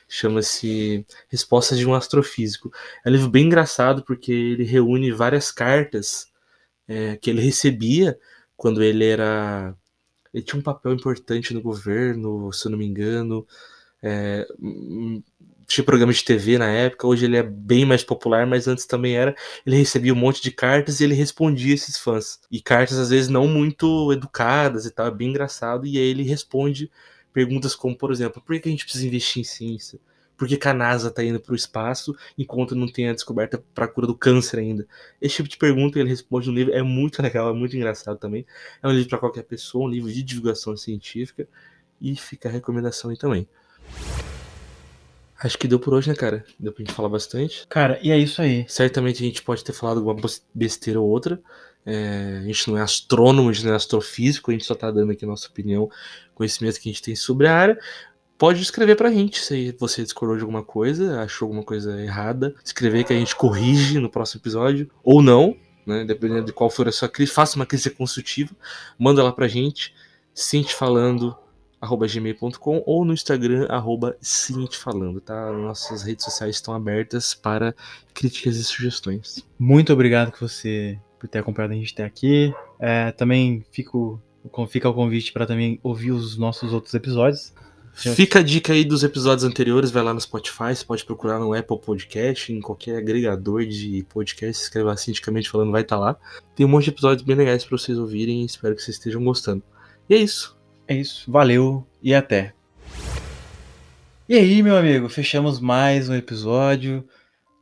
Chama-se 0.09 1.07
Respostas 1.29 1.79
de 1.79 1.87
um 1.87 1.95
Astrofísico. 1.95 2.73
É 3.05 3.09
um 3.09 3.13
livro 3.13 3.31
bem 3.31 3.47
engraçado 3.47 4.03
porque 4.05 4.33
ele 4.33 4.65
reúne 4.65 5.13
várias 5.13 5.51
cartas 5.51 6.31
é, 6.87 7.17
que 7.17 7.31
ele 7.31 7.41
recebia 7.41 8.19
quando 8.57 8.83
ele 8.83 9.05
era. 9.05 9.75
Ele 10.35 10.43
tinha 10.43 10.59
um 10.59 10.63
papel 10.63 10.93
importante 10.93 11.55
no 11.55 11.63
governo, 11.63 12.53
se 12.53 12.67
eu 12.67 12.71
não 12.71 12.79
me 12.79 12.87
engano. 12.87 13.47
É, 14.03 14.47
tinha 15.69 15.85
programa 15.85 16.13
de 16.15 16.25
TV 16.25 16.57
na 16.57 16.67
época, 16.67 17.07
hoje 17.07 17.27
ele 17.27 17.37
é 17.37 17.43
bem 17.43 17.85
mais 17.85 18.03
popular, 18.03 18.47
mas 18.47 18.67
antes 18.67 18.87
também 18.87 19.15
era. 19.17 19.37
Ele 19.67 19.77
recebia 19.77 20.15
um 20.15 20.17
monte 20.17 20.43
de 20.43 20.51
cartas 20.51 20.99
e 20.99 21.05
ele 21.05 21.13
respondia 21.13 21.75
esses 21.75 21.99
fãs. 21.99 22.41
E 22.51 22.59
cartas 22.59 22.99
às 22.99 23.11
vezes 23.11 23.29
não 23.29 23.47
muito 23.47 24.11
educadas 24.11 24.87
e 24.87 24.91
tal, 24.91 25.07
é 25.09 25.11
bem 25.11 25.29
engraçado. 25.29 25.87
E 25.87 25.99
aí 25.99 26.05
ele 26.05 26.23
responde 26.23 26.91
perguntas 27.35 27.75
como, 27.75 27.95
por 27.97 28.11
exemplo, 28.11 28.41
por 28.41 28.59
que 28.59 28.67
a 28.67 28.73
gente 28.73 28.85
precisa 28.85 29.07
investir 29.07 29.43
em 29.43 29.45
ciência? 29.45 30.01
Por 30.39 30.49
que 30.49 30.59
a 30.67 30.73
NASA 30.73 31.09
está 31.09 31.23
indo 31.23 31.39
para 31.39 31.53
o 31.53 31.57
espaço 31.57 32.17
enquanto 32.39 32.75
não 32.75 32.91
tem 32.91 33.11
a 33.11 33.13
descoberta 33.13 33.63
para 33.75 33.85
a 33.85 33.89
cura 33.89 34.07
do 34.07 34.15
câncer 34.15 34.61
ainda? 34.61 34.87
Esse 35.21 35.37
tipo 35.37 35.51
de 35.51 35.59
pergunta 35.59 35.99
ele 35.99 36.09
responde 36.09 36.49
no 36.49 36.55
livro, 36.55 36.73
é 36.73 36.83
muito 36.83 37.21
legal, 37.23 37.51
é 37.51 37.53
muito 37.53 37.77
engraçado 37.77 38.19
também. 38.19 38.47
É 38.83 38.89
um 38.89 38.93
livro 38.93 39.11
para 39.11 39.19
qualquer 39.19 39.43
pessoa, 39.43 39.85
um 39.85 39.91
livro 39.91 40.11
de 40.11 40.23
divulgação 40.23 40.75
científica. 40.79 41.47
E 42.01 42.17
fica 42.17 42.49
a 42.49 42.53
recomendação 42.53 43.11
aí 43.11 43.19
também. 43.19 43.47
Acho 45.41 45.57
que 45.57 45.69
deu 45.69 45.79
por 45.79 45.95
hoje, 45.95 46.09
né, 46.09 46.17
cara? 46.17 46.45
Deu 46.59 46.73
pra 46.73 46.85
gente 46.85 46.95
falar 46.95 47.09
bastante. 47.09 47.67
Cara, 47.69 47.99
e 48.03 48.11
é 48.11 48.19
isso 48.19 48.43
aí. 48.43 48.65
Certamente 48.69 49.23
a 49.23 49.27
gente 49.27 49.43
pode 49.43 49.63
ter 49.63 49.73
falado 49.73 49.99
alguma 49.99 50.29
besteira 50.53 51.01
ou 51.01 51.09
outra. 51.09 51.41
É, 51.87 52.41
a 52.43 52.45
gente 52.45 52.69
não 52.69 52.77
é 52.77 52.83
astrônomo, 52.83 53.49
a 53.49 53.53
gente 53.53 53.65
não 53.65 53.73
é 53.73 53.77
astrofísico, 53.77 54.51
a 54.51 54.53
gente 54.53 54.65
só 54.65 54.75
tá 54.75 54.91
dando 54.91 55.13
aqui 55.13 55.25
a 55.25 55.29
nossa 55.29 55.49
opinião, 55.49 55.89
conhecimento 56.35 56.81
que 56.81 56.89
a 56.89 56.93
gente 56.93 57.03
tem 57.03 57.17
sobre 57.17 57.47
a 57.47 57.57
área. 57.57 57.79
Pode 58.37 58.61
escrever 58.63 58.97
pra 58.97 59.11
gente 59.11 59.41
se 59.41 59.75
você 59.79 60.03
discordou 60.03 60.37
de 60.37 60.43
alguma 60.43 60.63
coisa, 60.63 61.21
achou 61.21 61.47
alguma 61.47 61.63
coisa 61.63 62.01
errada. 62.03 62.55
Escrever 62.65 63.05
que 63.05 63.13
a 63.13 63.17
gente 63.17 63.35
corrige 63.35 63.99
no 63.99 64.11
próximo 64.11 64.41
episódio, 64.41 64.91
ou 65.03 65.23
não, 65.23 65.57
né? 65.87 66.05
Dependendo 66.05 66.47
de 66.47 66.53
qual 66.53 66.69
for 66.69 66.87
a 66.87 66.93
sua 66.93 67.09
crise. 67.09 67.33
Faça 67.33 67.57
uma 67.57 67.67
crise 67.67 67.91
construtiva, 67.91 68.55
manda 68.99 69.23
lá 69.23 69.33
pra 69.33 69.49
gente. 69.49 69.95
Sente 70.35 70.75
falando 70.75 71.37
gmail.com 71.81 72.83
ou 72.87 73.05
no 73.05 73.13
Instagram, 73.13 73.67
arroba 73.69 74.17
Falando, 74.73 75.21
tá? 75.21 75.53
Nossas 75.53 76.03
redes 76.03 76.25
sociais 76.25 76.57
estão 76.57 76.75
abertas 76.75 77.35
para 77.35 77.75
críticas 78.13 78.57
e 78.57 78.65
sugestões. 78.65 79.45
Muito 79.59 79.93
obrigado 79.93 80.33
que 80.33 80.41
você 80.41 80.99
por 81.19 81.29
ter 81.29 81.39
acompanhado 81.39 81.75
a 81.75 81.77
gente 81.77 81.93
até 81.93 82.05
aqui. 82.05 82.55
É, 82.79 83.11
também 83.13 83.65
fico, 83.73 84.21
fica 84.69 84.89
o 84.89 84.95
convite 84.95 85.33
para 85.33 85.47
também 85.47 85.79
ouvir 85.83 86.13
os 86.13 86.37
nossos 86.37 86.73
outros 86.73 86.95
episódios. 86.95 87.53
Fica 87.95 88.39
a 88.39 88.43
dica 88.43 88.73
aí 88.73 88.85
dos 88.85 89.03
episódios 89.03 89.43
anteriores, 89.43 89.91
vai 89.91 90.05
lá 90.05 90.15
no 90.15 90.21
Spotify, 90.21 90.73
você 90.73 90.85
pode 90.85 91.05
procurar 91.05 91.41
no 91.41 91.53
Apple 91.53 91.81
Podcast, 91.81 92.53
em 92.53 92.61
qualquer 92.61 92.97
agregador 92.97 93.67
de 93.67 94.07
podcast, 94.09 94.63
escreva 94.63 94.97
cientificamente 94.97 95.51
falando, 95.51 95.73
vai 95.73 95.83
estar 95.83 95.97
tá 95.97 96.01
lá. 96.01 96.17
Tem 96.55 96.65
um 96.65 96.69
monte 96.69 96.85
de 96.85 96.91
episódios 96.91 97.23
bem 97.23 97.35
legais 97.35 97.65
para 97.65 97.77
vocês 97.77 97.99
ouvirem, 97.99 98.45
espero 98.45 98.77
que 98.77 98.83
vocês 98.83 98.97
estejam 98.97 99.25
gostando. 99.25 99.65
E 100.09 100.15
é 100.15 100.19
isso. 100.19 100.58
É 100.89 100.95
isso, 100.95 101.31
valeu 101.31 101.87
e 102.03 102.15
até. 102.15 102.55
E 104.27 104.35
aí, 104.35 104.63
meu 104.63 104.75
amigo, 104.75 105.07
fechamos 105.11 105.61
mais 105.61 106.09
um 106.09 106.15
episódio. 106.15 107.07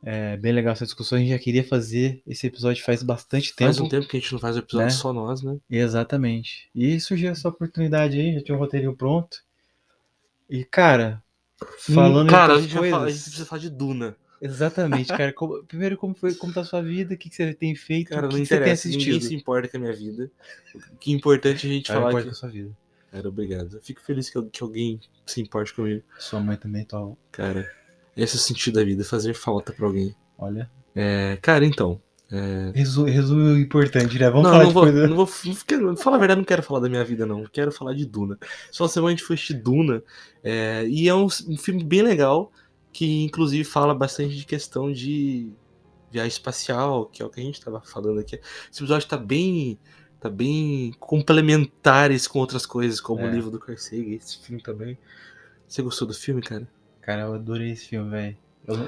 É 0.01 0.37
bem 0.37 0.53
legal 0.53 0.71
essa 0.71 0.85
discussão. 0.85 1.17
A 1.17 1.19
gente 1.19 1.31
já 1.31 1.37
queria 1.37 1.61
fazer 1.61 2.21
esse 2.25 2.47
episódio 2.47 2.85
faz 2.85 3.03
bastante 3.03 3.53
tempo. 3.53 3.73
Faz 3.73 3.81
um 3.81 3.89
tempo 3.89 4.07
que 4.07 4.15
a 4.15 4.19
gente 4.21 4.31
não 4.31 4.39
faz 4.39 4.55
um 4.55 4.59
episódio 4.59 4.85
né? 4.85 4.91
só 4.93 5.11
nós, 5.11 5.41
né? 5.41 5.57
Exatamente. 5.69 6.69
E 6.73 6.97
surgiu 7.01 7.29
essa 7.29 7.49
oportunidade 7.49 8.17
aí, 8.17 8.33
já 8.35 8.41
tinha 8.41 8.55
um 8.55 8.59
roteirinho 8.59 8.95
pronto. 8.95 9.43
E, 10.49 10.63
cara, 10.63 11.21
falando 11.79 12.29
cara, 12.29 12.53
a 12.53 12.61
gente, 12.61 12.77
coisas... 12.77 12.91
Fala, 12.91 13.07
a 13.07 13.09
gente 13.09 13.23
precisa 13.23 13.45
falar 13.45 13.61
de 13.61 13.69
Duna. 13.69 14.15
Exatamente, 14.41 15.09
cara. 15.09 15.33
Como, 15.33 15.61
primeiro, 15.65 15.97
como 15.97 16.15
foi, 16.15 16.33
como 16.33 16.53
tá 16.53 16.61
a 16.61 16.63
sua 16.63 16.81
vida? 16.81 17.15
O 17.15 17.17
que, 17.17 17.29
que 17.29 17.35
você 17.35 17.53
tem 17.53 17.75
feito? 17.75 18.11
Cara, 18.11 18.27
o 18.27 18.29
que, 18.29 18.35
não 18.37 18.41
que 18.41 18.47
você 18.47 18.61
tem 18.61 18.71
assistido? 18.71 19.03
Ninguém 19.03 19.21
se 19.21 19.35
importa 19.35 19.67
com 19.67 19.75
a 19.75 19.79
minha 19.81 19.93
vida. 19.93 20.31
O 20.73 20.95
que 20.95 21.11
é 21.11 21.13
importante 21.13 21.67
a 21.67 21.69
gente 21.69 21.87
cara, 21.87 21.99
falar 21.99 22.19
que... 22.21 22.23
com 22.23 22.31
a 22.31 22.33
sua 22.33 22.47
vida. 22.47 22.71
Cara, 23.17 23.29
obrigado. 23.29 23.77
Eu 23.77 23.81
fico 23.81 23.99
feliz 24.01 24.29
que, 24.29 24.39
que 24.43 24.61
alguém 24.61 24.99
se 25.25 25.41
importe 25.41 25.73
comigo. 25.73 26.03
Sua 26.19 26.39
mãe 26.39 26.55
também 26.55 26.85
tá. 26.85 27.03
Cara, 27.31 27.67
esse 28.15 28.35
é 28.35 28.37
o 28.37 28.41
sentido 28.41 28.75
da 28.75 28.83
vida, 28.83 29.03
fazer 29.03 29.33
falta 29.33 29.73
pra 29.73 29.87
alguém. 29.87 30.15
Olha. 30.37 30.69
É, 30.95 31.35
cara, 31.41 31.65
então. 31.65 31.99
É... 32.31 32.71
Resumo, 32.75 33.57
importante, 33.57 34.19
né? 34.19 34.29
Vamos 34.29 34.43
não, 34.43 34.51
falar 34.51 34.63
não 34.63 34.67
de 34.67 34.73
vou, 34.73 34.83
coisa. 34.83 35.07
Não 35.07 35.15
vou, 35.15 35.29
não 35.45 35.55
quero, 35.65 35.97
falar 35.97 36.15
a 36.17 36.19
verdade, 36.19 36.39
não 36.39 36.45
quero 36.45 36.61
falar 36.61 36.79
da 36.81 36.89
minha 36.89 37.03
vida, 37.03 37.25
não. 37.25 37.43
Quero 37.45 37.71
falar 37.71 37.95
de 37.95 38.05
Duna. 38.05 38.37
Só 38.69 38.87
semana 38.87 39.13
a 39.13 39.15
gente 39.15 39.23
foi 39.23 39.35
assistir 39.35 39.55
Duna. 39.55 40.03
É, 40.43 40.85
e 40.87 41.09
é 41.09 41.15
um, 41.15 41.25
um 41.25 41.57
filme 41.57 41.83
bem 41.83 42.03
legal, 42.03 42.51
que 42.93 43.23
inclusive 43.23 43.63
fala 43.63 43.95
bastante 43.95 44.35
de 44.35 44.45
questão 44.45 44.91
de 44.91 45.49
viagem 46.11 46.29
espacial, 46.29 47.07
que 47.07 47.23
é 47.23 47.25
o 47.25 47.29
que 47.29 47.39
a 47.39 47.43
gente 47.43 47.59
tava 47.59 47.81
falando 47.81 48.19
aqui. 48.19 48.39
Esse 48.71 48.83
episódio 48.83 49.07
tá 49.07 49.17
bem 49.17 49.79
tá 50.19 50.29
bem 50.29 50.93
complementares 50.99 52.27
com 52.27 52.39
outras 52.39 52.65
coisas, 52.65 52.99
como 52.99 53.21
é. 53.21 53.29
o 53.29 53.31
livro 53.31 53.51
do 53.51 53.59
Carl 53.59 53.77
Sagan, 53.77 54.15
esse 54.15 54.39
filme 54.39 54.61
também. 54.61 54.97
Você 55.67 55.81
gostou 55.81 56.07
do 56.07 56.13
filme, 56.13 56.41
cara? 56.41 56.67
Cara, 57.01 57.23
eu 57.23 57.33
adorei 57.33 57.71
esse 57.71 57.87
filme, 57.87 58.09
velho. 58.09 58.37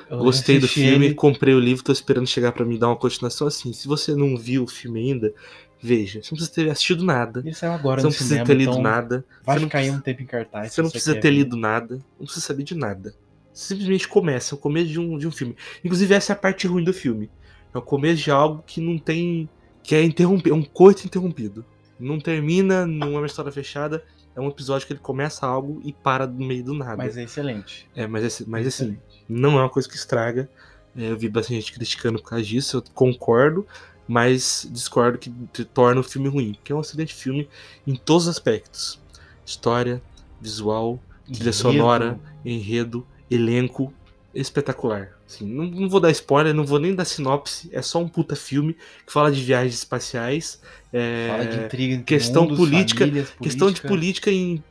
Gostei 0.09 0.59
do 0.59 0.67
filme, 0.67 1.05
ele... 1.05 1.15
comprei 1.15 1.53
o 1.53 1.59
livro, 1.59 1.83
tô 1.83 1.91
esperando 1.91 2.27
chegar 2.27 2.51
para 2.51 2.65
me 2.65 2.77
dar 2.77 2.87
uma 2.87 2.97
continuação 2.97 3.47
assim. 3.47 3.71
Se 3.71 3.87
você 3.87 4.13
não 4.13 4.35
viu 4.35 4.63
o 4.63 4.67
filme 4.67 4.99
ainda, 4.99 5.33
veja. 5.81 6.21
Você 6.21 6.31
não 6.31 6.37
precisa 6.37 6.51
ter 6.51 6.69
assistido 6.69 7.03
nada. 7.03 7.39
Ele 7.39 7.53
saiu 7.53 7.71
agora 7.71 8.01
Você 8.01 8.03
não 8.03 8.11
precisa 8.11 8.29
cinema, 8.29 8.45
ter 8.45 8.53
lido 8.55 8.71
então 8.71 8.81
nada. 8.81 9.25
Vai 9.41 9.57
você 9.57 9.65
não, 9.65 9.71
aí 9.73 9.91
um 9.91 10.01
tempo 10.01 10.21
em 10.21 10.25
cartaz. 10.25 10.73
Você 10.73 10.81
não 10.81 10.89
precisa 10.89 11.15
ter 11.15 11.29
ver. 11.29 11.31
lido 11.31 11.55
nada. 11.55 11.95
Não 12.19 12.25
precisa 12.25 12.45
saber 12.45 12.63
de 12.63 12.75
nada. 12.75 13.13
Simplesmente 13.53 14.07
começa, 14.07 14.53
é 14.53 14.55
o 14.55 14.59
começo 14.59 14.89
de 14.89 14.99
um, 14.99 15.17
de 15.17 15.27
um 15.27 15.31
filme. 15.31 15.55
Inclusive, 15.83 16.13
essa 16.13 16.33
é 16.33 16.35
a 16.35 16.37
parte 16.37 16.67
ruim 16.67 16.83
do 16.83 16.93
filme. 16.93 17.29
É 17.73 17.77
o 17.77 17.81
começo 17.81 18.21
de 18.21 18.31
algo 18.31 18.63
que 18.65 18.81
não 18.81 18.97
tem. 18.97 19.49
Que 19.83 19.95
é 19.95 20.03
interrompido, 20.03 20.55
é 20.55 20.57
um 20.57 20.63
coito 20.63 21.05
interrompido. 21.05 21.65
Não 21.99 22.19
termina, 22.19 22.85
não 22.85 23.15
é 23.15 23.17
uma 23.17 23.25
história 23.25 23.51
fechada. 23.51 24.03
É 24.35 24.39
um 24.39 24.47
episódio 24.47 24.87
que 24.87 24.93
ele 24.93 24.99
começa 24.99 25.45
algo 25.45 25.81
e 25.83 25.91
para 25.91 26.25
no 26.25 26.45
meio 26.45 26.63
do 26.63 26.73
nada. 26.73 26.95
Mas 26.97 27.17
é 27.17 27.23
excelente. 27.23 27.87
É, 27.95 28.07
mas, 28.07 28.41
é, 28.41 28.45
mas 28.47 28.67
assim, 28.67 28.83
Excelente. 28.85 29.01
não 29.27 29.57
é 29.59 29.63
uma 29.63 29.69
coisa 29.69 29.89
que 29.89 29.95
estraga. 29.95 30.49
É, 30.95 31.11
eu 31.11 31.17
vi 31.17 31.27
bastante 31.27 31.55
gente 31.59 31.73
criticando 31.73 32.19
por 32.21 32.29
causa 32.29 32.45
disso, 32.45 32.77
eu 32.77 32.83
concordo, 32.93 33.67
mas 34.07 34.67
discordo 34.71 35.17
que 35.17 35.29
te- 35.51 35.65
torna 35.65 35.99
o 35.99 36.03
filme 36.03 36.29
ruim. 36.29 36.53
Porque 36.53 36.71
é 36.71 36.75
um 36.75 36.79
excelente 36.81 37.13
filme 37.13 37.49
em 37.85 37.95
todos 37.95 38.23
os 38.23 38.29
aspectos: 38.29 38.99
história, 39.45 40.01
visual, 40.39 40.99
trilha 41.25 41.41
Enredo. 41.41 41.53
sonora, 41.53 42.19
enredo, 42.45 43.05
elenco. 43.29 43.93
Espetacular. 44.41 45.11
Assim, 45.27 45.45
não, 45.45 45.65
não 45.65 45.89
vou 45.89 45.99
dar 45.99 46.11
spoiler, 46.11 46.53
não 46.53 46.65
vou 46.65 46.79
nem 46.79 46.93
dar 46.95 47.05
sinopse. 47.05 47.69
É 47.73 47.81
só 47.81 47.99
um 47.99 48.07
puta 48.07 48.35
filme 48.35 48.73
que 49.05 49.11
fala 49.11 49.31
de 49.31 49.41
viagens 49.43 49.75
espaciais. 49.75 50.61
é, 50.93 51.27
Fala 51.29 51.45
de 51.45 51.57
intriga 51.65 51.93
entre 51.95 52.05
questão 52.05 52.43
mundos, 52.43 52.57
política, 52.57 52.99
famílias, 53.05 53.29
questão 53.41 53.71
de 53.71 53.81
política. 53.81 53.87
política 53.87 54.31
em 54.31 54.63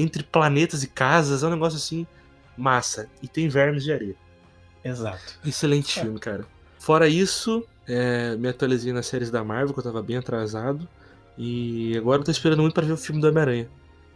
entre 0.00 0.22
planetas 0.22 0.82
e 0.82 0.86
casas. 0.88 1.42
É 1.42 1.46
um 1.46 1.50
negócio 1.50 1.76
assim, 1.76 2.06
massa. 2.56 3.08
E 3.22 3.28
tem 3.28 3.48
vermes 3.48 3.84
de 3.84 3.92
areia. 3.92 4.14
Exato. 4.82 5.38
Excelente 5.44 5.98
É. 5.98 6.02
filme, 6.02 6.18
cara. 6.18 6.46
Fora 6.78 7.06
isso, 7.08 7.66
é, 7.86 8.34
me 8.36 8.48
atualizei 8.48 8.92
nas 8.92 9.06
séries 9.06 9.30
da 9.30 9.44
Marvel, 9.44 9.74
que 9.74 9.80
eu 9.80 9.84
tava 9.84 10.02
bem 10.02 10.16
atrasado. 10.16 10.88
E 11.36 11.96
agora 11.98 12.20
eu 12.20 12.24
tô 12.24 12.30
esperando 12.30 12.62
muito 12.62 12.72
pra 12.74 12.86
ver 12.86 12.92
o 12.92 12.96
filme 12.96 13.20
do 13.20 13.28
Homem-Aranha. 13.28 13.68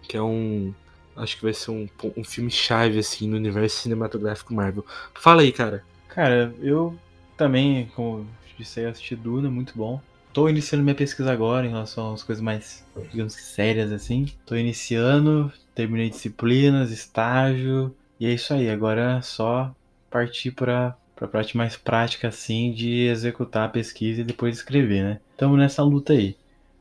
Que 0.09 0.17
é 0.17 0.23
um. 0.23 0.73
Acho 1.17 1.37
que 1.37 1.43
vai 1.43 1.53
ser 1.53 1.71
um, 1.71 1.89
um 2.17 2.25
filme 2.25 2.51
chave, 2.51 2.99
assim, 2.99 3.29
no 3.29 3.37
universo 3.37 3.79
cinematográfico 3.79 4.55
Marvel. 4.55 4.85
Fala 5.15 5.43
aí, 5.43 5.53
cara. 5.53 5.85
Cara, 6.09 6.55
eu 6.61 6.99
também, 7.37 7.91
como 7.95 8.27
disse 8.59 8.81
aí, 8.81 8.87
assisti 8.87 9.17
Duna, 9.17 9.51
muito 9.51 9.73
bom. 9.77 10.01
Tô 10.33 10.49
iniciando 10.49 10.83
minha 10.83 10.95
pesquisa 10.95 11.31
agora 11.31 11.67
em 11.67 11.71
relação 11.71 12.15
às 12.15 12.23
coisas 12.23 12.43
mais, 12.43 12.85
digamos 13.11 13.37
que 13.37 13.43
sérias, 13.43 13.93
assim. 13.93 14.27
Tô 14.47 14.57
iniciando, 14.57 15.53
terminei 15.75 16.09
disciplinas, 16.09 16.91
estágio, 16.91 17.95
e 18.19 18.27
é 18.27 18.33
isso 18.33 18.55
aí. 18.55 18.71
Agora 18.71 19.19
é 19.19 19.23
só 19.23 19.75
partir 20.11 20.53
pra, 20.53 20.97
pra 21.15 21.29
parte 21.29 21.57
mais 21.57 21.77
prática, 21.77 22.29
assim, 22.29 22.73
de 22.73 23.09
executar 23.09 23.67
a 23.67 23.73
pesquisa 23.73 24.23
e 24.23 24.25
depois 24.25 24.57
escrever, 24.57 25.03
né? 25.03 25.21
Tamo 25.37 25.57
nessa 25.57 25.83
luta 25.83 26.15
aí. 26.15 26.37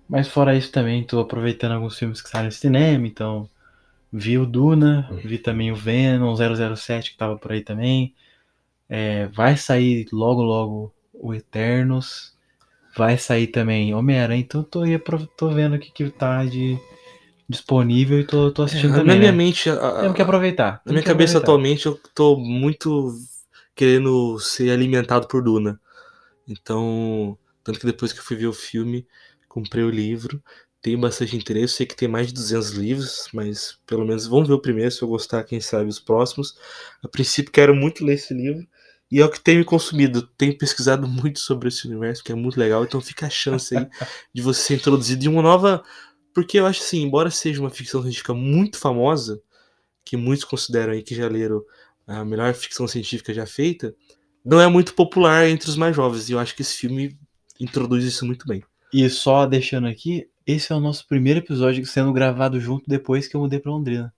Mas 0.07 0.27
fora 0.27 0.55
isso 0.55 0.71
também, 0.71 1.03
tô 1.03 1.19
aproveitando 1.19 1.71
alguns 1.71 1.97
filmes 1.97 2.21
que 2.21 2.29
saem 2.29 2.45
no 2.45 2.51
cinema, 2.51 3.07
então 3.07 3.49
vi 4.11 4.37
o 4.37 4.45
Duna, 4.45 5.09
vi 5.23 5.37
também 5.37 5.71
o 5.71 5.75
Venom 5.75 6.35
007 6.35 7.11
que 7.11 7.17
tava 7.17 7.37
por 7.37 7.51
aí 7.51 7.61
também. 7.63 8.13
É, 8.89 9.27
vai 9.27 9.57
sair 9.57 10.07
logo 10.11 10.41
logo 10.43 10.93
o 11.13 11.33
Eternos. 11.33 12.33
Vai 12.97 13.17
sair 13.17 13.47
também 13.47 13.93
Homem-Aranha. 13.95 14.41
Então 14.41 14.63
tô, 14.63 14.81
aí, 14.83 14.99
tô 15.37 15.49
vendo 15.49 15.75
o 15.75 15.79
que, 15.79 15.91
que 15.91 16.09
tá 16.11 16.45
de 16.45 16.77
disponível 17.49 18.19
e 18.19 18.25
tô, 18.25 18.51
tô 18.51 18.63
assistindo 18.63 18.95
na 18.95 19.03
também. 19.03 19.19
minha 19.19 19.31
né? 19.31 19.37
mente, 19.37 19.69
a- 19.69 20.01
Temos 20.01 20.15
que 20.15 20.21
aproveitar. 20.21 20.81
na 20.85 20.93
minha 20.93 21.03
cabeça 21.03 21.37
aproveitar. 21.37 21.39
atualmente, 21.39 21.85
eu 21.85 21.99
tô 22.15 22.37
muito 22.37 23.13
querendo 23.75 24.39
ser 24.39 24.71
alimentado 24.71 25.27
por 25.27 25.43
Duna. 25.43 25.79
Então, 26.47 27.37
tanto 27.63 27.79
que 27.79 27.85
depois 27.85 28.13
que 28.13 28.19
eu 28.19 28.23
fui 28.23 28.37
ver 28.37 28.47
o 28.47 28.53
filme, 28.53 29.07
comprei 29.49 29.83
o 29.83 29.89
livro. 29.89 30.41
Tenho 30.81 30.99
bastante 30.99 31.35
interesse, 31.37 31.75
sei 31.75 31.85
que 31.85 31.95
tem 31.95 32.07
mais 32.07 32.27
de 32.27 32.33
200 32.33 32.71
livros, 32.71 33.27
mas 33.31 33.77
pelo 33.85 34.03
menos 34.03 34.25
vamos 34.25 34.47
ver 34.47 34.55
o 34.55 34.61
primeiro, 34.61 34.89
se 34.89 35.01
eu 35.01 35.07
gostar, 35.07 35.43
quem 35.43 35.61
sabe 35.61 35.87
os 35.87 35.99
próximos. 35.99 36.55
A 37.03 37.07
princípio, 37.07 37.51
quero 37.51 37.75
muito 37.75 38.03
ler 38.03 38.15
esse 38.15 38.33
livro. 38.33 38.65
E 39.11 39.19
é 39.19 39.25
o 39.25 39.29
que 39.29 39.39
tem 39.39 39.57
me 39.57 39.65
consumido. 39.65 40.23
Tenho 40.37 40.57
pesquisado 40.57 41.07
muito 41.07 41.39
sobre 41.39 41.67
esse 41.67 41.85
universo, 41.85 42.23
que 42.23 42.31
é 42.31 42.35
muito 42.35 42.59
legal. 42.59 42.83
Então 42.83 42.99
fica 43.01 43.27
a 43.27 43.29
chance 43.29 43.77
aí 43.77 43.85
de 44.33 44.41
você 44.41 44.61
ser 44.61 44.75
introduzido 44.75 45.23
em 45.25 45.27
uma 45.27 45.41
nova. 45.41 45.83
Porque 46.33 46.57
eu 46.57 46.65
acho 46.65 46.81
assim, 46.81 47.03
embora 47.03 47.29
seja 47.29 47.59
uma 47.59 47.69
ficção 47.69 48.01
científica 48.01 48.33
muito 48.33 48.77
famosa, 48.77 49.41
que 50.03 50.15
muitos 50.15 50.45
consideram 50.45 50.93
aí 50.93 51.03
que 51.03 51.13
já 51.13 51.27
leram 51.27 51.61
a 52.07 52.25
melhor 52.25 52.53
ficção 52.53 52.87
científica 52.87 53.33
já 53.33 53.45
feita, 53.45 53.93
não 54.43 54.59
é 54.59 54.67
muito 54.67 54.93
popular 54.93 55.47
entre 55.47 55.69
os 55.69 55.75
mais 55.75 55.95
jovens. 55.95 56.29
E 56.29 56.31
eu 56.31 56.39
acho 56.39 56.55
que 56.55 56.61
esse 56.61 56.75
filme 56.75 57.17
introduz 57.59 58.03
isso 58.03 58.25
muito 58.25 58.47
bem. 58.47 58.63
E 58.93 59.07
só 59.09 59.45
deixando 59.45 59.87
aqui, 59.87 60.27
esse 60.45 60.71
é 60.71 60.75
o 60.75 60.79
nosso 60.79 61.07
primeiro 61.07 61.39
episódio 61.39 61.85
sendo 61.85 62.11
gravado 62.13 62.59
junto 62.59 62.83
depois 62.87 63.27
que 63.27 63.35
eu 63.35 63.41
mudei 63.41 63.59
pra 63.59 63.71
Londrina. 63.71 64.13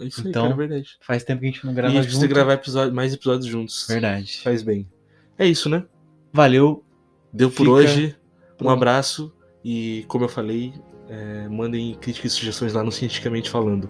Isso 0.00 0.22
aí, 0.22 0.28
Então, 0.30 0.42
cara, 0.44 0.54
é 0.54 0.56
verdade. 0.56 0.96
Faz 1.00 1.24
tempo 1.24 1.40
que 1.40 1.46
a 1.46 1.50
gente 1.50 1.64
não 1.64 1.72
E 1.72 1.74
grava 1.74 1.88
a 1.92 1.94
gente 1.96 2.02
precisa 2.04 2.22
junto. 2.26 2.34
gravar 2.34 2.52
episódio- 2.54 2.94
mais 2.94 3.12
episódios 3.12 3.46
juntos. 3.46 3.86
Verdade. 3.88 4.40
Faz 4.42 4.62
bem. 4.62 4.88
É 5.36 5.46
isso, 5.46 5.68
né? 5.68 5.84
Valeu. 6.32 6.84
Deu 7.32 7.50
por 7.50 7.68
hoje. 7.68 8.16
Um 8.54 8.56
pro- 8.58 8.70
abraço. 8.70 9.32
E 9.64 10.04
como 10.08 10.24
eu 10.24 10.28
falei, 10.28 10.72
é, 11.08 11.48
mandem 11.48 11.94
críticas 11.94 12.32
e 12.32 12.34
sugestões 12.36 12.72
lá 12.72 12.82
no 12.84 12.92
Cientificamente 12.92 13.50
Falando. 13.50 13.88